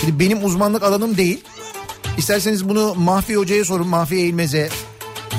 Şimdi 0.00 0.18
benim 0.18 0.44
uzmanlık 0.44 0.82
alanım 0.82 1.16
değil. 1.16 1.44
İsterseniz 2.18 2.68
bunu 2.68 2.94
Mahfi 2.94 3.36
Hoca'ya 3.36 3.64
sorun, 3.64 3.88
Mahfi 3.88 4.14
Eğilmez'e. 4.14 4.68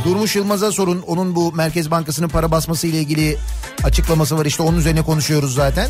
Durmuş 0.05 0.35
Yılmaz'a 0.35 0.71
sorun. 0.71 1.01
Onun 1.07 1.35
bu 1.35 1.51
Merkez 1.51 1.91
Bankası'nın 1.91 2.27
para 2.29 2.51
basması 2.51 2.87
ile 2.87 2.99
ilgili 2.99 3.37
açıklaması 3.83 4.37
var. 4.37 4.45
İşte 4.45 4.63
onun 4.63 4.77
üzerine 4.77 5.01
konuşuyoruz 5.01 5.53
zaten. 5.53 5.89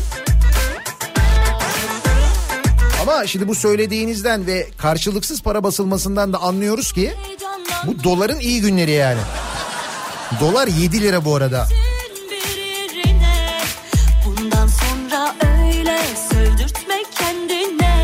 Ama 3.02 3.26
şimdi 3.26 3.48
bu 3.48 3.54
söylediğinizden 3.54 4.46
ve 4.46 4.68
karşılıksız 4.76 5.42
para 5.42 5.62
basılmasından 5.62 6.32
da 6.32 6.38
anlıyoruz 6.38 6.92
ki 6.92 7.14
bu 7.86 8.04
doların 8.04 8.40
iyi 8.40 8.60
günleri 8.60 8.90
yani. 8.90 9.20
Dolar 10.40 10.68
7 10.68 11.00
lira 11.02 11.24
bu 11.24 11.36
arada. 11.36 11.68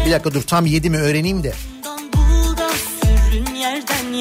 Bir 0.07 0.13
dakika 0.13 0.35
dur 0.35 0.43
tam 0.43 0.67
7 0.67 0.91
mi 0.91 0.97
öğreneyim 0.97 1.43
de. 1.43 1.53
Sürün 3.03 3.55
yerden 3.55 4.13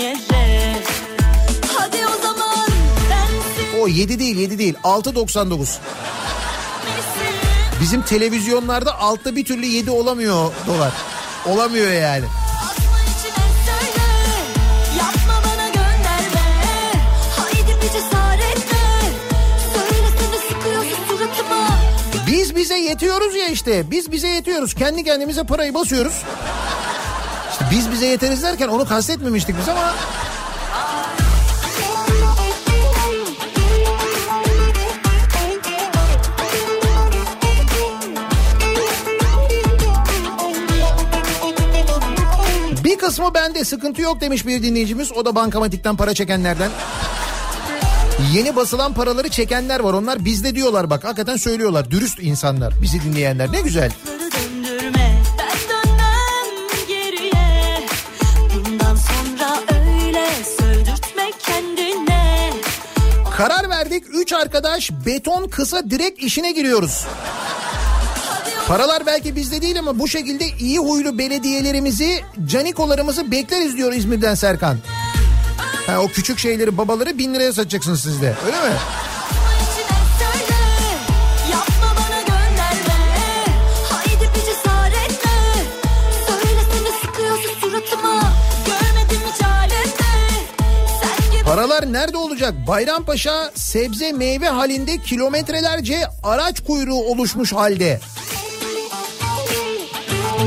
O 3.80 3.88
7 3.88 4.20
değil 4.20 4.38
7 4.38 4.60
değil 4.60 4.74
6.99. 4.84 5.78
Bizim 7.82 8.02
televizyonlarda 8.02 9.00
altta 9.00 9.36
bir 9.36 9.46
türlü 9.46 9.66
7 9.66 9.92
olamıyor 9.92 10.52
dolar. 10.68 10.94
Olamıyor 11.46 11.92
yani. 11.92 12.26
Biz 22.28 22.56
bize 22.56 22.78
yetiyoruz 22.78 23.36
ya 23.36 23.48
işte. 23.48 23.92
Biz 23.92 24.12
bize 24.12 24.28
yetiyoruz. 24.28 24.74
Kendi 24.74 25.04
kendimize 25.04 25.44
parayı 25.44 25.74
basıyoruz. 25.74 26.24
İşte 27.52 27.66
biz 27.72 27.92
bize 27.92 28.06
yeteriz 28.06 28.44
derken 28.44 28.68
onu 28.68 28.88
kastetmemiştik 28.88 29.56
biz 29.60 29.70
ama 29.70 29.94
kısmı 43.10 43.34
bende 43.34 43.66
sıkıntı 43.66 44.02
yok 44.02 44.22
demiş 44.22 44.48
bir 44.48 44.64
dinleyicimiz. 44.64 45.12
O 45.12 45.26
da 45.26 45.36
bankamatikten 45.36 45.98
para 45.98 46.14
çekenlerden. 46.14 46.72
Yeni 48.34 48.56
basılan 48.56 48.94
paraları 48.94 49.30
çekenler 49.30 49.80
var. 49.80 49.94
Onlar 49.94 50.26
bizde 50.26 50.56
diyorlar 50.56 50.90
bak. 50.90 51.04
Hakikaten 51.04 51.36
söylüyorlar. 51.36 51.92
Dürüst 51.92 52.20
insanlar. 52.20 52.74
Bizi 52.82 53.04
dinleyenler. 53.04 53.52
Ne 53.52 53.62
güzel. 53.62 53.92
Döndürme 54.08 55.22
Karar 63.38 63.70
verdik. 63.70 64.04
Üç 64.14 64.34
arkadaş 64.34 64.92
beton 65.06 65.48
kısa 65.48 65.90
direkt 65.90 66.24
işine 66.24 66.52
giriyoruz. 66.52 67.06
Paralar 68.70 69.06
belki 69.06 69.36
bizde 69.36 69.62
değil 69.62 69.80
ama 69.80 70.00
bu 70.00 70.08
şekilde 70.08 70.46
iyi 70.60 70.80
huylu 70.80 71.18
belediyelerimizi, 71.18 72.22
canikolarımızı 72.46 73.32
bekleriz 73.32 73.78
diyor 73.78 73.94
İzmir'den 73.94 74.36
Serkan. 74.36 74.78
Ha, 75.88 76.00
o 76.02 76.08
küçük 76.08 76.40
şeyleri 76.40 76.78
babaları 76.78 77.18
bin 77.18 77.34
liraya 77.34 77.54
satacaksınız 77.54 78.02
siz 78.02 78.22
de 78.22 78.36
öyle 78.46 78.58
mi? 78.58 78.76
Paralar 91.46 91.94
nerede 91.94 92.18
olacak? 92.18 92.54
Bayrampaşa 92.68 93.52
sebze 93.56 94.12
meyve 94.12 94.50
halinde 94.50 94.98
kilometrelerce 94.98 96.00
araç 96.24 96.60
kuyruğu 96.64 97.04
oluşmuş 97.04 97.54
halde. 97.54 98.00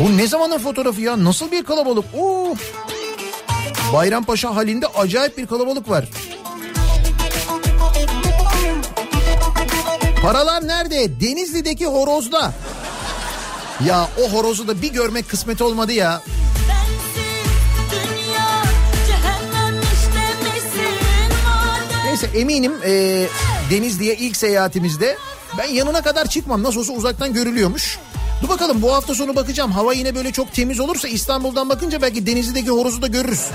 Bu 0.01 0.16
ne 0.16 0.26
zamanın 0.26 0.59
fotoğrafı 0.59 1.01
ya? 1.01 1.24
Nasıl 1.24 1.51
bir 1.51 1.64
kalabalık? 1.64 2.05
Oo. 2.14 2.55
Bayrampaşa 3.93 4.57
halinde 4.57 4.86
acayip 4.86 5.38
bir 5.38 5.47
kalabalık 5.47 5.88
var. 5.90 6.09
Paralar 10.22 10.68
nerede? 10.68 11.20
Denizli'deki 11.20 11.86
horozda. 11.86 12.53
Ya 13.86 14.09
o 14.20 14.32
horozu 14.32 14.68
da 14.68 14.82
bir 14.82 14.93
görmek 14.93 15.28
kısmet 15.28 15.62
olmadı 15.62 15.93
ya. 15.93 16.22
Neyse 22.05 22.26
eminim 22.34 22.72
e, 22.84 23.26
Denizli'ye 23.70 24.16
ilk 24.16 24.36
seyahatimizde 24.36 25.16
ben 25.59 25.68
yanına 25.68 26.03
kadar 26.03 26.26
çıkmam. 26.26 26.62
Nasıl 26.62 26.80
olsa 26.80 26.93
uzaktan 26.93 27.32
görülüyormuş. 27.32 27.99
Dur 28.43 28.49
bakalım 28.49 28.82
bu 28.82 28.93
hafta 28.93 29.14
sonu 29.14 29.36
bakacağım. 29.36 29.72
Hava 29.72 29.93
yine 29.93 30.14
böyle 30.14 30.32
çok 30.32 30.53
temiz 30.53 30.80
olursa 30.80 31.09
İstanbul'dan 31.09 31.68
bakınca 31.68 32.03
belki 32.03 32.26
Denizli'deki 32.26 32.70
horozu 32.70 33.03
da 33.03 33.07
görürüz. 33.07 33.47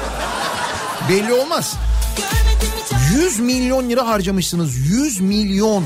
Belli 1.09 1.33
olmaz. 1.33 1.73
Görmedim 2.17 2.69
hiç 3.11 3.21
100 3.23 3.39
milyon 3.39 3.89
lira 3.89 4.07
harcamışsınız. 4.07 4.75
100 4.75 5.19
milyon. 5.19 5.85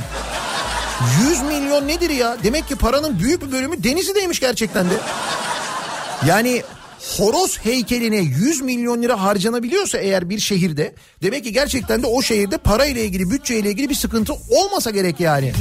100 1.29 1.41
milyon 1.41 1.87
nedir 1.87 2.09
ya? 2.09 2.37
Demek 2.43 2.67
ki 2.67 2.75
paranın 2.75 3.19
büyük 3.19 3.41
bir 3.41 3.51
bölümü 3.51 3.83
Denizli'deymiş 3.83 4.39
gerçekten 4.39 4.89
de. 4.89 4.93
Yani 6.27 6.63
horoz 7.17 7.59
heykeline 7.59 8.17
100 8.17 8.61
milyon 8.61 9.01
lira 9.01 9.21
harcanabiliyorsa 9.23 9.97
eğer 9.97 10.29
bir 10.29 10.39
şehirde 10.39 10.95
demek 11.23 11.43
ki 11.43 11.53
gerçekten 11.53 12.03
de 12.03 12.07
o 12.07 12.21
şehirde 12.21 12.57
para 12.57 12.85
ile 12.85 13.05
ilgili 13.05 13.31
bütçe 13.31 13.57
ile 13.57 13.69
ilgili 13.69 13.89
bir 13.89 13.95
sıkıntı 13.95 14.33
olmasa 14.49 14.89
gerek 14.89 15.19
yani. 15.19 15.53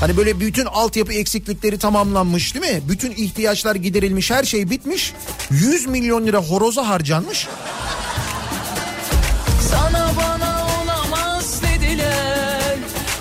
Hani 0.00 0.16
böyle 0.16 0.40
bütün 0.40 0.66
altyapı 0.66 1.12
eksiklikleri 1.12 1.78
tamamlanmış 1.78 2.54
değil 2.54 2.74
mi? 2.74 2.82
Bütün 2.88 3.10
ihtiyaçlar 3.10 3.74
giderilmiş 3.74 4.30
her 4.30 4.44
şey 4.44 4.70
bitmiş. 4.70 5.12
100 5.50 5.86
milyon 5.86 6.26
lira 6.26 6.38
horoza 6.38 6.88
harcanmış. 6.88 7.46
Sana 9.70 10.10
bana 10.16 10.66
olamaz 10.82 11.62
dediler 11.62 12.76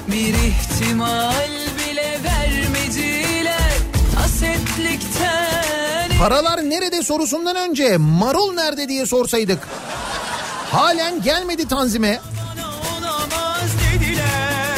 Bir 0.07 0.33
ihtimal 0.33 1.49
bile 1.79 2.17
vermediler 2.23 3.71
Hasetlikten 4.15 6.17
Paralar 6.19 6.69
nerede 6.69 7.03
sorusundan 7.03 7.55
önce 7.55 7.97
marul 7.97 8.53
nerede 8.53 8.89
diye 8.89 9.05
sorsaydık. 9.05 9.67
Halen 10.71 11.21
gelmedi 11.21 11.67
tanzime. 11.67 12.19
Bana 12.37 12.67
olamaz 12.67 13.69
dediler 13.93 14.77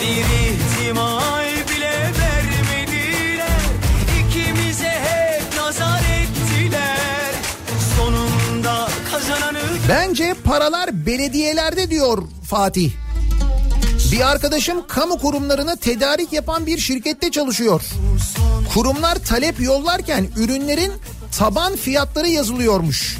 Bir 0.00 0.47
Bence 9.88 10.34
paralar 10.44 11.06
belediyelerde 11.06 11.90
diyor 11.90 12.22
Fatih. 12.50 12.92
Bir 14.12 14.30
arkadaşım 14.30 14.86
kamu 14.86 15.18
kurumlarına 15.18 15.76
tedarik 15.76 16.32
yapan 16.32 16.66
bir 16.66 16.78
şirkette 16.78 17.30
çalışıyor. 17.30 17.82
Kurumlar 18.74 19.16
talep 19.16 19.60
yollarken 19.60 20.28
ürünlerin 20.36 20.92
taban 21.38 21.76
fiyatları 21.76 22.28
yazılıyormuş. 22.28 23.18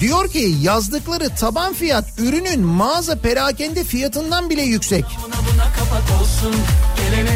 Diyor 0.00 0.30
ki 0.30 0.54
yazdıkları 0.60 1.28
taban 1.34 1.72
fiyat 1.74 2.04
ürünün 2.18 2.60
mağaza 2.60 3.16
perakende 3.16 3.84
fiyatından 3.84 4.50
bile 4.50 4.62
yüksek. 4.62 5.04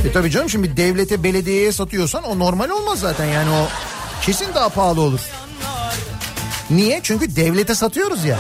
E 0.09 0.13
tabii 0.13 0.31
canım 0.31 0.51
şimdi 0.51 0.77
devlete 0.77 1.23
belediyeye 1.23 1.73
satıyorsan 1.73 2.25
o 2.25 2.39
normal 2.39 2.71
olmaz 2.71 3.01
zaten 3.01 3.27
yani 3.27 3.51
o 3.51 3.69
kesin 4.23 4.55
daha 4.55 4.69
pahalı 4.69 5.01
olur. 5.01 5.21
Niye? 6.71 7.01
Çünkü 7.03 7.37
devlete 7.37 7.75
satıyoruz 7.75 8.25
ya. 8.25 8.39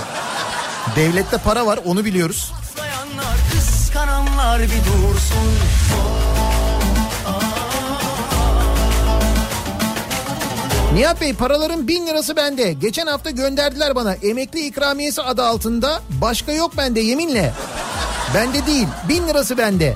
Devlette 0.96 1.38
para 1.38 1.66
var 1.66 1.80
onu 1.84 2.04
biliyoruz. 2.04 2.52
kıskananlar 3.52 4.62
bir 4.62 4.68
dursun 4.68 5.54
Nihat 10.94 11.20
Bey 11.20 11.34
paraların 11.34 11.88
bin 11.88 12.06
lirası 12.06 12.36
bende. 12.36 12.72
Geçen 12.72 13.06
hafta 13.06 13.30
gönderdiler 13.30 13.94
bana 13.94 14.14
emekli 14.14 14.66
ikramiyesi 14.66 15.22
adı 15.22 15.42
altında. 15.44 16.02
Başka 16.20 16.52
yok 16.52 16.76
bende 16.76 17.00
yeminle. 17.00 17.52
Bende 18.34 18.66
değil 18.66 18.86
bin 19.08 19.28
lirası 19.28 19.58
bende. 19.58 19.94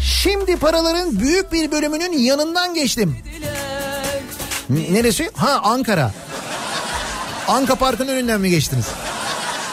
Şimdi 0.00 0.56
paraların 0.56 1.20
büyük 1.20 1.52
bir 1.52 1.70
bölümünün 1.70 2.12
yanından 2.12 2.74
geçtim. 2.74 3.16
Neresi? 4.70 5.30
Ha 5.34 5.60
Ankara. 5.64 6.12
Anka 7.48 7.74
Park'ın 7.74 8.08
önünden 8.08 8.40
mi 8.40 8.50
geçtiniz? 8.50 8.86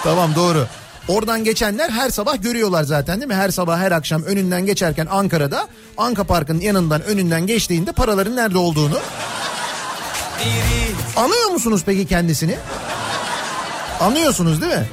Tamam 0.04 0.36
doğru. 0.36 0.68
Oradan 1.08 1.44
geçenler 1.44 1.90
her 1.90 2.10
sabah 2.10 2.42
görüyorlar 2.42 2.84
zaten 2.84 3.18
değil 3.22 3.28
mi? 3.28 3.36
Her 3.36 3.50
sabah 3.50 3.78
her 3.78 3.92
akşam 3.92 4.24
önünden 4.24 4.66
geçerken 4.66 5.08
Ankara'da 5.12 5.68
Anka 5.98 6.24
Park'ın 6.24 6.60
yanından 6.60 7.04
önünden 7.04 7.48
geçtiğinde 7.48 7.92
paraların 7.92 8.36
nerede 8.36 8.58
olduğunu. 8.58 9.00
Anıyor 11.16 11.50
musunuz 11.52 11.82
peki 11.86 12.06
kendisini? 12.08 12.56
Anıyorsunuz 14.00 14.62
değil 14.62 14.74
mi? 14.74 14.88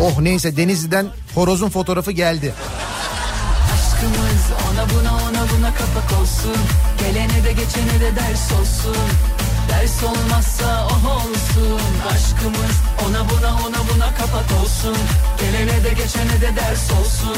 Oh 0.00 0.20
neyse 0.20 0.56
Denizli'den 0.56 1.06
horozun 1.34 1.68
fotoğrafı 1.68 2.12
geldi. 2.12 2.54
Aşkımız 3.74 4.42
ona 4.72 4.90
buna 4.90 5.12
ona 5.12 5.46
buna 5.58 5.74
kapak 5.74 6.20
olsun 6.20 6.56
Gelene 6.98 7.44
de 7.44 7.52
geçene 7.52 8.00
de 8.00 8.16
ders 8.16 8.52
olsun 8.52 8.96
Ders 9.68 10.02
olmazsa 10.04 10.86
oh 10.86 11.16
olsun 11.16 11.80
Aşkımız 12.08 12.76
ona 13.08 13.30
buna 13.30 13.50
ona 13.52 13.94
buna 13.94 14.14
kapak 14.14 14.62
olsun 14.62 14.96
Gelene 15.40 15.84
de 15.84 15.88
geçene 15.88 16.40
de 16.40 16.56
ders 16.56 16.90
olsun 16.92 17.36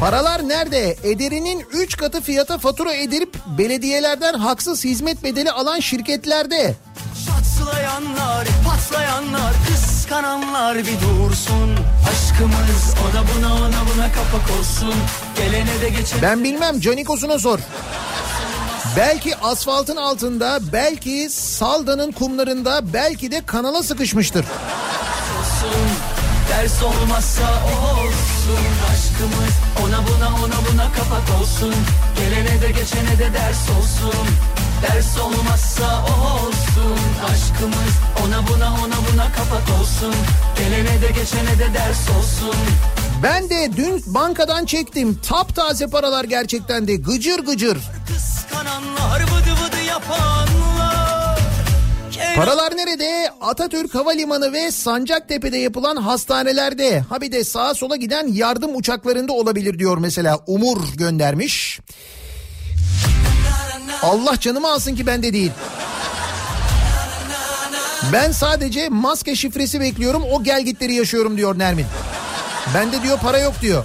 Paralar 0.00 0.48
nerede? 0.48 0.96
Ederinin 1.02 1.64
3 1.72 1.96
katı 1.96 2.20
fiyata 2.20 2.58
fatura 2.58 2.94
edilip 2.94 3.34
belediyelerden 3.58 4.34
haksız 4.34 4.84
hizmet 4.84 5.24
bedeli 5.24 5.50
alan 5.50 5.80
şirketlerde. 5.80 6.74
Çatlayanlar, 7.26 8.46
patlayanlar, 8.64 9.52
kıskananlar 10.08 10.78
bir 10.78 10.84
dursun. 10.84 11.76
Aşkımız 12.10 12.94
ona 13.02 13.24
buna 13.28 13.54
ona 13.54 13.94
buna 13.94 14.12
kapak 14.12 14.58
olsun. 14.60 14.94
Gelene 15.36 15.80
de 15.80 15.88
geçene 15.88 16.22
Ben 16.22 16.44
bilmem 16.44 16.80
Canikos'una 16.80 17.38
sor. 17.38 17.58
Belki 18.96 19.36
asfaltın 19.36 19.96
altında, 19.96 20.58
belki 20.72 21.28
Salda'nın 21.30 22.12
kumlarında, 22.12 22.92
belki 22.92 23.30
de 23.30 23.42
kanala 23.46 23.82
sıkışmıştır. 23.82 24.44
olsun 24.44 25.80
Ders 26.50 26.82
olmazsa 26.82 27.42
o 27.42 28.00
olsun. 28.00 28.64
Aşkımız 28.92 29.54
ona 29.82 30.06
buna 30.06 30.28
ona 30.28 30.72
buna 30.72 30.92
kapak 30.92 31.40
olsun. 31.40 31.74
Gelene 32.16 32.62
de 32.62 32.68
geçene 32.68 33.18
de 33.18 33.34
ders 33.34 33.70
olsun 33.78 34.28
Ders 34.82 35.18
olmazsa 35.18 36.04
o 36.04 36.32
olsun 36.34 36.98
Aşkımız 37.24 37.94
ona 38.24 38.48
buna 38.48 38.68
ona 38.68 38.96
buna 39.12 39.32
kapak 39.32 39.80
olsun 39.80 40.14
Gelene 40.58 41.02
de 41.02 41.06
geçene 41.06 41.58
de 41.58 41.74
ders 41.74 42.10
olsun 42.18 42.56
Ben 43.22 43.50
de 43.50 43.70
dün 43.76 44.02
bankadan 44.06 44.64
çektim. 44.64 45.18
Taptaze 45.28 45.86
paralar 45.86 46.24
gerçekten 46.24 46.88
de 46.88 46.96
gıcır 46.96 47.38
gıcır. 47.38 47.78
Kıskananlar 48.08 49.20
vıdı 49.22 49.52
vıdı 49.64 49.82
yapanlar 49.88 51.38
Paralar 52.36 52.76
nerede? 52.76 53.30
Atatürk 53.40 53.94
Havalimanı 53.94 54.52
ve 54.52 54.70
Sancaktepe'de 54.70 55.56
yapılan 55.56 55.96
hastanelerde. 55.96 57.00
Ha 57.00 57.20
bir 57.20 57.32
de 57.32 57.44
sağa 57.44 57.74
sola 57.74 57.96
giden 57.96 58.26
yardım 58.26 58.76
uçaklarında 58.76 59.32
olabilir 59.32 59.78
diyor 59.78 59.98
mesela 59.98 60.38
Umur 60.46 60.78
göndermiş. 60.96 61.80
Allah 64.02 64.40
canımı 64.40 64.72
alsın 64.72 64.96
ki 64.96 65.06
bende 65.06 65.32
değil. 65.32 65.52
Ben 68.12 68.32
sadece 68.32 68.88
maske 68.88 69.36
şifresi 69.36 69.80
bekliyorum 69.80 70.22
o 70.32 70.42
gelgitleri 70.42 70.94
yaşıyorum 70.94 71.36
diyor 71.36 71.58
Nermin. 71.58 71.86
Bende 72.74 73.02
diyor 73.02 73.18
para 73.18 73.38
yok 73.38 73.54
diyor. 73.62 73.84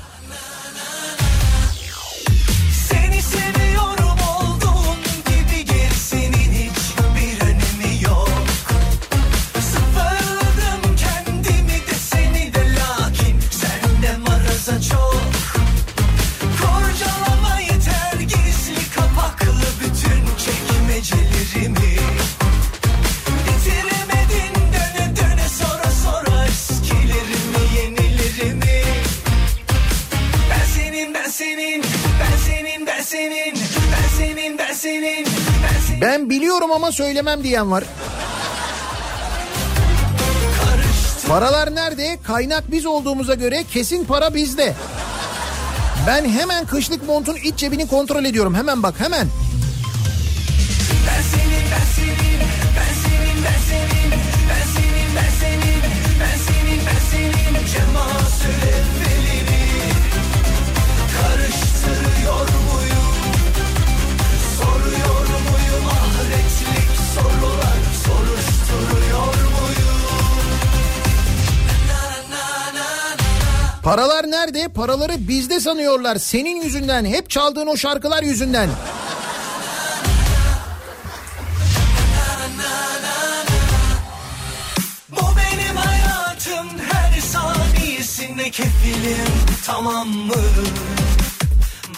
Ben 34.74 34.78
senin, 34.78 35.26
ben 35.26 35.88
senin. 35.88 36.02
Ben 36.02 36.30
biliyorum 36.30 36.72
ama 36.72 36.92
söylemem 36.92 37.44
diyen 37.44 37.72
var. 37.72 37.84
Paralar 41.28 41.76
nerede? 41.76 42.20
Kaynak 42.24 42.72
biz 42.72 42.86
olduğumuza 42.86 43.34
göre 43.34 43.64
kesin 43.74 44.06
para 44.06 44.34
bizde. 44.34 44.74
Ben 46.08 46.30
hemen 46.30 46.66
kışlık 46.66 47.08
montun 47.08 47.36
iç 47.36 47.56
cebini 47.56 47.88
kontrol 47.88 48.26
ediyorum. 48.26 48.56
Hemen 48.56 48.84
bak 48.84 48.96
hemen. 49.00 49.28
Ben 51.08 51.22
senin, 51.22 51.64
ben 51.72 51.86
senin, 51.96 52.40
ben 52.78 52.94
senin, 53.04 53.44
ben 53.46 53.60
senin, 53.70 54.16
ben 55.16 55.30
senin, 55.40 55.86
ben 56.20 56.38
senin, 56.40 56.80
ben 56.86 57.00
senin, 57.12 58.73
Paralar 73.84 74.32
nerede? 74.32 74.68
Paraları 74.68 75.28
bizde 75.28 75.60
sanıyorlar. 75.60 76.16
Senin 76.16 76.62
yüzünden. 76.62 77.06
Hep 77.06 77.30
çaldığın 77.30 77.68
o 77.68 77.78
şarkılar 77.78 78.24
yüzünden. 78.24 78.70
Saniyesinde 87.32 88.50
kefilim 88.50 89.28
tamam 89.66 90.08
mı? 90.08 90.36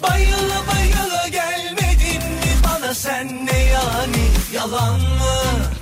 Bayıla 0.04 0.62
bayıla 0.74 1.28
gelmedin 1.28 2.32
mi 2.32 2.52
bana 2.64 2.94
sen 2.94 3.46
ne 3.46 3.60
yani 3.60 4.28
yalan 4.54 5.00
mı? 5.00 5.75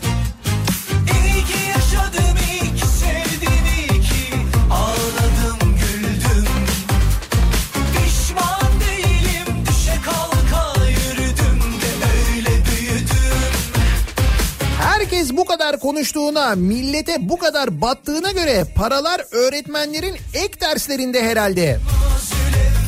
Konuştuğuna, 15.84 16.56
millete 16.56 17.16
bu 17.20 17.38
kadar 17.38 17.82
battığına 17.82 18.32
göre 18.32 18.64
paralar 18.76 19.22
öğretmenlerin 19.32 20.16
ek 20.34 20.62
derslerinde 20.62 21.24
herhalde. 21.24 21.80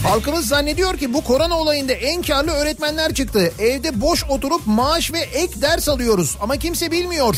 Halkımız 0.07 0.47
zannediyor 0.47 0.97
ki 0.97 1.13
bu 1.13 1.23
korona 1.23 1.59
olayında 1.59 1.93
en 1.93 2.21
karlı 2.21 2.51
öğretmenler 2.51 3.13
çıktı. 3.13 3.51
Evde 3.59 4.01
boş 4.01 4.23
oturup 4.23 4.61
maaş 4.65 5.13
ve 5.13 5.19
ek 5.19 5.61
ders 5.61 5.89
alıyoruz 5.89 6.37
ama 6.41 6.57
kimse 6.57 6.91
bilmiyor. 6.91 7.35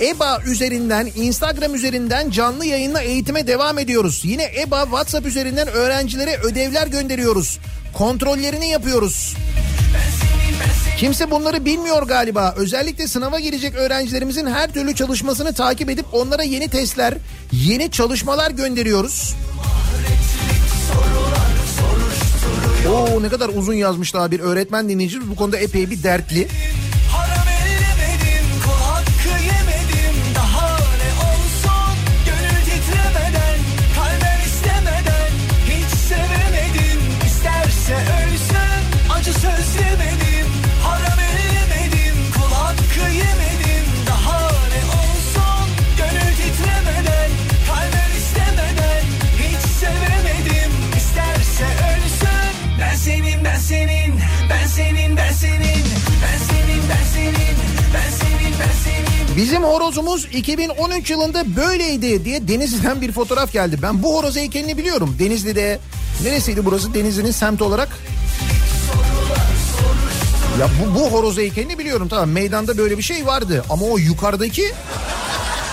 EBA 0.00 0.42
üzerinden, 0.46 1.08
Instagram 1.16 1.74
üzerinden 1.74 2.30
canlı 2.30 2.64
yayınla 2.64 3.00
eğitime 3.00 3.46
devam 3.46 3.78
ediyoruz. 3.78 4.22
Yine 4.24 4.44
EBA 4.60 4.82
WhatsApp 4.82 5.26
üzerinden 5.26 5.68
öğrencilere 5.68 6.36
ödevler 6.36 6.86
gönderiyoruz. 6.86 7.58
Kontrollerini 7.94 8.68
yapıyoruz. 8.68 9.34
Kimse 10.98 11.30
bunları 11.30 11.64
bilmiyor 11.64 12.02
galiba. 12.02 12.54
Özellikle 12.56 13.08
sınava 13.08 13.40
girecek 13.40 13.74
öğrencilerimizin 13.74 14.46
her 14.46 14.72
türlü 14.72 14.94
çalışmasını 14.94 15.52
takip 15.52 15.90
edip 15.90 16.06
onlara 16.12 16.42
yeni 16.42 16.68
testler, 16.68 17.14
yeni 17.52 17.90
çalışmalar 17.90 18.50
gönderiyoruz. 18.50 19.34
Oo 22.88 23.22
ne 23.22 23.28
kadar 23.28 23.48
uzun 23.48 23.74
yazmış 23.74 24.14
daha 24.14 24.30
bir 24.30 24.40
öğretmen 24.40 24.88
dinleyicimiz 24.88 25.30
bu 25.30 25.36
konuda 25.36 25.56
epey 25.56 25.90
bir 25.90 26.02
dertli. 26.02 26.48
Horozumuz 59.46 60.28
2013 60.32 61.10
yılında 61.10 61.56
böyleydi 61.56 62.24
diye 62.24 62.48
Denizli'den 62.48 63.00
bir 63.00 63.12
fotoğraf 63.12 63.52
geldi. 63.52 63.78
Ben 63.82 64.02
bu 64.02 64.14
horoz 64.14 64.36
heykelini 64.36 64.78
biliyorum. 64.78 65.16
Denizli'de 65.18 65.78
neresiydi 66.24 66.64
burası 66.64 66.94
Denizli'nin 66.94 67.30
semti 67.30 67.64
olarak? 67.64 67.88
Ya 70.60 70.68
bu, 70.80 70.94
bu 70.94 71.12
horoz 71.12 71.38
heykelini 71.38 71.78
biliyorum 71.78 72.08
tamam 72.08 72.30
meydanda 72.30 72.78
böyle 72.78 72.98
bir 72.98 73.02
şey 73.02 73.26
vardı 73.26 73.64
ama 73.70 73.86
o 73.86 73.98
yukarıdaki 73.98 74.72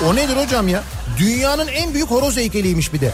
o 0.08 0.16
nedir 0.16 0.38
hocam 0.38 0.68
ya? 0.68 0.84
Dünyanın 1.18 1.68
en 1.68 1.94
büyük 1.94 2.12
horoz 2.12 2.38
heykeliymiş 2.38 2.94
bir 2.94 3.02
de. 3.02 3.12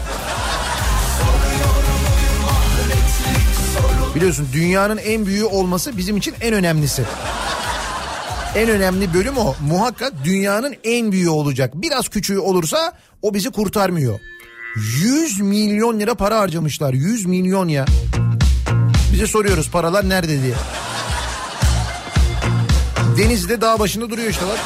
Biliyorsun 4.14 4.48
dünyanın 4.52 4.96
en 4.98 5.26
büyüğü 5.26 5.44
olması 5.44 5.96
bizim 5.96 6.16
için 6.16 6.34
en 6.40 6.54
önemlisi. 6.54 7.04
En 8.56 8.68
önemli 8.68 9.14
bölüm 9.14 9.36
o. 9.36 9.54
Muhakkak 9.60 10.12
dünyanın 10.24 10.74
en 10.84 11.12
büyüğü 11.12 11.28
olacak. 11.28 11.70
Biraz 11.74 12.08
küçüğü 12.08 12.38
olursa 12.38 12.92
o 13.22 13.34
bizi 13.34 13.50
kurtarmıyor. 13.50 14.20
100 14.76 15.40
milyon 15.40 16.00
lira 16.00 16.14
para 16.14 16.38
harcamışlar. 16.38 16.92
100 16.92 17.26
milyon 17.26 17.68
ya. 17.68 17.84
Bize 19.12 19.26
soruyoruz 19.26 19.70
paralar 19.70 20.08
nerede 20.08 20.42
diye. 20.42 20.54
Denizli'de 23.18 23.60
dağ 23.60 23.78
başında 23.78 24.10
duruyor 24.10 24.30
işte 24.30 24.44
bak. 24.46 24.58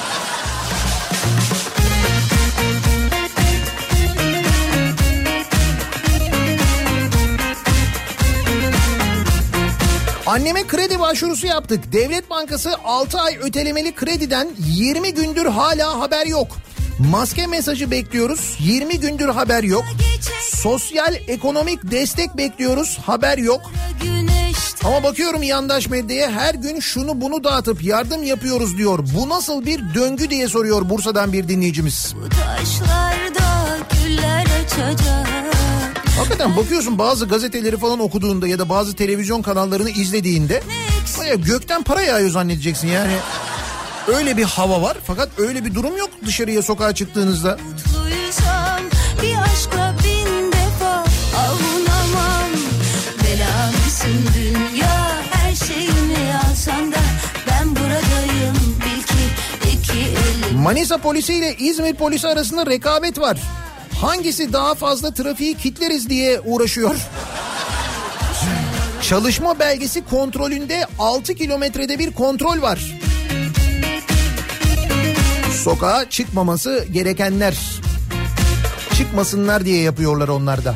Anneme 10.27 10.66
kredi 10.66 11.01
başvurusu 11.01 11.47
yaptık. 11.47 11.93
Devlet 11.93 12.31
Bankası 12.31 12.70
6 12.85 13.20
ay 13.20 13.39
ötelemeli 13.43 13.94
krediden 13.94 14.48
20 14.59 15.15
gündür 15.15 15.47
hala 15.47 16.01
haber 16.01 16.27
yok. 16.27 16.57
Maske 16.98 17.47
mesajı 17.47 17.90
bekliyoruz. 17.90 18.57
20 18.61 19.01
gündür 19.01 19.28
haber 19.28 19.62
yok. 19.62 19.85
Sosyal 20.51 21.15
ekonomik 21.28 21.90
destek 21.90 22.36
bekliyoruz. 22.36 22.98
Haber 23.07 23.39
yok. 23.39 23.61
Ama 24.85 25.03
bakıyorum 25.03 25.43
yandaş 25.43 25.89
medyaya 25.89 26.31
her 26.31 26.55
gün 26.55 26.81
şunu 26.81 27.20
bunu 27.20 27.44
dağıtıp 27.44 27.85
yardım 27.85 28.23
yapıyoruz 28.23 28.78
diyor. 28.78 28.98
Bu 29.15 29.28
nasıl 29.28 29.66
bir 29.66 29.94
döngü 29.94 30.31
diye 30.31 30.48
soruyor 30.48 30.89
Bursa'dan 30.90 31.32
bir 31.32 31.48
dinleyicimiz. 31.48 32.15
Taşlarda 32.31 33.78
güller 34.05 34.47
açacak. 34.65 35.66
Hakikaten 36.17 36.57
bakıyorsun 36.57 36.99
bazı 36.99 37.27
gazeteleri 37.29 37.77
falan 37.77 38.01
okuduğunda 38.01 38.49
ya 38.49 38.59
da 38.59 38.69
bazı 38.69 38.97
televizyon 38.97 39.43
kanallarını 39.43 39.91
izlediğinde 39.91 40.63
baya 41.19 41.35
gökten 41.35 41.83
para 41.83 42.03
yağıyor 42.03 42.31
zannedeceksin 42.31 42.89
yani. 42.89 43.13
Öyle 44.09 44.37
bir 44.37 44.45
hava 44.45 44.83
var 44.83 44.97
fakat 45.07 45.29
öyle 45.39 45.65
bir 45.65 45.75
durum 45.75 45.97
yok 45.97 46.11
dışarıya 46.27 46.63
sokağa 46.63 46.95
çıktığınızda. 46.95 47.59
Mutluysam 47.69 48.81
bir 49.23 49.37
aşkla 49.53 49.95
bin 50.05 50.53
defa 50.53 51.05
avunamam. 51.37 52.51
Belamsın 53.25 54.21
dünya 54.37 55.23
her 55.31 55.55
şeyimi 55.55 56.35
alsan 56.51 56.93
da 56.93 56.99
ben 57.51 57.71
buradayım 57.71 58.57
bil 58.81 59.03
ki 59.03 59.25
iki 59.73 59.99
elim. 60.01 60.59
Manisa 60.59 60.99
polisi 60.99 61.35
ile 61.35 61.57
İzmir 61.59 61.95
polisi 61.95 62.29
arasında 62.29 62.67
rekabet 62.67 63.21
var. 63.21 63.39
Hangisi 64.01 64.52
daha 64.52 64.74
fazla 64.74 65.14
trafiği 65.14 65.55
kitleriz 65.55 66.09
diye 66.09 66.40
uğraşıyor. 66.40 66.97
Çalışma 69.02 69.59
belgesi 69.59 70.05
kontrolünde 70.05 70.86
6 70.98 71.35
kilometrede 71.35 71.98
bir 71.98 72.12
kontrol 72.12 72.62
var. 72.62 72.98
Sokağa 75.64 76.10
çıkmaması 76.10 76.86
gerekenler 76.93 77.56
çıkmasınlar 78.97 79.64
diye 79.64 79.82
yapıyorlar 79.82 80.28
onlar 80.28 80.64
da. 80.64 80.74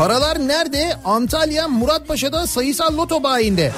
Paralar 0.00 0.48
nerede? 0.48 0.96
Antalya 1.04 1.68
Muratpaşa'da 1.68 2.46
sayısal 2.46 2.96
loto 2.96 3.22
bayinde. 3.22 3.72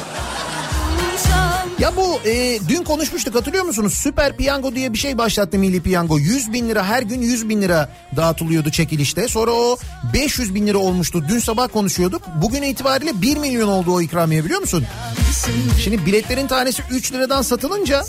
Ya 1.78 1.97
bu 1.97 2.28
e, 2.28 2.59
dün 2.69 2.85
konuşmuştuk 2.85 3.35
hatırlıyor 3.35 3.65
musunuz? 3.65 3.94
Süper 3.94 4.36
Piyango 4.36 4.74
diye 4.74 4.93
bir 4.93 4.99
şey 4.99 5.19
başlattı 5.19 5.59
Milli 5.59 5.82
Piyango. 5.82 6.19
100 6.19 6.53
bin 6.53 6.69
lira 6.69 6.85
her 6.85 7.03
gün 7.03 7.23
100 7.23 7.49
bin 7.49 7.62
lira 7.62 7.89
dağıtılıyordu 8.16 8.70
çekilişte. 8.70 9.28
Sonra 9.28 9.51
o 9.51 9.77
500 10.15 10.55
bin 10.55 10.66
lira 10.66 10.78
olmuştu. 10.78 11.24
Dün 11.28 11.39
sabah 11.39 11.69
konuşuyorduk. 11.69 12.23
Bugün 12.43 12.62
itibariyle 12.62 13.23
1 13.23 13.36
milyon 13.36 13.69
oldu 13.69 13.93
o 13.93 14.01
ikramiye 14.01 14.44
biliyor 14.44 14.61
musun? 14.61 14.85
Şimdi 15.85 16.07
biletlerin 16.07 16.47
tanesi 16.47 16.82
3 16.90 17.12
liradan 17.12 17.43
satılınca 17.43 18.05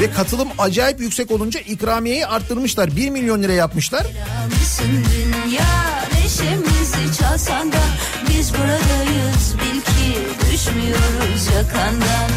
ve 0.00 0.10
katılım 0.10 0.48
acayip 0.58 1.00
yüksek 1.00 1.30
olunca 1.30 1.60
ikramiyeyi 1.60 2.26
arttırmışlar. 2.26 2.96
1 2.96 3.10
milyon 3.10 3.42
lira 3.42 3.52
yapmışlar. 3.52 4.06
Dünya 5.46 6.00
çalsan 7.30 7.72
da 7.72 7.78
Biz 8.30 8.52
buradayız 8.54 9.54
bil 9.54 9.80
ki 9.80 10.18
düşmüyoruz 10.52 11.46
yakandan 11.56 12.30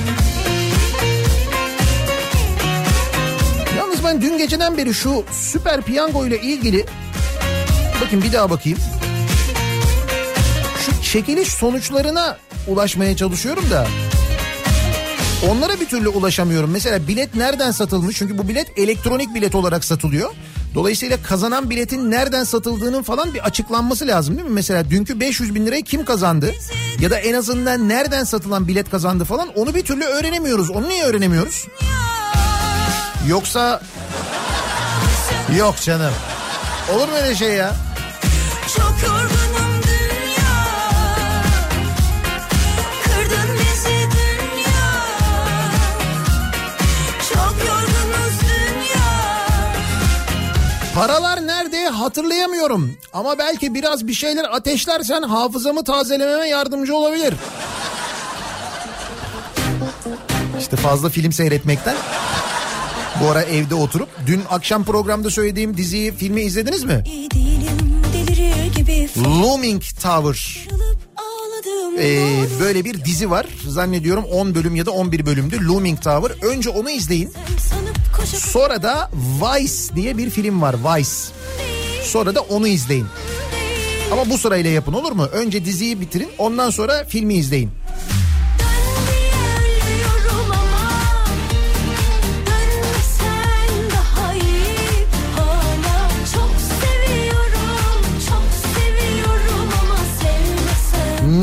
Yalnız 3.77 4.03
ben 4.03 4.21
dün 4.21 4.37
geceden 4.37 4.77
beri 4.77 4.93
şu 4.93 5.23
Süper 5.31 5.81
Piyango 5.81 6.25
ile 6.25 6.41
ilgili 6.41 6.85
bakın 8.01 8.23
bir 8.23 8.33
daha 8.33 8.49
bakayım. 8.49 8.79
Şu 10.85 11.11
çekiliş 11.11 11.47
sonuçlarına 11.47 12.37
ulaşmaya 12.67 13.15
çalışıyorum 13.15 13.69
da 13.69 13.87
onlara 15.49 15.79
bir 15.79 15.85
türlü 15.85 16.09
ulaşamıyorum. 16.09 16.71
Mesela 16.71 17.07
bilet 17.07 17.35
nereden 17.35 17.71
satılmış? 17.71 18.17
Çünkü 18.17 18.37
bu 18.37 18.47
bilet 18.47 18.77
elektronik 18.77 19.35
bilet 19.35 19.55
olarak 19.55 19.85
satılıyor. 19.85 20.33
Dolayısıyla 20.73 21.17
kazanan 21.23 21.69
biletin 21.69 22.11
nereden 22.11 22.43
satıldığının 22.43 23.03
falan 23.03 23.33
bir 23.33 23.39
açıklanması 23.39 24.07
lazım 24.07 24.37
değil 24.37 24.47
mi? 24.47 24.53
Mesela 24.53 24.89
dünkü 24.89 25.19
500 25.19 25.55
bin 25.55 25.65
lirayı 25.65 25.83
kim 25.83 26.05
kazandı? 26.05 26.51
Ya 26.99 27.11
da 27.11 27.19
en 27.19 27.33
azından 27.33 27.89
nereden 27.89 28.23
satılan 28.23 28.67
bilet 28.67 28.89
kazandı 28.89 29.25
falan 29.25 29.47
onu 29.55 29.75
bir 29.75 29.83
türlü 29.83 30.03
öğrenemiyoruz. 30.03 30.69
Onu 30.69 30.89
niye 30.89 31.03
öğrenemiyoruz? 31.03 31.67
Yoksa... 33.27 33.81
Yok 35.57 35.75
canım. 35.81 36.13
Olur 36.93 37.07
mu 37.07 37.13
öyle 37.23 37.35
şey 37.35 37.53
ya? 37.53 37.75
Çok 38.75 38.95
yorgunum 39.07 39.62
Paralar 50.95 51.47
nerede 51.47 51.87
hatırlayamıyorum. 51.87 52.91
Ama 53.13 53.37
belki 53.37 53.73
biraz 53.73 54.07
bir 54.07 54.13
şeyler 54.13 54.43
ateşlersen 54.43 55.21
hafızamı 55.21 55.83
tazelememe 55.83 56.47
yardımcı 56.47 56.95
olabilir. 56.95 57.33
İşte 60.59 60.75
fazla 60.75 61.09
film 61.09 61.31
seyretmekten. 61.31 61.95
Bu 63.23 63.29
ara 63.31 63.41
evde 63.41 63.75
oturup 63.75 64.09
dün 64.27 64.41
akşam 64.49 64.83
programda 64.83 65.29
söylediğim 65.29 65.77
diziyi, 65.77 66.11
filmi 66.11 66.41
izlediniz 66.41 66.83
mi? 66.83 67.03
Looming 69.17 69.83
Tower. 70.01 70.67
Ee, 71.99 72.59
böyle 72.59 72.85
bir 72.85 73.05
dizi 73.05 73.29
var. 73.31 73.45
Zannediyorum 73.67 74.23
10 74.23 74.55
bölüm 74.55 74.75
ya 74.75 74.85
da 74.85 74.91
11 74.91 75.25
bölümdü. 75.25 75.67
Looming 75.67 76.01
Tower. 76.01 76.47
Önce 76.47 76.69
onu 76.69 76.89
izleyin. 76.89 77.33
Sonra 78.37 78.83
da 78.83 79.09
Vice 79.13 79.95
diye 79.95 80.17
bir 80.17 80.29
film 80.29 80.61
var. 80.61 80.75
Vice. 80.75 81.09
Sonra 82.03 82.35
da 82.35 82.41
onu 82.41 82.67
izleyin. 82.67 83.07
Ama 84.11 84.29
bu 84.29 84.37
sırayla 84.37 84.69
yapın 84.69 84.93
olur 84.93 85.11
mu? 85.11 85.25
Önce 85.25 85.65
diziyi 85.65 86.01
bitirin 86.01 86.29
ondan 86.37 86.69
sonra 86.69 87.05
filmi 87.05 87.33
izleyin. 87.33 87.71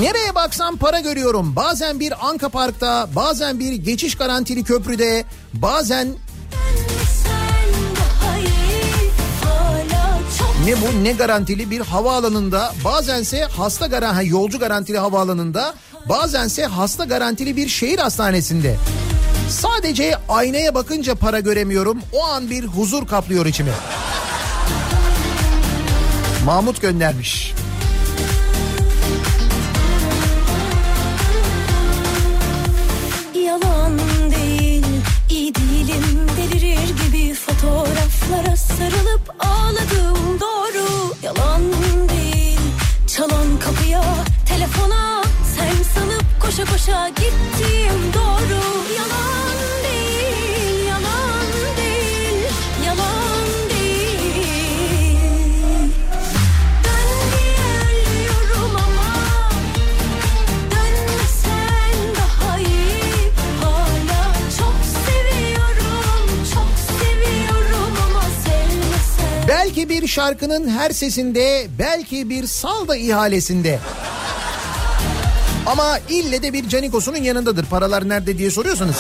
Nereye 0.01 0.35
baksam 0.35 0.77
para 0.77 1.01
görüyorum. 1.01 1.57
Bazen 1.57 2.01
bir 2.01 2.29
Anka 2.29 2.49
Park'ta, 2.49 3.09
bazen 3.17 3.61
bir 3.61 3.73
geçiş 3.73 4.15
garantili 4.15 4.65
köprüde, 4.65 5.25
bazen 5.53 6.09
ne 10.65 10.75
bu 10.81 11.05
ne 11.05 11.13
garantili 11.13 11.71
bir 11.71 11.81
havaalanında, 11.81 12.73
bazense 12.85 13.45
hasta 13.45 13.87
garan, 13.87 14.15
ha, 14.15 14.23
yolcu 14.23 14.59
garantili 14.59 14.99
havaalanında, 14.99 15.75
bazense 16.09 16.65
hasta 16.65 17.05
garantili 17.05 17.57
bir 17.57 17.69
şehir 17.69 17.99
hastanesinde. 17.99 18.77
Sadece 19.49 20.15
aynaya 20.29 20.75
bakınca 20.75 21.15
para 21.15 21.41
göremiyorum. 21.41 21.99
O 22.13 22.25
an 22.25 22.51
bir 22.51 22.65
huzur 22.65 23.07
kaplıyor 23.07 23.47
içimi. 23.47 23.73
Mahmut 26.45 26.83
göndermiş. 26.83 27.55
Fotoğraflara 38.31 38.57
sarılıp 38.57 39.35
ağladım 39.41 40.41
doğru. 40.41 41.15
Yalan 41.23 41.63
değil, 42.09 42.61
çalan 43.07 43.59
kapıya, 43.61 44.03
telefona. 44.49 45.23
Sen 45.57 45.83
sanıp 45.95 46.25
koşa 46.41 46.65
koşa 46.65 47.09
gittim 47.09 48.13
doğru. 48.15 48.61
Yalan 48.97 49.50
Belki 69.51 69.89
bir 69.89 70.07
şarkının 70.07 70.69
her 70.69 70.91
sesinde, 70.91 71.67
belki 71.79 72.31
bir 72.31 72.47
salda 72.47 72.97
ihalesinde. 72.97 73.79
Ama 75.67 75.99
ille 76.09 76.43
de 76.43 76.53
bir 76.53 76.69
Canikos'unun 76.69 77.17
yanındadır. 77.17 77.67
Paralar 77.67 78.09
nerede 78.09 78.39
diye 78.39 78.51
soruyorsanız. 78.51 78.97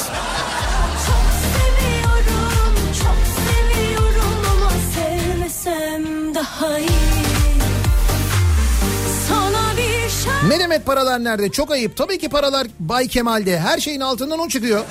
Ne 10.48 10.58
demek 10.58 10.86
paralar 10.86 11.24
nerede? 11.24 11.50
Çok 11.50 11.70
ayıp. 11.70 11.96
Tabii 11.96 12.18
ki 12.18 12.28
paralar 12.28 12.66
Bay 12.80 13.08
Kemal'de. 13.08 13.60
Her 13.60 13.78
şeyin 13.78 14.00
altından 14.00 14.38
o 14.38 14.48
çıkıyor. 14.48 14.84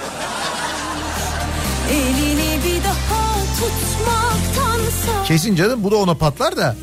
Elini 1.91 2.28
Kesin 5.29 5.55
canım 5.55 5.83
bu 5.83 5.91
da 5.91 5.95
ona 5.95 6.13
patlar 6.13 6.57
da. 6.57 6.75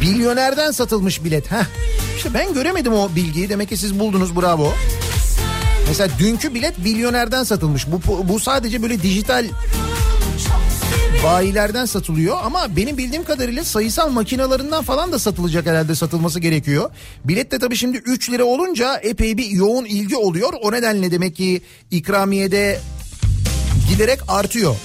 Milyonerden 0.00 0.70
satılmış 0.70 1.24
bilet. 1.24 1.50
Heh. 1.50 1.56
İşte 2.16 2.34
ben 2.34 2.54
göremedim 2.54 2.92
o 2.92 3.10
bilgiyi. 3.16 3.48
Demek 3.48 3.68
ki 3.68 3.76
siz 3.76 3.98
buldunuz 3.98 4.36
bravo. 4.36 4.72
Mesela 5.88 6.08
dünkü 6.18 6.54
bilet 6.54 6.78
milyonerden 6.78 7.44
satılmış. 7.44 7.86
Bu, 7.86 8.28
bu 8.28 8.40
sadece 8.40 8.82
böyle 8.82 9.02
dijital 9.02 9.44
bayilerden 11.24 11.84
satılıyor 11.84 12.36
ama 12.42 12.76
benim 12.76 12.98
bildiğim 12.98 13.24
kadarıyla 13.24 13.64
sayısal 13.64 14.10
makinalarından 14.10 14.84
falan 14.84 15.12
da 15.12 15.18
satılacak 15.18 15.66
herhalde 15.66 15.94
satılması 15.94 16.40
gerekiyor. 16.40 16.90
Bilet 17.24 17.52
de 17.52 17.58
tabii 17.58 17.76
şimdi 17.76 17.96
3 17.96 18.30
lira 18.30 18.44
olunca 18.44 18.96
epey 18.96 19.36
bir 19.36 19.50
yoğun 19.50 19.84
ilgi 19.84 20.16
oluyor. 20.16 20.52
O 20.62 20.72
nedenle 20.72 21.10
demek 21.10 21.36
ki 21.36 21.62
ikramiyede 21.90 22.80
giderek 23.90 24.18
artıyor. 24.28 24.76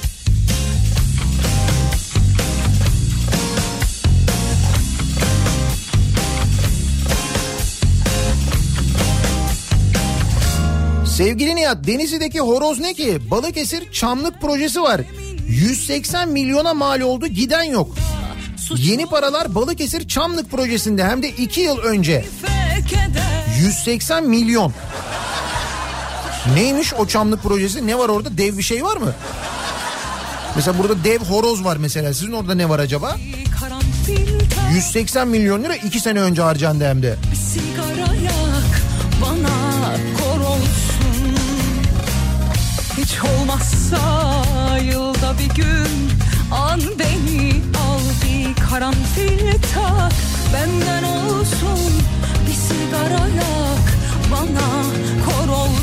Sevgili 11.06 11.56
Nihat 11.56 11.88
Denizli'deki 11.88 12.40
horoz 12.40 12.80
ne 12.80 12.94
ki? 12.94 13.32
Balıkesir 13.32 13.91
Çamlık 13.91 14.41
projesi 14.41 14.82
var. 14.82 15.02
180 15.47 16.30
milyona 16.30 16.73
mal 16.73 17.01
oldu 17.01 17.27
giden 17.27 17.63
yok. 17.63 17.95
Yeni 18.77 19.05
paralar 19.05 19.55
Balıkesir 19.55 20.07
Çamlık 20.07 20.51
projesinde 20.51 21.03
hem 21.03 21.23
de 21.23 21.30
2 21.30 21.61
yıl 21.61 21.77
önce. 21.77 22.26
180 23.59 24.23
milyon. 24.23 24.73
Neymiş 26.53 26.93
o 26.93 27.07
Çamlık 27.07 27.43
projesi? 27.43 27.88
Ne 27.88 27.97
var 27.97 28.09
orada? 28.09 28.38
Dev 28.38 28.57
bir 28.57 28.63
şey 28.63 28.84
var 28.84 28.97
mı? 28.97 29.13
Mesela 30.55 30.77
burada 30.77 31.03
dev 31.03 31.19
horoz 31.19 31.63
var 31.63 31.77
mesela. 31.77 32.13
Sizin 32.13 32.31
orada 32.31 32.55
ne 32.55 32.69
var 32.69 32.80
acaba? 32.80 33.17
180 34.73 35.27
milyon 35.27 35.63
lira 35.63 35.76
2 35.76 35.99
sene 35.99 36.19
önce 36.19 36.41
harcandı 36.41 36.88
hem 36.88 37.03
de. 37.03 37.15
Bir 37.31 37.35
sigara 37.35 38.44
Hiç 43.06 43.18
olmazsa 43.23 43.98
yılda 44.77 45.34
bir 45.40 45.56
gün 45.56 46.11
an 46.52 46.82
beni 46.99 47.52
al 47.77 47.99
bir 48.23 48.69
karanfil 48.69 49.52
tak. 49.73 50.14
Benden 50.53 51.03
olsun 51.03 51.80
bir 52.48 52.53
sigara 52.53 53.27
yak 53.27 53.88
bana 54.32 54.69
kor 55.26 55.53
olsun 55.53 55.74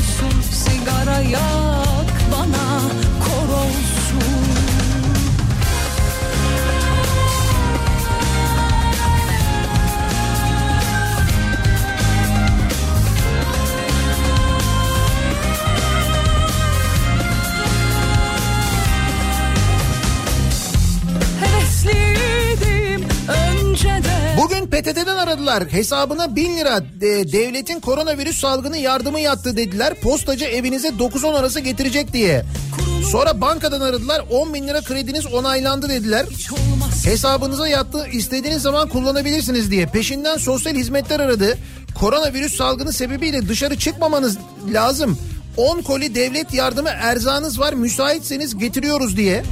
Aradılar. 25.53 25.73
Hesabına 25.73 26.35
1000 26.35 26.57
lira 26.57 26.77
e, 27.01 27.31
devletin 27.31 27.79
koronavirüs 27.79 28.39
salgını 28.39 28.77
yardımı 28.77 29.19
yattı 29.19 29.57
dediler. 29.57 29.93
Postacı 29.93 30.45
evinize 30.45 30.87
9-10 30.87 31.35
arası 31.35 31.59
getirecek 31.59 32.13
diye. 32.13 32.43
Sonra 33.11 33.41
bankadan 33.41 33.81
aradılar 33.81 34.25
10 34.31 34.53
bin 34.53 34.67
lira 34.67 34.81
krediniz 34.81 35.25
onaylandı 35.25 35.89
dediler. 35.89 36.25
Hesabınıza 37.05 37.67
yattı 37.67 38.07
istediğiniz 38.11 38.61
zaman 38.61 38.89
kullanabilirsiniz 38.89 39.71
diye. 39.71 39.85
Peşinden 39.85 40.37
sosyal 40.37 40.75
hizmetler 40.75 41.19
aradı. 41.19 41.57
Koronavirüs 41.95 42.57
salgını 42.57 42.93
sebebiyle 42.93 43.49
dışarı 43.49 43.77
çıkmamanız 43.77 44.37
lazım. 44.73 45.17
10 45.57 45.81
koli 45.81 46.15
devlet 46.15 46.53
yardımı 46.53 46.89
erzağınız 46.89 47.59
var 47.59 47.73
müsaitseniz 47.73 48.57
getiriyoruz 48.57 49.17
diye. 49.17 49.43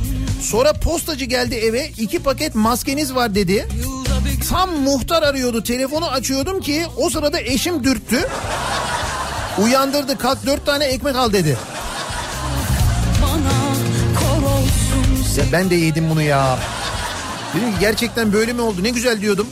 Sonra 0.41 0.73
postacı 0.73 1.26
geldi 1.26 1.56
eve 1.56 1.90
iki 1.98 2.19
paket 2.19 2.56
maskeniz 2.56 3.15
var 3.15 3.36
dedi. 3.36 3.68
Tam 4.49 4.80
muhtar 4.80 5.23
arıyordu 5.23 5.63
telefonu 5.63 6.07
açıyordum 6.07 6.61
ki 6.61 6.85
o 6.97 7.09
sırada 7.09 7.39
eşim 7.39 7.84
dürttü. 7.84 8.27
Uyandırdı 9.63 10.18
kalk 10.18 10.45
dört 10.45 10.65
tane 10.65 10.85
ekmek 10.85 11.15
al 11.15 11.34
dedi. 11.34 11.57
Ya 15.38 15.43
ben 15.51 15.69
de 15.69 15.76
yedim 15.76 16.09
bunu 16.09 16.22
ya. 16.22 16.59
Dedim 17.55 17.72
ki 17.72 17.80
gerçekten 17.80 18.34
böyle 18.34 18.53
mi 18.53 18.61
oldu 18.61 18.84
ne 18.84 18.89
güzel 18.89 19.22
diyordum. 19.22 19.47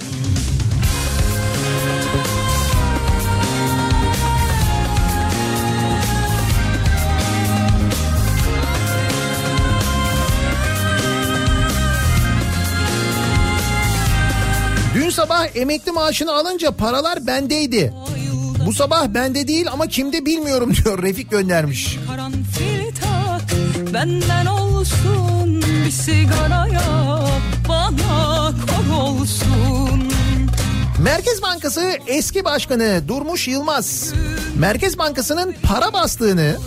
Emekli 15.55 15.91
maaşını 15.91 16.33
alınca 16.33 16.71
paralar 16.71 17.27
bendeydi. 17.27 17.93
Bu 18.65 18.73
sabah 18.73 19.07
bende 19.07 19.47
değil 19.47 19.67
ama 19.71 19.87
kimde 19.87 20.25
bilmiyorum 20.25 20.73
diyor 20.85 21.03
Refik 21.03 21.31
göndermiş. 21.31 21.97
karanfil 22.07 22.95
tak 23.01 23.41
Benden 23.93 24.45
olsun 24.45 25.61
bir 25.61 25.91
sigara 25.91 26.67
yak 26.73 27.41
Bana 27.69 28.51
kor 28.51 29.03
olsun 29.03 30.03
Merkez 30.99 31.41
Bankası 31.41 31.97
eski 32.07 32.45
başkanı 32.45 33.01
Durmuş 33.07 33.47
Yılmaz 33.47 34.13
Merkez 34.57 34.97
Bankası'nın 34.97 35.55
para 35.63 35.93
bastığını 35.93 36.57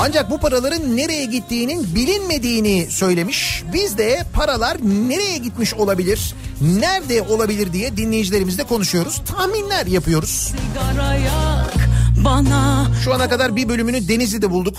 Ancak 0.00 0.30
bu 0.30 0.38
paraların 0.38 0.96
nereye 0.96 1.24
gittiğinin 1.24 1.94
bilinmediğini 1.94 2.86
söylemiş. 2.90 3.62
Biz 3.72 3.98
de 3.98 4.24
paralar 4.32 4.76
nereye 5.08 5.38
gitmiş 5.38 5.74
olabilir, 5.74 6.34
nerede 6.60 7.22
olabilir 7.22 7.72
diye 7.72 7.96
dinleyicilerimizle 7.96 8.64
konuşuyoruz. 8.64 9.22
Tahminler 9.26 9.86
yapıyoruz. 9.86 10.52
Şu 13.04 13.14
ana 13.14 13.28
kadar 13.28 13.56
bir 13.56 13.68
bölümünü 13.68 14.08
Denizli'de 14.08 14.50
bulduk. 14.50 14.76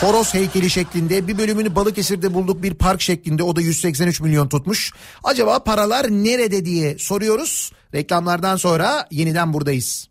Horoz 0.00 0.34
heykeli 0.34 0.70
şeklinde 0.70 1.28
bir 1.28 1.38
bölümünü 1.38 1.74
Balıkesir'de 1.74 2.34
bulduk 2.34 2.62
bir 2.62 2.74
park 2.74 3.00
şeklinde 3.00 3.42
o 3.42 3.56
da 3.56 3.60
183 3.60 4.20
milyon 4.20 4.48
tutmuş. 4.48 4.92
Acaba 5.24 5.64
paralar 5.64 6.10
nerede 6.10 6.64
diye 6.64 6.98
soruyoruz. 6.98 7.72
Reklamlardan 7.94 8.56
sonra 8.56 9.08
yeniden 9.10 9.52
buradayız. 9.52 10.08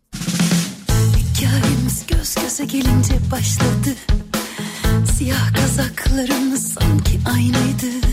Hikayemiz 1.38 2.06
göz 2.06 2.34
göze 2.34 2.64
gelince 2.64 3.14
başladı. 3.32 3.94
Siyah 5.16 5.54
kazaklarımız 5.54 6.72
sanki 6.72 7.20
aynıydı. 7.34 8.06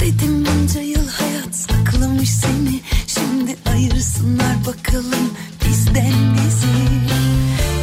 Dedim 0.00 0.44
bunca 0.46 0.80
yıl 0.80 1.08
hayat 1.08 1.54
saklamış 1.54 2.30
seni. 2.30 2.80
Şimdi 3.06 3.56
ayırsınlar 3.70 4.56
bakalım 4.66 5.30
bizden 5.68 6.34
bizi. 6.34 6.74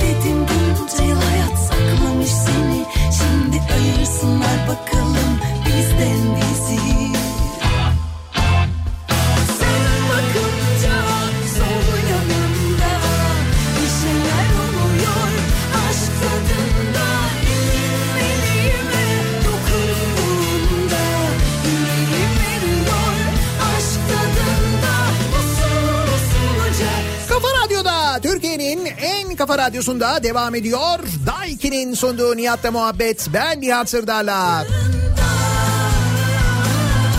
Dedim 0.02 0.46
bunca 0.80 1.04
yıl 1.04 1.22
hayat 1.22 1.60
saklamış 1.60 2.30
seni. 2.30 2.86
Şimdi 3.12 3.62
ayırsınlar 3.74 4.68
bakalım 4.68 5.40
kafa 29.42 29.58
radyosunda 29.58 30.24
devam 30.24 30.56
ediyor. 30.56 31.00
Daiki'nin 31.26 31.94
sunduğu 31.94 32.38
Nihat'la 32.38 32.72
muhabbet. 32.72 33.28
Ben 33.34 33.62
Nihat 33.62 33.90
Sırdar'la. 33.90 34.66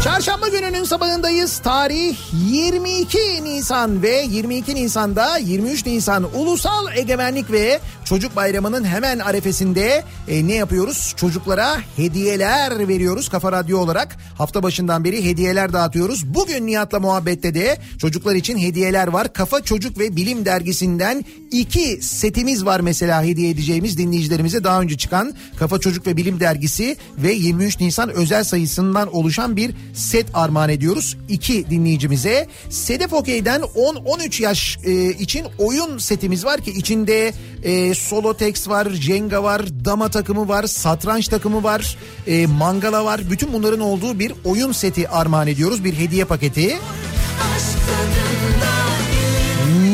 Çarşamba 0.04 0.48
gününün 0.48 0.84
sabahındayız. 0.84 1.58
Tarih 1.58 2.16
22 2.50 3.44
Nisan 3.44 4.02
ve 4.02 4.24
22 4.28 4.74
Nisan'da 4.74 5.36
23 5.36 5.86
Nisan 5.86 6.34
Ulusal 6.34 6.96
Egemenlik 6.96 7.50
ve 7.50 7.80
Çocuk 8.12 8.36
Bayramı'nın 8.36 8.84
hemen 8.84 9.18
arefesinde 9.18 10.04
e, 10.28 10.48
ne 10.48 10.54
yapıyoruz? 10.54 11.14
Çocuklara 11.16 11.78
hediyeler 11.96 12.88
veriyoruz 12.88 13.28
Kafa 13.28 13.52
Radyo 13.52 13.78
olarak. 13.78 14.16
Hafta 14.38 14.62
başından 14.62 15.04
beri 15.04 15.24
hediyeler 15.24 15.72
dağıtıyoruz. 15.72 16.34
Bugün 16.34 16.66
Nihat'la 16.66 17.00
muhabbette 17.00 17.54
de 17.54 17.78
çocuklar 17.98 18.34
için 18.34 18.58
hediyeler 18.58 19.08
var. 19.08 19.32
Kafa 19.32 19.60
Çocuk 19.60 19.98
ve 19.98 20.16
Bilim 20.16 20.44
dergisinden 20.44 21.24
iki 21.50 22.02
setimiz 22.02 22.64
var 22.64 22.80
mesela 22.80 23.22
hediye 23.22 23.50
edeceğimiz 23.50 23.98
dinleyicilerimize 23.98 24.64
daha 24.64 24.80
önce 24.80 24.96
çıkan 24.96 25.34
Kafa 25.58 25.78
Çocuk 25.78 26.06
ve 26.06 26.16
Bilim 26.16 26.40
dergisi 26.40 26.96
ve 27.18 27.32
23 27.32 27.80
Nisan 27.80 28.10
özel 28.10 28.44
sayısından 28.44 29.14
oluşan 29.14 29.56
bir 29.56 29.74
set 29.94 30.26
armağan 30.34 30.70
ediyoruz. 30.70 31.16
iki 31.28 31.70
dinleyicimize. 31.70 32.48
Sedef 32.70 33.12
Okey'den 33.12 33.60
10-13 33.60 34.42
yaş 34.42 34.78
e, 34.84 35.10
için 35.10 35.46
oyun 35.58 35.98
setimiz 35.98 36.44
var 36.44 36.60
ki 36.60 36.70
içinde 36.70 37.32
e, 37.62 37.94
solo 38.08 38.34
text 38.34 38.68
var, 38.68 38.90
jenga 38.90 39.42
var, 39.42 39.62
dama 39.84 40.08
takımı 40.08 40.48
var, 40.48 40.64
satranç 40.66 41.28
takımı 41.28 41.62
var, 41.62 41.96
e, 42.26 42.46
mangala 42.46 43.04
var. 43.04 43.20
Bütün 43.30 43.52
bunların 43.52 43.80
olduğu 43.80 44.18
bir 44.18 44.32
oyun 44.44 44.72
seti 44.72 45.08
armağan 45.08 45.46
ediyoruz. 45.46 45.84
Bir 45.84 45.98
hediye 45.98 46.24
paketi. 46.24 46.78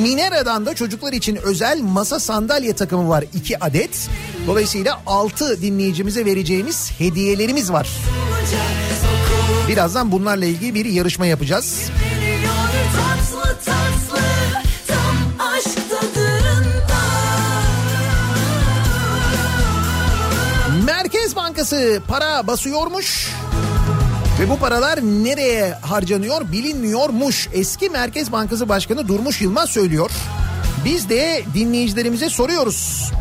Minera'dan 0.02 0.66
da 0.66 0.74
çocuklar 0.74 1.12
için 1.12 1.36
özel 1.36 1.80
masa 1.80 2.20
sandalye 2.20 2.72
takımı 2.72 3.08
var 3.08 3.24
2 3.34 3.64
adet. 3.64 4.08
Dolayısıyla 4.46 5.02
6 5.06 5.62
dinleyicimize 5.62 6.24
vereceğimiz 6.24 6.90
hediyelerimiz 6.98 7.72
var. 7.72 7.88
Birazdan 9.68 10.12
bunlarla 10.12 10.44
ilgili 10.44 10.74
bir 10.74 10.84
yarışma 10.84 11.26
yapacağız. 11.26 11.90
tatlı 12.96 13.56
tatlı 13.64 13.97
Bankası 21.58 22.02
para 22.08 22.46
basıyormuş. 22.46 23.28
Ve 24.40 24.50
bu 24.50 24.58
paralar 24.58 25.02
nereye 25.02 25.72
harcanıyor 25.72 26.52
bilinmiyormuş. 26.52 27.48
Eski 27.52 27.90
Merkez 27.90 28.32
Bankası 28.32 28.68
Başkanı 28.68 29.08
Durmuş 29.08 29.40
Yılmaz 29.40 29.70
söylüyor. 29.70 30.10
Biz 30.84 31.08
de 31.08 31.42
dinleyicilerimize 31.54 32.30
soruyoruz. 32.30 33.12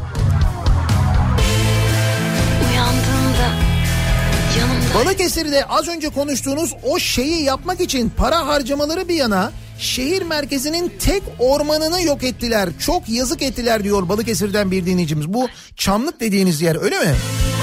Balıkesir'de 4.95 5.65
az 5.65 5.87
önce 5.87 6.09
konuştuğunuz 6.09 6.73
o 6.83 6.99
şeyi 6.99 7.43
yapmak 7.43 7.81
için 7.81 8.09
para 8.09 8.47
harcamaları 8.47 9.07
bir 9.07 9.15
yana 9.15 9.51
şehir 9.79 10.21
merkezinin 10.21 10.93
tek 10.99 11.23
ormanını 11.39 12.01
yok 12.01 12.23
ettiler. 12.23 12.69
Çok 12.79 13.09
yazık 13.09 13.41
ettiler 13.41 13.83
diyor 13.83 14.09
Balıkesir'den 14.09 14.71
bir 14.71 14.85
dinleyicimiz. 14.85 15.33
Bu 15.33 15.47
Çamlık 15.75 16.19
dediğiniz 16.19 16.61
yer 16.61 16.83
öyle 16.83 16.99
mi? 16.99 17.15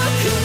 bakınca 0.05 0.44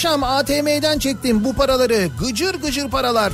akşam 0.00 0.24
ATM'den 0.24 0.98
çektim 0.98 1.44
bu 1.44 1.54
paraları. 1.54 2.08
Gıcır 2.20 2.54
gıcır 2.54 2.90
paralar. 2.90 3.32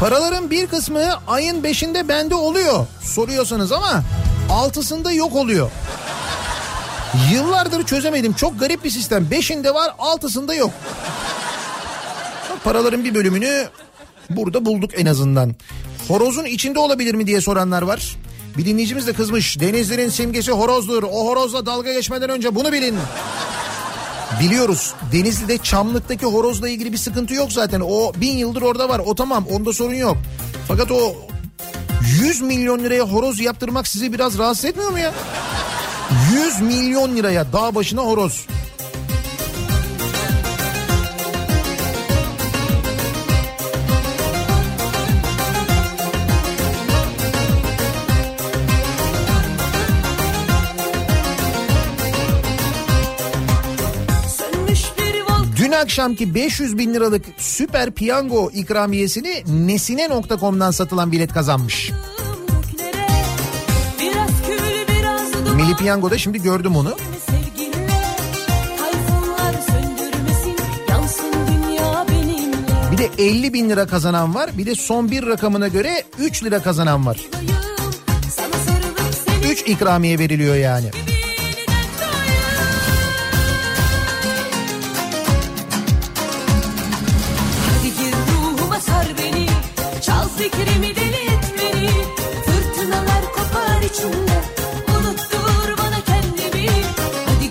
Paraların 0.00 0.50
bir 0.50 0.66
kısmı 0.66 1.00
ayın 1.26 1.62
beşinde 1.62 2.08
bende 2.08 2.34
oluyor 2.34 2.86
soruyorsanız 3.02 3.72
ama 3.72 4.02
altısında 4.50 5.12
yok 5.12 5.36
oluyor. 5.36 5.70
Yıllardır 7.32 7.84
çözemedim. 7.84 8.32
Çok 8.32 8.60
garip 8.60 8.84
bir 8.84 8.90
sistem. 8.90 9.30
Beşinde 9.30 9.74
var 9.74 9.94
altısında 9.98 10.54
yok. 10.54 10.70
Paraların 12.64 13.04
bir 13.04 13.14
bölümünü 13.14 13.68
burada 14.30 14.64
bulduk 14.64 14.90
en 15.00 15.06
azından. 15.06 15.54
Horozun 16.08 16.44
içinde 16.44 16.78
olabilir 16.78 17.14
mi 17.14 17.26
diye 17.26 17.40
soranlar 17.40 17.82
var. 17.82 18.16
Bir 18.58 18.64
dinleyicimiz 18.64 19.06
de 19.06 19.12
kızmış. 19.12 19.60
Denizlerin 19.60 20.08
simgesi 20.08 20.52
horozdur. 20.52 21.02
O 21.02 21.26
horozla 21.26 21.66
dalga 21.66 21.92
geçmeden 21.92 22.30
önce 22.30 22.54
bunu 22.54 22.72
bilin. 22.72 22.96
Biliyoruz. 24.40 24.94
Denizli'de 25.12 25.58
Çamlık'taki 25.58 26.26
horozla 26.26 26.68
ilgili 26.68 26.92
bir 26.92 26.98
sıkıntı 26.98 27.34
yok 27.34 27.52
zaten. 27.52 27.80
O 27.80 28.12
bin 28.16 28.36
yıldır 28.36 28.62
orada 28.62 28.88
var. 28.88 29.02
O 29.06 29.14
tamam. 29.14 29.46
Onda 29.46 29.72
sorun 29.72 29.94
yok. 29.94 30.16
Fakat 30.68 30.90
o 30.90 31.16
100 32.22 32.40
milyon 32.40 32.78
liraya 32.78 33.02
horoz 33.02 33.40
yaptırmak 33.40 33.88
sizi 33.88 34.12
biraz 34.12 34.38
rahatsız 34.38 34.64
etmiyor 34.64 34.90
mu 34.90 34.98
ya? 34.98 35.12
100 36.46 36.60
milyon 36.60 37.16
liraya 37.16 37.52
dağ 37.52 37.74
başına 37.74 38.02
horoz. 38.02 38.46
Dün 55.66 55.72
akşamki 55.72 56.34
500 56.34 56.78
bin 56.78 56.94
liralık 56.94 57.24
süper 57.38 57.90
piyango 57.90 58.50
ikramiyesini 58.50 59.42
nesine.com'dan 59.46 60.70
satılan 60.70 61.12
bilet 61.12 61.32
kazanmış. 61.32 61.92
Milli 65.56 65.76
Piyango'da 65.76 66.18
şimdi 66.18 66.42
gördüm 66.42 66.76
onu. 66.76 66.96
Bir 72.92 72.98
de 72.98 73.10
50 73.18 73.52
bin 73.52 73.70
lira 73.70 73.86
kazanan 73.86 74.34
var. 74.34 74.50
Bir 74.58 74.66
de 74.66 74.74
son 74.74 75.10
bir 75.10 75.26
rakamına 75.26 75.68
göre 75.68 76.04
3 76.18 76.44
lira 76.44 76.62
kazanan 76.62 77.06
var. 77.06 77.20
sana 78.30 78.54
sarılıp 78.66 79.14
seni 79.42 79.52
3 79.52 79.62
ikramiye 79.62 80.18
veriliyor 80.18 80.56
yani. 80.56 80.90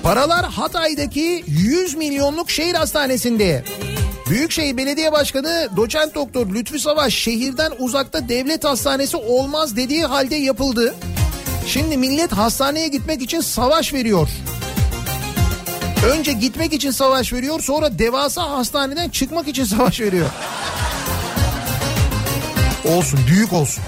Paralar 0.06 0.46
Hatay'daki 0.46 1.44
100 1.48 1.96
milyonluk 1.96 2.52
şehir 2.52 2.74
hastanesinde. 2.76 3.64
Büyükşehir 4.30 4.78
Belediye 4.78 5.12
Başkanı 5.12 5.70
Doçent 5.78 6.16
Doktor 6.16 6.54
Lütfü 6.54 6.80
Savaş 6.80 7.14
şehirden 7.14 7.72
uzakta 7.80 8.30
devlet 8.30 8.64
hastanesi 8.64 9.18
olmaz 9.18 9.76
dediği 9.76 10.06
halde 10.06 10.36
yapıldı. 10.36 10.96
Şimdi 11.68 11.98
millet 11.98 12.32
hastaneye 12.32 12.88
gitmek 12.88 13.22
için 13.22 13.42
savaş 13.42 13.94
veriyor. 13.94 14.30
Önce 16.12 16.32
gitmek 16.32 16.74
için 16.74 16.92
savaş 16.92 17.34
veriyor 17.34 17.60
sonra 17.60 18.00
devasa 18.00 18.50
hastaneden 18.50 19.10
çıkmak 19.10 19.48
için 19.48 19.64
savaş 19.64 20.02
veriyor. 20.02 20.30
Olsun 22.88 23.20
büyük 23.28 23.54
olsun. 23.54 23.84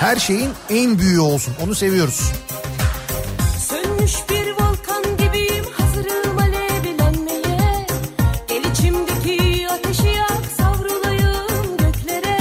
Her 0.00 0.16
şeyin 0.16 0.50
en 0.70 0.98
büyüğü 0.98 1.20
olsun 1.20 1.54
onu 1.64 1.74
seviyoruz. 1.74 2.32
Sönmüş 3.68 4.14
bir 4.30 4.50
volkan 4.52 5.02
gibiyim 5.18 5.64
hazırım 5.78 6.38
alevlenmeye 6.38 7.86
Gel 8.48 8.64
içimdeki 8.72 9.66
ateşi 9.70 10.06
yak 10.06 10.42
savrulayım 10.58 11.76
göklere 11.78 12.38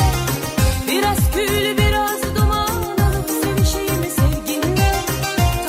Biraz 0.92 1.18
kül 1.36 1.78
biraz 1.78 2.36
duman 2.36 2.98
alıp 2.98 3.30
sevişeyim 3.30 4.04
sevginle 4.16 4.92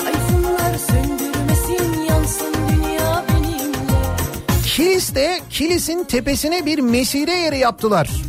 Tayfunlar 0.04 0.78
söndürmesin 0.78 2.02
yansın 2.02 2.54
dünya 2.68 3.24
benimle 3.28 4.16
Kilis'te 4.64 5.40
Kilis'in 5.50 6.04
tepesine 6.04 6.66
bir 6.66 6.78
mesire 6.78 7.32
yeri 7.32 7.58
yaptılar. 7.58 8.27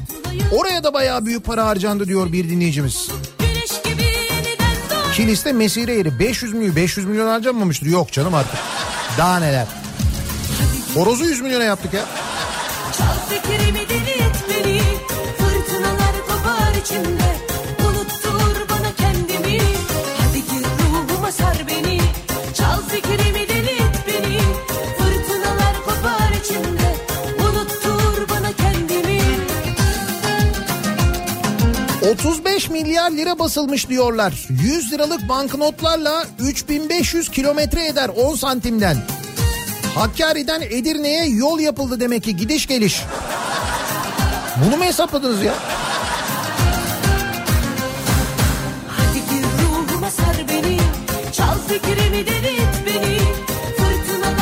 Oraya 0.51 0.83
da 0.83 0.93
bayağı 0.93 1.25
büyük 1.25 1.45
para 1.45 1.65
harcandı 1.65 2.07
diyor 2.07 2.31
bir 2.31 2.49
dinleyicimiz. 2.49 3.09
Kilis'te 5.15 5.53
mesire 5.53 5.93
yeri 5.93 6.19
500 6.19 6.53
milyon 6.53 6.75
500 6.75 7.05
milyon 7.05 7.27
harcanmamıştır. 7.27 7.85
Yok 7.85 8.11
canım 8.11 8.33
artık. 8.33 8.59
Daha 9.17 9.39
neler. 9.39 9.67
Horozu 10.93 11.25
100 11.25 11.41
milyona 11.41 11.63
yaptık 11.63 11.93
ya. 11.93 12.05
Çal 12.97 13.29
fikrimi 13.29 13.89
deli 13.89 14.11
et 14.11 14.43
beni 14.49 14.81
Fırtınalar 15.37 16.15
kopar 16.27 16.81
içimde 16.81 17.29
kendimi 18.97 19.59
Hadi 20.17 20.37
gir 20.37 20.65
ruhuma 20.79 21.31
sar 21.31 21.57
beni 21.67 21.99
Çal 22.53 22.81
fikrimi 22.81 23.28
35 32.09 32.69
milyar 32.69 33.11
lira 33.11 33.39
basılmış 33.39 33.89
diyorlar. 33.89 34.47
100 34.49 34.91
liralık 34.91 35.29
banknotlarla 35.29 36.25
3500 36.39 37.29
kilometre 37.31 37.87
eder 37.87 38.09
10 38.09 38.35
santimden. 38.35 38.97
Hakkari'den 39.95 40.61
Edirne'ye 40.61 41.25
yol 41.25 41.59
yapıldı 41.59 41.99
demek 41.99 42.23
ki 42.23 42.37
gidiş 42.37 42.67
geliş. 42.67 43.01
Bunu 44.65 44.77
mu 44.77 44.83
hesapladınız 44.83 45.43
ya? 45.43 45.53
Hadi 48.87 49.17
gir 49.17 49.45
ruhuma 49.63 50.11
sar 50.11 50.45
beni 50.49 50.77
Çal 51.33 51.57
fikrimi 51.67 52.27
deli 52.27 52.47
et 52.47 52.83
beni 52.85 53.19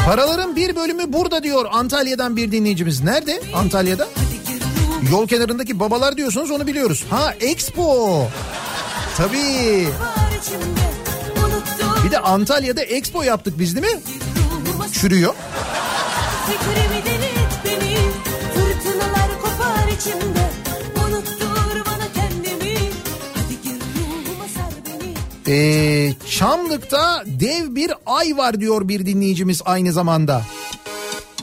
Paraların 0.05 0.55
bir 0.55 0.75
bölümü 0.75 1.13
burada 1.13 1.43
diyor 1.43 1.65
Antalya'dan 1.71 2.35
bir 2.35 2.51
dinleyicimiz. 2.51 3.03
Nerede? 3.03 3.41
Antalya'da? 3.55 4.07
Yol 5.11 5.27
kenarındaki 5.27 5.79
babalar 5.79 6.17
diyorsunuz 6.17 6.51
onu 6.51 6.67
biliyoruz. 6.67 7.05
Ha 7.09 7.33
Expo. 7.39 8.27
Tabii. 9.17 9.87
Bir 12.05 12.11
de 12.11 12.19
Antalya'da 12.19 12.81
Expo 12.81 13.23
yaptık 13.23 13.59
biz 13.59 13.75
değil 13.75 13.95
mi? 13.95 14.01
Çürüyor. 14.93 15.35
Ee, 25.47 26.13
Çamlık'ta 26.29 27.23
dev 27.25 27.75
bir 27.75 27.91
ay 28.05 28.37
var 28.37 28.59
diyor 28.59 28.87
bir 28.87 29.05
dinleyicimiz 29.05 29.61
aynı 29.65 29.93
zamanda. 29.93 30.41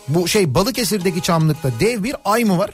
Bu 0.08 0.28
şey 0.28 0.54
Balıkesir'deki 0.54 1.22
Çamlık'ta 1.22 1.70
dev 1.80 2.02
bir 2.02 2.16
ay 2.24 2.44
mı 2.44 2.58
var? 2.58 2.70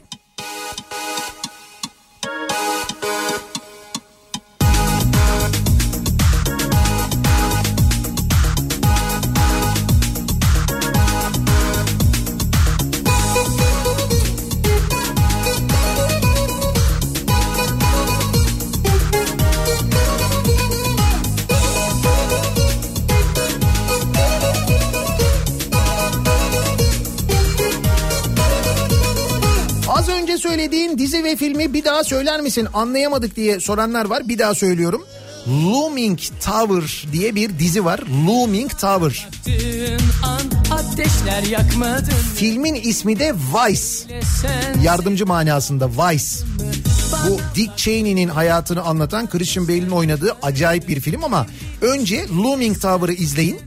Ve 31.31 31.37
filmi 31.37 31.75
bir 31.75 31.85
daha 31.85 32.05
söyler 32.05 32.41
misin? 32.41 32.69
Anlayamadık 32.75 33.37
diye 33.37 33.61
soranlar 33.61 34.05
var. 34.05 34.29
Bir 34.29 34.39
daha 34.39 34.55
söylüyorum. 34.55 35.03
Looming 35.49 36.19
Tower 36.45 37.13
diye 37.13 37.35
bir 37.35 37.59
dizi 37.59 37.85
var. 37.85 38.01
Looming 38.27 38.71
Tower. 38.71 39.29
An 40.23 40.41
Filmin 42.37 42.75
ismi 42.75 43.19
de 43.19 43.35
Vice. 43.35 44.21
Yardımcı 44.83 45.27
manasında 45.27 45.89
Vice. 45.89 46.25
Bu 47.29 47.39
Dick 47.55 47.77
Cheney'nin 47.77 48.29
hayatını 48.29 48.83
anlatan 48.83 49.31
Christian 49.31 49.69
Bale'in 49.69 49.91
oynadığı 49.91 50.37
acayip 50.43 50.89
bir 50.89 51.01
film 51.01 51.25
ama 51.25 51.47
önce 51.81 52.27
Looming 52.29 52.81
Tower'ı 52.81 53.13
izleyin. 53.13 53.59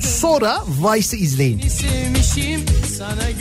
Sonra 0.00 0.64
Vice'ı 0.66 1.20
izleyin. 1.20 1.60
sevmişim 1.68 2.85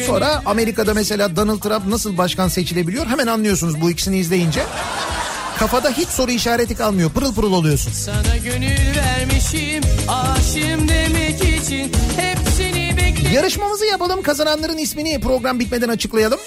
Sonra 0.05 0.41
Amerika'da 0.45 0.93
mesela 0.93 1.35
Donald 1.35 1.59
Trump 1.59 1.87
nasıl 1.87 2.17
başkan 2.17 2.47
seçilebiliyor 2.47 3.05
hemen 3.05 3.27
anlıyorsunuz 3.27 3.81
bu 3.81 3.91
ikisini 3.91 4.17
izleyince. 4.17 4.63
Kafada 5.59 5.89
hiç 5.89 6.07
soru 6.07 6.31
işareti 6.31 6.75
kalmıyor. 6.75 7.09
Pırıl 7.11 7.33
pırıl 7.35 7.53
oluyorsun. 7.53 7.91
sana 7.91 8.37
gönül 8.43 8.95
vermişim 8.95 9.83
aşığım 10.07 10.87
demek 10.87 11.43
için 11.43 11.91
hepsini 12.17 12.97
bekle 12.97 13.29
Yarışmamızı 13.33 13.85
yapalım. 13.85 14.21
Kazananların 14.21 14.77
ismini 14.77 15.19
program 15.19 15.59
bitmeden 15.59 15.89
açıklayalım. 15.89 16.39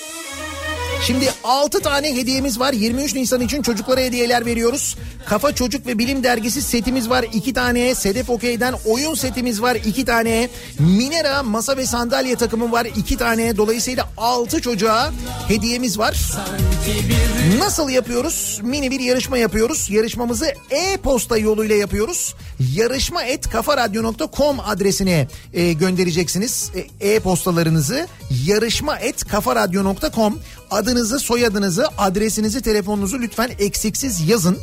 Şimdi 1.07 1.33
6 1.45 1.81
tane 1.81 2.17
hediyemiz 2.17 2.61
var. 2.61 2.73
23 2.73 3.15
Nisan 3.15 3.41
için 3.41 3.63
çocuklara 3.63 4.01
hediyeler 4.01 4.47
veriyoruz. 4.47 4.97
Kafa 5.27 5.55
Çocuk 5.55 5.87
ve 5.87 5.99
Bilim 5.99 6.25
Dergisi 6.25 6.63
setimiz 6.63 7.11
var. 7.11 7.25
2 7.33 7.53
tane. 7.53 7.95
Sedef 7.95 8.31
Okey'den 8.31 8.75
oyun 8.87 9.15
setimiz 9.15 9.63
var. 9.63 9.75
2 9.75 10.05
tane. 10.05 10.49
Minera 10.79 11.43
masa 11.43 11.77
ve 11.77 11.87
sandalye 11.87 12.37
takımı 12.37 12.73
var. 12.73 12.87
2 12.97 13.17
tane. 13.17 13.57
Dolayısıyla 13.57 14.09
6 14.17 14.61
çocuğa 14.63 15.13
hediyemiz 15.49 15.99
var. 15.99 16.17
Nasıl 17.59 17.89
yapıyoruz? 17.89 18.61
Mini 18.63 18.91
bir 18.91 19.01
yarışma 19.01 19.39
yapıyoruz. 19.39 19.91
Yarışmamızı 19.91 20.47
e-posta 20.71 21.39
yoluyla 21.39 21.77
yapıyoruz. 21.77 22.35
Yarışma 22.75 23.23
et 23.23 23.51
kafaradyo.com 23.51 24.61
adresine 24.61 25.29
e, 25.55 25.73
göndereceksiniz 25.73 26.71
e, 27.01 27.11
e-postalarınızı. 27.11 28.07
Yarışma 28.47 28.99
et 28.99 29.25
kafaradyo.com 29.25 30.39
adınızı, 30.71 31.21
soyadınızı, 31.21 31.87
adresinizi, 31.99 32.63
telefonunuzu 32.63 33.19
lütfen 33.21 33.51
eksiksiz 33.59 34.29
yazın. 34.29 34.59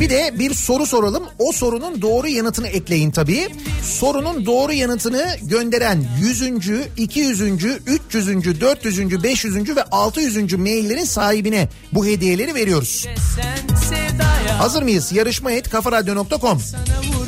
Bir 0.00 0.10
de 0.10 0.34
bir 0.38 0.54
soru 0.54 0.86
soralım. 0.86 1.24
O 1.38 1.52
sorunun 1.52 2.02
doğru 2.02 2.28
yanıtını 2.28 2.68
ekleyin 2.68 3.10
tabii. 3.10 3.48
Sorunun 3.82 4.46
doğru 4.46 4.72
yanıtını 4.72 5.36
gönderen 5.42 6.04
100. 6.20 6.42
200. 6.96 7.40
300. 7.40 8.60
400. 8.60 9.22
500. 9.22 9.76
ve 9.76 9.82
600. 9.82 10.52
maillerin 10.52 11.04
sahibine 11.04 11.68
bu 11.92 12.06
hediyeleri 12.06 12.54
veriyoruz. 12.54 13.06
Hazır 14.58 14.82
mıyız? 14.82 15.12
Yarışma 15.12 15.52
et 15.52 15.70
kafaradyo.com 15.70 16.60
sana 16.60 16.82
vurgunum 16.82 17.25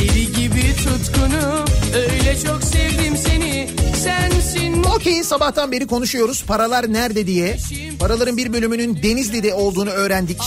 deli 0.00 0.32
gibi 0.32 0.76
tutkunum 0.76 1.64
öyle 1.94 2.38
çok 2.46 2.62
sevdim 2.64 3.16
seni 3.16 3.68
sensin 4.04 4.82
ki 5.00 5.24
sabahtan 5.24 5.72
beri 5.72 5.86
konuşuyoruz 5.86 6.44
paralar 6.44 6.92
nerede 6.92 7.26
diye. 7.26 7.56
Paraların 7.98 8.36
bir 8.36 8.52
bölümünün 8.52 9.02
Denizli'de 9.02 9.54
olduğunu 9.54 9.90
öğrendik. 9.90 10.40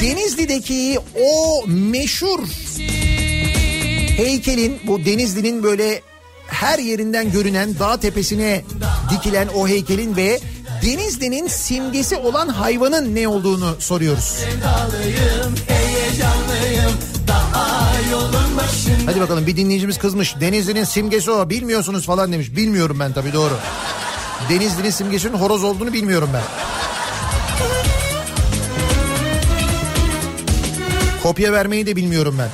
Denizli'deki 0.00 0.98
o 1.24 1.64
meşhur 1.66 2.40
heykelin 4.16 4.78
bu 4.86 5.04
Denizli'nin 5.04 5.62
böyle 5.62 6.02
her 6.46 6.78
yerinden 6.78 7.32
görünen 7.32 7.78
dağ 7.78 8.00
tepesine 8.00 8.64
dikilen 9.10 9.48
o 9.48 9.68
heykelin 9.68 10.16
ve 10.16 10.40
Denizli'nin 10.82 11.48
simgesi 11.48 12.16
olan 12.16 12.48
hayvanın 12.48 13.14
ne 13.14 13.28
olduğunu 13.28 13.76
soruyoruz. 13.78 14.24
Sevdalıyım, 14.24 15.54
başında 16.18 16.37
Hadi 19.06 19.20
bakalım 19.20 19.46
bir 19.46 19.56
dinleyicimiz 19.56 19.98
kızmış. 19.98 20.40
Denizli'nin 20.40 20.84
simgesi 20.84 21.30
o 21.30 21.50
bilmiyorsunuz 21.50 22.06
falan 22.06 22.32
demiş. 22.32 22.56
Bilmiyorum 22.56 22.96
ben 23.00 23.12
tabii 23.12 23.32
doğru. 23.32 23.54
Denizli'nin 24.48 24.90
simgesinin 24.90 25.34
horoz 25.34 25.64
olduğunu 25.64 25.92
bilmiyorum 25.92 26.30
ben. 26.34 26.42
Kopya 31.22 31.52
vermeyi 31.52 31.86
de 31.86 31.96
bilmiyorum 31.96 32.36
ben. 32.38 32.48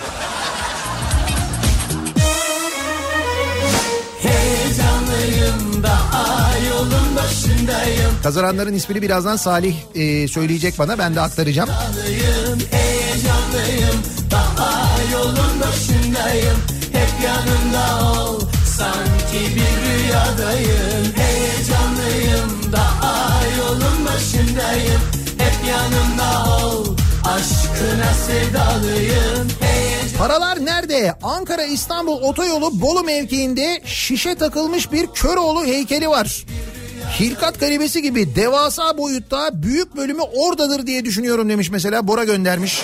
Kazananların 8.22 8.74
ismini 8.74 9.02
birazdan 9.02 9.36
Salih 9.36 9.74
e, 9.94 10.28
söyleyecek 10.28 10.78
bana 10.78 10.98
ben 10.98 11.14
de 11.14 11.20
aktaracağım. 11.20 11.70
Heyecanlıyım, 11.70 12.58
heyecanlıyım 12.70 14.02
Daha 14.30 14.83
Aşkına 27.24 28.14
sevdalıyım 28.26 29.48
Paralar 30.18 30.64
nerede? 30.64 31.14
Ankara 31.22 31.64
İstanbul 31.64 32.22
otoyolu 32.22 32.80
Bolu 32.80 33.02
mevkiinde 33.04 33.82
şişe 33.84 34.34
takılmış 34.34 34.92
bir 34.92 35.06
Köroğlu 35.06 35.64
heykeli 35.64 36.08
var. 36.08 36.44
Hilkat 37.20 37.60
garibesi 37.60 38.02
gibi 38.02 38.36
devasa 38.36 38.98
boyutta 38.98 39.62
büyük 39.62 39.96
bölümü 39.96 40.22
oradadır 40.22 40.86
diye 40.86 41.04
düşünüyorum 41.04 41.48
demiş 41.48 41.70
mesela 41.70 42.08
Bora 42.08 42.24
göndermiş. 42.24 42.82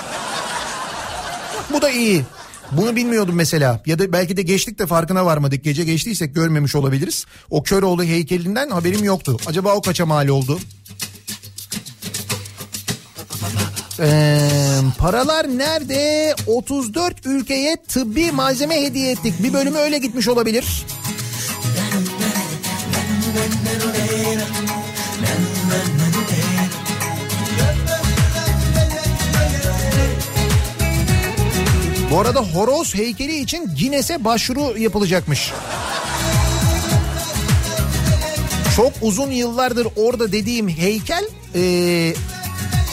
Bu 1.73 1.83
da 1.83 1.91
iyi. 1.91 2.25
Bunu 2.73 2.97
bilmiyordum 2.97 3.35
mesela 3.35 3.83
ya 3.87 3.99
da 3.99 4.13
belki 4.13 4.37
de 4.37 4.43
geçtik 4.43 4.79
de 4.79 4.87
farkına 4.87 5.27
varmadık. 5.27 5.65
Gece 5.65 5.85
geçtiysek 5.85 6.35
görmemiş 6.35 6.75
olabiliriz. 6.75 7.27
O 7.51 7.63
Köroğlu 7.63 8.05
heykelinden 8.05 8.71
haberim 8.71 9.05
yoktu. 9.05 9.37
Acaba 9.47 9.75
o 9.75 9.83
kaça 9.83 10.07
mal 10.07 10.29
oldu? 10.29 10.59
Ee, 14.03 14.39
paralar 14.99 15.59
nerede? 15.59 16.35
34 16.47 17.27
ülkeye 17.27 17.77
tıbbi 17.89 18.33
malzeme 18.33 18.83
hediye 18.83 19.11
ettik. 19.11 19.35
Bir 19.43 19.53
bölümü 19.53 19.79
öyle 19.79 19.99
gitmiş 19.99 20.29
olabilir. 20.29 20.87
Bu 32.11 32.21
arada 32.21 32.41
horoz 32.41 32.95
heykeli 32.95 33.41
için 33.41 33.71
Guinness'e 33.81 34.25
başvuru 34.25 34.79
yapılacakmış. 34.79 35.53
Çok 38.77 38.93
uzun 39.03 39.31
yıllardır 39.31 39.87
orada 39.97 40.33
dediğim 40.33 40.69
heykel 40.69 41.25
e, 41.55 42.15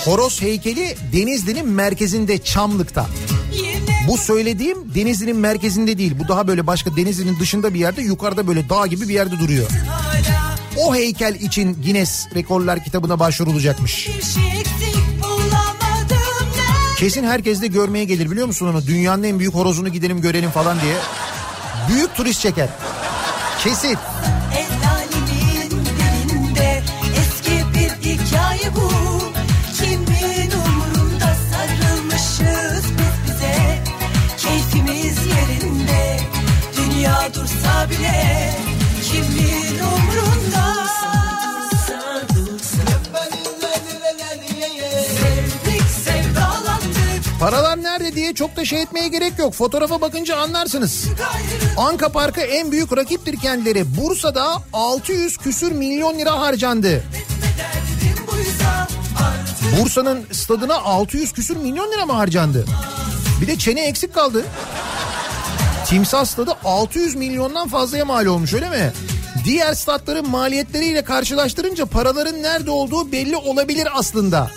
horoz 0.08 0.42
heykeli 0.42 0.96
Denizli'nin 1.14 1.68
merkezinde 1.68 2.38
Çamlık'ta. 2.38 3.08
Bu 4.08 4.18
söylediğim 4.18 4.96
Denizli'nin 4.96 5.36
merkezinde 5.36 5.98
değil. 5.98 6.20
Bu 6.20 6.28
daha 6.28 6.48
böyle 6.48 6.68
başka 6.68 6.96
Denizli'nin 6.96 7.40
dışında 7.40 7.74
bir 7.74 7.80
yerde 7.80 8.02
yukarıda 8.02 8.48
böyle 8.48 8.70
dağ 8.70 8.88
gibi 8.88 9.10
bir 9.10 9.14
yerde 9.14 9.40
duruyor. 9.40 9.68
O 10.78 10.96
heykel 10.96 11.36
için 11.36 11.84
Guinness 11.84 12.28
Rekorlar 12.36 12.84
kitabına 12.84 13.20
başvurulacakmış. 13.20 14.10
Kesin 16.98 17.24
herkes 17.24 17.62
de 17.62 17.68
görmeye 17.68 18.06
gelir 18.06 18.32
biliyor 18.32 18.48
musun 18.48 18.68
onu? 18.68 18.88
Dünyanın 18.88 19.24
en 19.24 19.40
büyük 19.40 19.54
horozunu 19.54 19.90
gidelim 19.90 20.22
görelim 20.22 20.52
falan 20.52 20.78
diye. 20.82 20.96
Büyük 21.90 22.16
turist 22.16 22.42
çeker. 22.42 22.70
Kesin. 23.64 23.98
Paralar 47.39 47.84
nerede 47.84 48.15
diye 48.15 48.34
çok 48.34 48.55
da 48.55 48.65
şey 48.65 48.81
etmeye 48.81 49.07
gerek 49.07 49.39
yok. 49.39 49.53
Fotoğrafa 49.53 50.01
bakınca 50.01 50.38
anlarsınız. 50.38 51.05
Anka 51.77 52.09
Park'a 52.09 52.41
en 52.41 52.72
büyük 52.72 52.97
rakiptir 52.97 53.39
kendileri. 53.39 53.97
Bursa'da 53.97 54.64
600 54.73 55.38
küsür 55.38 55.72
milyon 55.72 56.19
lira 56.19 56.39
harcandı. 56.39 57.03
Bursa'nın 59.80 60.26
stadına 60.31 60.76
600 60.76 61.34
küsür 61.34 61.57
milyon 61.57 61.91
lira 61.91 62.05
mı 62.05 62.14
harcandı? 62.14 62.65
Bir 63.41 63.47
de 63.47 63.57
çene 63.57 63.88
eksik 63.88 64.14
kaldı. 64.14 64.45
Timsah 65.85 66.26
stadı 66.26 66.51
600 66.64 67.15
milyondan 67.15 67.68
fazlaya 67.68 68.05
mal 68.05 68.26
olmuş 68.26 68.53
öyle 68.53 68.69
mi? 68.69 68.93
Diğer 69.45 69.73
statların 69.73 70.30
maliyetleriyle 70.30 71.03
karşılaştırınca 71.03 71.85
paraların 71.85 72.43
nerede 72.43 72.72
olduğu 72.72 73.11
belli 73.11 73.38
olabilir 73.38 73.88
aslında. 73.93 74.51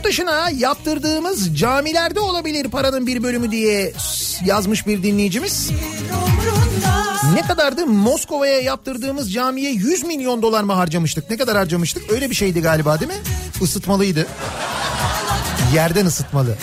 Yurt 0.00 0.08
dışına 0.08 0.50
yaptırdığımız 0.50 1.58
camilerde 1.58 2.20
olabilir 2.20 2.68
paranın 2.70 3.06
bir 3.06 3.22
bölümü 3.22 3.50
diye 3.50 3.92
yazmış 4.44 4.86
bir 4.86 5.02
dinleyicimiz. 5.02 5.70
Ne 7.34 7.42
kadardı? 7.42 7.86
Moskova'ya 7.86 8.60
yaptırdığımız 8.60 9.32
camiye 9.32 9.70
100 9.70 10.04
milyon 10.04 10.42
dolar 10.42 10.62
mı 10.62 10.72
harcamıştık? 10.72 11.30
Ne 11.30 11.36
kadar 11.36 11.56
harcamıştık? 11.56 12.12
Öyle 12.12 12.30
bir 12.30 12.34
şeydi 12.34 12.60
galiba 12.60 13.00
değil 13.00 13.10
mi? 13.10 13.18
Isıtmalıydı. 13.62 14.26
Yerden 15.74 16.06
ısıtmalı. 16.06 16.56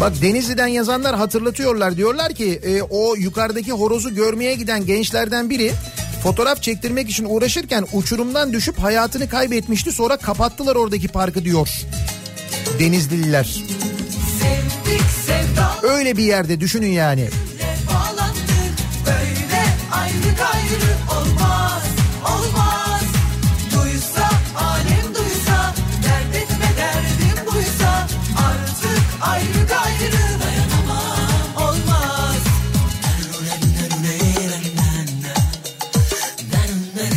Bak 0.00 0.22
Denizli'den 0.22 0.66
yazanlar 0.66 1.16
hatırlatıyorlar. 1.16 1.96
Diyorlar 1.96 2.34
ki 2.34 2.60
e, 2.62 2.82
o 2.82 3.14
yukarıdaki 3.16 3.72
horozu 3.72 4.14
görmeye 4.14 4.54
giden 4.54 4.86
gençlerden 4.86 5.50
biri 5.50 5.72
fotoğraf 6.22 6.62
çektirmek 6.62 7.10
için 7.10 7.26
uğraşırken 7.28 7.86
uçurumdan 7.92 8.52
düşüp 8.52 8.78
hayatını 8.78 9.28
kaybetmişti. 9.28 9.92
Sonra 9.92 10.16
kapattılar 10.16 10.76
oradaki 10.76 11.08
parkı 11.08 11.44
diyor. 11.44 11.68
Sevdalı 15.26 15.94
Öyle 15.94 16.16
bir 16.16 16.24
yerde 16.24 16.60
düşünün 16.60 16.92
yani. 16.92 17.28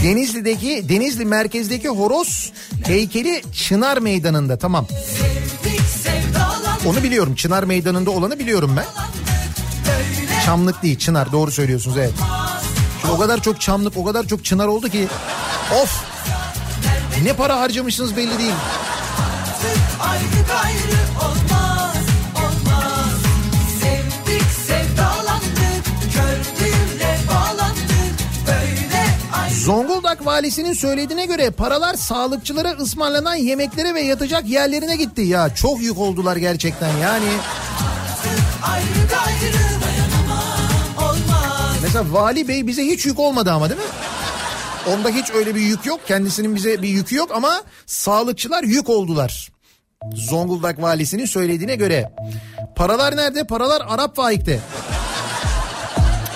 Denizli'deki 0.10 0.90
Denizli 0.90 1.26
merkezdeki 1.26 1.90
horoz 1.90 2.52
heykeli 2.86 3.42
Çınar 3.54 3.98
Meydanı'nda 3.98 4.58
tamam. 4.58 4.88
Onu 6.86 7.04
biliyorum 7.04 7.36
Çınar 7.36 7.64
Meydanı'nda 7.64 8.12
olanı 8.12 8.40
biliyorum 8.40 8.76
ben. 8.78 8.86
Çamlık 10.46 10.84
değil 10.84 11.00
Çınar 11.00 11.32
doğru 11.32 11.52
söylüyorsunuz 11.52 11.98
evet. 11.98 12.14
Şimdi 13.02 13.14
o 13.14 13.18
kadar 13.18 13.42
çok 13.42 13.62
çamlık 13.62 13.98
o 13.98 14.04
kadar 14.04 14.28
çok 14.28 14.46
çınar 14.46 14.68
oldu 14.68 14.90
ki 14.90 15.08
of 15.82 16.04
ne 17.24 17.34
para 17.34 17.60
harcamışsınız 17.60 18.18
belli 18.18 18.40
değil. 18.40 18.54
Ayrı 20.00 20.40
Zonguldak 29.70 29.99
valisinin 30.26 30.74
söylediğine 30.74 31.26
göre 31.26 31.50
paralar 31.50 31.94
sağlıkçılara 31.94 32.72
ısmarlanan 32.72 33.36
yemeklere 33.36 33.94
ve 33.94 34.02
yatacak 34.02 34.50
yerlerine 34.50 34.96
gitti. 34.96 35.22
Ya 35.22 35.56
çok 35.56 35.82
yük 35.82 35.98
oldular 35.98 36.36
gerçekten 36.36 36.98
yani. 36.98 37.28
Mesela 41.82 42.14
vali 42.14 42.48
bey 42.48 42.68
bize 42.68 42.86
hiç 42.86 43.06
yük 43.06 43.20
olmadı 43.20 43.52
ama 43.52 43.70
değil 43.70 43.82
mi? 43.82 43.88
Onda 44.94 45.10
hiç 45.10 45.32
öyle 45.32 45.56
bir 45.56 45.62
yük 45.62 45.86
yok. 45.86 46.00
Kendisinin 46.08 46.56
bize 46.56 46.82
bir 46.82 46.88
yükü 46.90 47.16
yok 47.16 47.32
ama 47.34 47.62
sağlıkçılar 47.86 48.64
yük 48.64 48.90
oldular. 48.90 49.52
Zonguldak 50.14 50.82
valisinin 50.82 51.26
söylediğine 51.26 51.76
göre. 51.76 52.12
Paralar 52.76 53.18
nerede? 53.18 53.44
Paralar 53.44 53.82
Arap 53.90 54.16
faikte. 54.16 54.60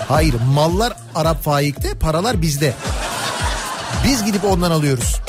Hayır 0.07 0.35
mallar 0.53 0.93
Arap 1.15 1.43
faikte 1.43 1.93
paralar 1.93 2.41
bizde. 2.41 2.73
Biz 4.05 4.25
gidip 4.25 4.45
ondan 4.45 4.71
alıyoruz. 4.71 5.21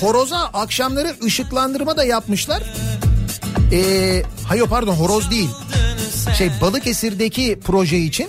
Horoza 0.00 0.38
akşamları 0.38 1.16
ışıklandırma 1.24 1.96
da 1.96 2.04
yapmışlar. 2.04 2.62
Ee, 3.72 4.22
hayır 4.48 4.64
pardon 4.64 4.94
horoz 4.94 5.30
değil. 5.30 5.50
Şey 6.38 6.50
Balıkesir'deki 6.60 7.58
proje 7.64 7.98
için 7.98 8.28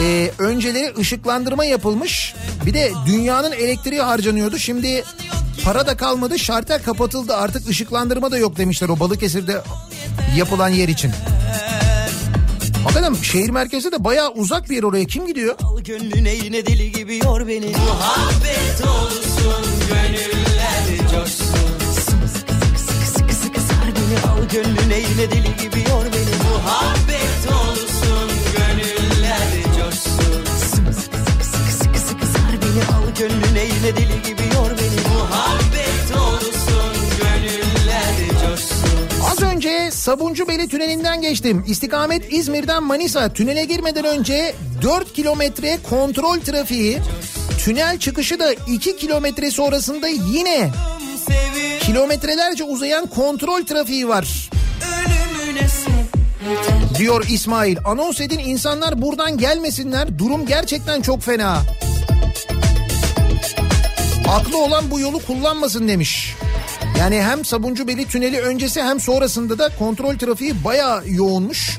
e, 0.00 0.30
önceleri 0.38 0.94
ışıklandırma 0.98 1.64
yapılmış. 1.64 2.34
Bir 2.66 2.74
de 2.74 2.92
dünyanın 3.06 3.52
elektriği 3.52 4.00
harcanıyordu. 4.00 4.58
Şimdi 4.58 5.04
para 5.64 5.86
da 5.86 5.96
kalmadı 5.96 6.38
şartel 6.38 6.82
kapatıldı 6.82 7.34
artık 7.36 7.68
ışıklandırma 7.68 8.30
da 8.30 8.38
yok 8.38 8.56
demişler 8.56 8.88
o 8.88 9.00
Balıkesir'de 9.00 9.62
yapılan 10.36 10.68
yer 10.68 10.88
için. 10.88 11.12
Hakikaten 12.84 13.14
şehir 13.14 13.50
merkezi 13.50 13.92
de 13.92 14.04
bayağı 14.04 14.30
uzak 14.30 14.70
bir 14.70 14.76
yer 14.76 14.82
oraya 14.82 15.04
kim 15.04 15.26
gidiyor? 15.26 15.54
Al 15.62 15.80
gönlüne 15.80 16.34
yine 16.34 16.66
deli 16.66 16.92
gibi 16.92 17.16
yor 17.16 17.48
beni 17.48 17.66
Muhabbet 17.66 18.80
olsun 18.80 19.29
Az 39.30 39.42
önce 39.42 39.90
Sabuncubeli 39.90 40.68
tünelinden 40.68 41.20
geçtim. 41.22 41.64
İstikamet 41.66 42.32
İzmir'den 42.32 42.82
Manisa 42.82 43.32
tünele 43.32 43.64
girmeden 43.64 44.04
önce 44.04 44.54
4 44.82 45.12
kilometre 45.12 45.78
kontrol 45.90 46.40
trafiği. 46.40 46.98
Tünel 47.64 47.98
çıkışı 47.98 48.38
da 48.38 48.52
2 48.52 48.96
kilometre 48.96 49.50
sonrasında 49.50 50.08
yine 50.08 50.70
kilometrelerce 51.80 52.64
uzayan 52.64 53.06
kontrol 53.06 53.64
trafiği 53.66 54.08
var. 54.08 54.50
Diyor 56.98 57.24
İsmail. 57.28 57.76
Anons 57.84 58.20
edin 58.20 58.38
insanlar 58.38 59.02
buradan 59.02 59.38
gelmesinler. 59.38 60.18
Durum 60.18 60.46
gerçekten 60.46 61.02
çok 61.02 61.22
fena. 61.22 61.62
Aklı 64.28 64.64
olan 64.64 64.90
bu 64.90 65.00
yolu 65.00 65.18
kullanmasın 65.26 65.88
demiş. 65.88 66.34
Yani 66.98 67.22
hem 67.22 67.44
Sabuncubeli 67.44 68.08
tüneli 68.08 68.40
öncesi 68.40 68.82
hem 68.82 69.00
sonrasında 69.00 69.58
da 69.58 69.68
kontrol 69.78 70.18
trafiği 70.18 70.64
bayağı 70.64 71.08
yoğunmuş. 71.08 71.78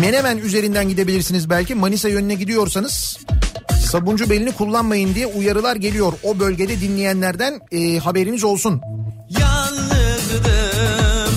Menemen 0.00 0.38
üzerinden 0.38 0.88
gidebilirsiniz 0.88 1.50
belki. 1.50 1.74
Manisa 1.74 2.08
yönüne 2.08 2.34
gidiyorsanız 2.34 3.18
Sabuncubeli'ni 3.84 4.52
kullanmayın 4.52 5.14
diye 5.14 5.26
uyarılar 5.26 5.76
geliyor. 5.76 6.12
O 6.22 6.38
bölgede 6.38 6.80
dinleyenlerden 6.80 7.60
e, 7.72 7.98
haberiniz 7.98 8.44
olsun. 8.44 8.80
Yalnızdım 9.28 11.34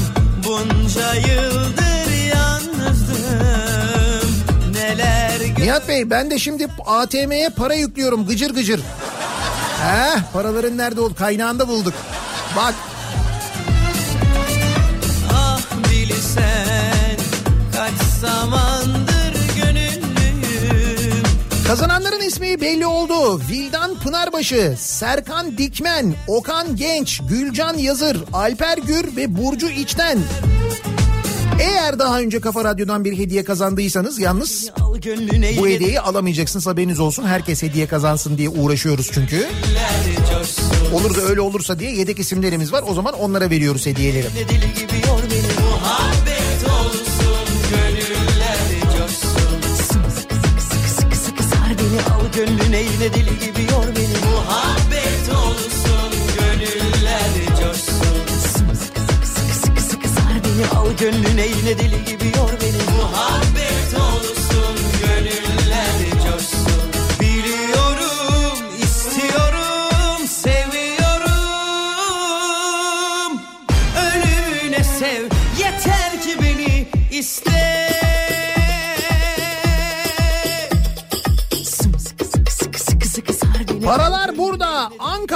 bunca 0.47 1.13
yıldır 1.13 2.11
yalnızdım 2.35 4.31
Neler 4.73 5.39
Nihat 5.59 5.87
Bey 5.87 6.09
ben 6.09 6.31
de 6.31 6.39
şimdi 6.39 6.67
ATM'ye 6.85 7.49
para 7.49 7.73
yüklüyorum 7.73 8.27
gıcır 8.27 8.55
gıcır. 8.55 8.79
Heh 9.81 10.19
paraların 10.33 10.77
nerede 10.77 11.01
oldu 11.01 11.15
kaynağında 11.15 11.67
bulduk. 11.67 11.93
Bak 12.55 12.73
ah 15.33 15.59
bilsen 15.91 17.17
Kaç 17.75 17.93
zamandır 18.21 19.16
kazananların 21.67 22.21
ismi 22.21 22.61
belli 22.61 22.85
oldu. 22.85 23.41
Vildan 23.51 23.99
Pınarbaşı, 23.99 24.75
Serkan 24.77 25.57
Dikmen, 25.57 26.15
Okan 26.27 26.75
Genç, 26.75 27.21
Gülcan 27.29 27.77
Yazır, 27.77 28.17
Alper 28.33 28.77
Gür 28.77 29.15
ve 29.15 29.37
Burcu 29.37 29.69
İçten. 29.69 30.19
Eğer 31.59 31.99
daha 31.99 32.19
önce 32.19 32.41
Kafa 32.41 32.63
Radyo'dan 32.63 33.05
bir 33.05 33.17
hediye 33.17 33.43
kazandıysanız 33.43 34.19
yalnız 34.19 34.71
bu 35.57 35.67
hediyeyi 35.67 35.99
alamayacaksınız 35.99 36.67
haberiniz 36.67 36.99
olsun. 36.99 37.23
Herkes 37.23 37.63
hediye 37.63 37.87
kazansın 37.87 38.37
diye 38.37 38.49
uğraşıyoruz 38.49 39.09
çünkü. 39.13 39.47
Olur 40.93 41.15
da 41.15 41.21
öyle 41.21 41.41
olursa 41.41 41.79
diye 41.79 41.95
yedek 41.95 42.19
isimlerimiz 42.19 42.73
var. 42.73 42.83
O 42.87 42.93
zaman 42.93 43.13
onlara 43.13 43.49
veriyoruz 43.49 43.85
hediyeleri. 43.85 44.27
Deli 44.35 44.73
gibi 44.73 45.07
yor 45.07 45.19
beni 45.31 46.16
gönlüne 52.37 52.81
yine 52.81 53.13
deli 53.13 53.39
gibi 53.39 53.71
yor 53.71 53.95
beni 53.95 54.31
Muhabbet 54.31 55.29
olsun 55.29 56.11
gönüller 56.39 57.31
coşsun 57.61 58.37
Sıkı 58.39 58.75
sıkı 59.27 59.55
sıkı 59.55 59.81
sıkı 59.81 60.07
sar 60.09 60.33
beni 60.43 60.79
al 60.79 60.91
gönlüne 60.99 61.45
yine 61.47 61.77
deli 61.79 62.05
gibi 62.05 62.37
yor 62.37 62.49
beni 62.61 62.97
Muhabbet 62.97 63.56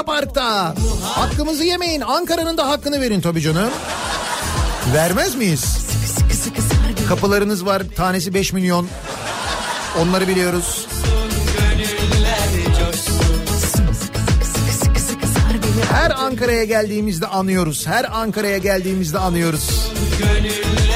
Anka 0.01 0.13
Park'ta. 0.13 0.75
Hakkımızı 1.03 1.63
yemeyin 1.63 2.01
Ankara'nın 2.01 2.57
da 2.57 2.69
hakkını 2.69 3.01
verin 3.01 3.21
tabii 3.21 3.41
canım. 3.41 3.69
Vermez 4.93 5.35
miyiz? 5.35 5.77
Kapılarınız 7.09 7.65
var 7.65 7.83
tanesi 7.95 8.33
5 8.33 8.53
milyon. 8.53 8.87
Onları 10.01 10.27
biliyoruz. 10.27 10.87
Her 15.91 16.11
Ankara'ya 16.11 16.63
geldiğimizde 16.63 17.27
anıyoruz. 17.27 17.87
Her 17.87 18.05
Ankara'ya 18.11 18.57
geldiğimizde 18.57 19.17
anıyoruz. 19.19 19.91
gönüller 20.19 20.90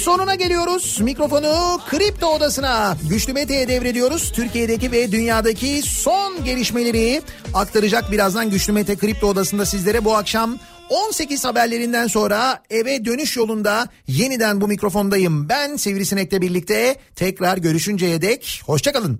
sonuna 0.00 0.34
geliyoruz. 0.34 1.00
Mikrofonu 1.00 1.80
Kripto 1.90 2.26
Odası'na 2.26 2.96
Güçlü 3.10 3.32
Mete'ye 3.32 3.68
devrediyoruz. 3.68 4.32
Türkiye'deki 4.32 4.92
ve 4.92 5.12
dünyadaki 5.12 5.82
son 5.82 6.44
gelişmeleri 6.44 7.22
aktaracak 7.54 8.12
birazdan 8.12 8.50
Güçlü 8.50 8.72
Mete 8.72 8.96
Kripto 8.96 9.26
Odası'nda 9.26 9.66
sizlere 9.66 10.04
bu 10.04 10.16
akşam 10.16 10.58
18 10.88 11.44
haberlerinden 11.44 12.06
sonra 12.06 12.62
eve 12.70 13.04
dönüş 13.04 13.36
yolunda 13.36 13.88
yeniden 14.08 14.60
bu 14.60 14.68
mikrofondayım. 14.68 15.48
Ben 15.48 15.76
Sivrisinek'le 15.76 16.40
birlikte 16.40 16.96
tekrar 17.16 17.58
görüşünceye 17.58 18.22
dek 18.22 18.62
hoşçakalın. 18.66 19.18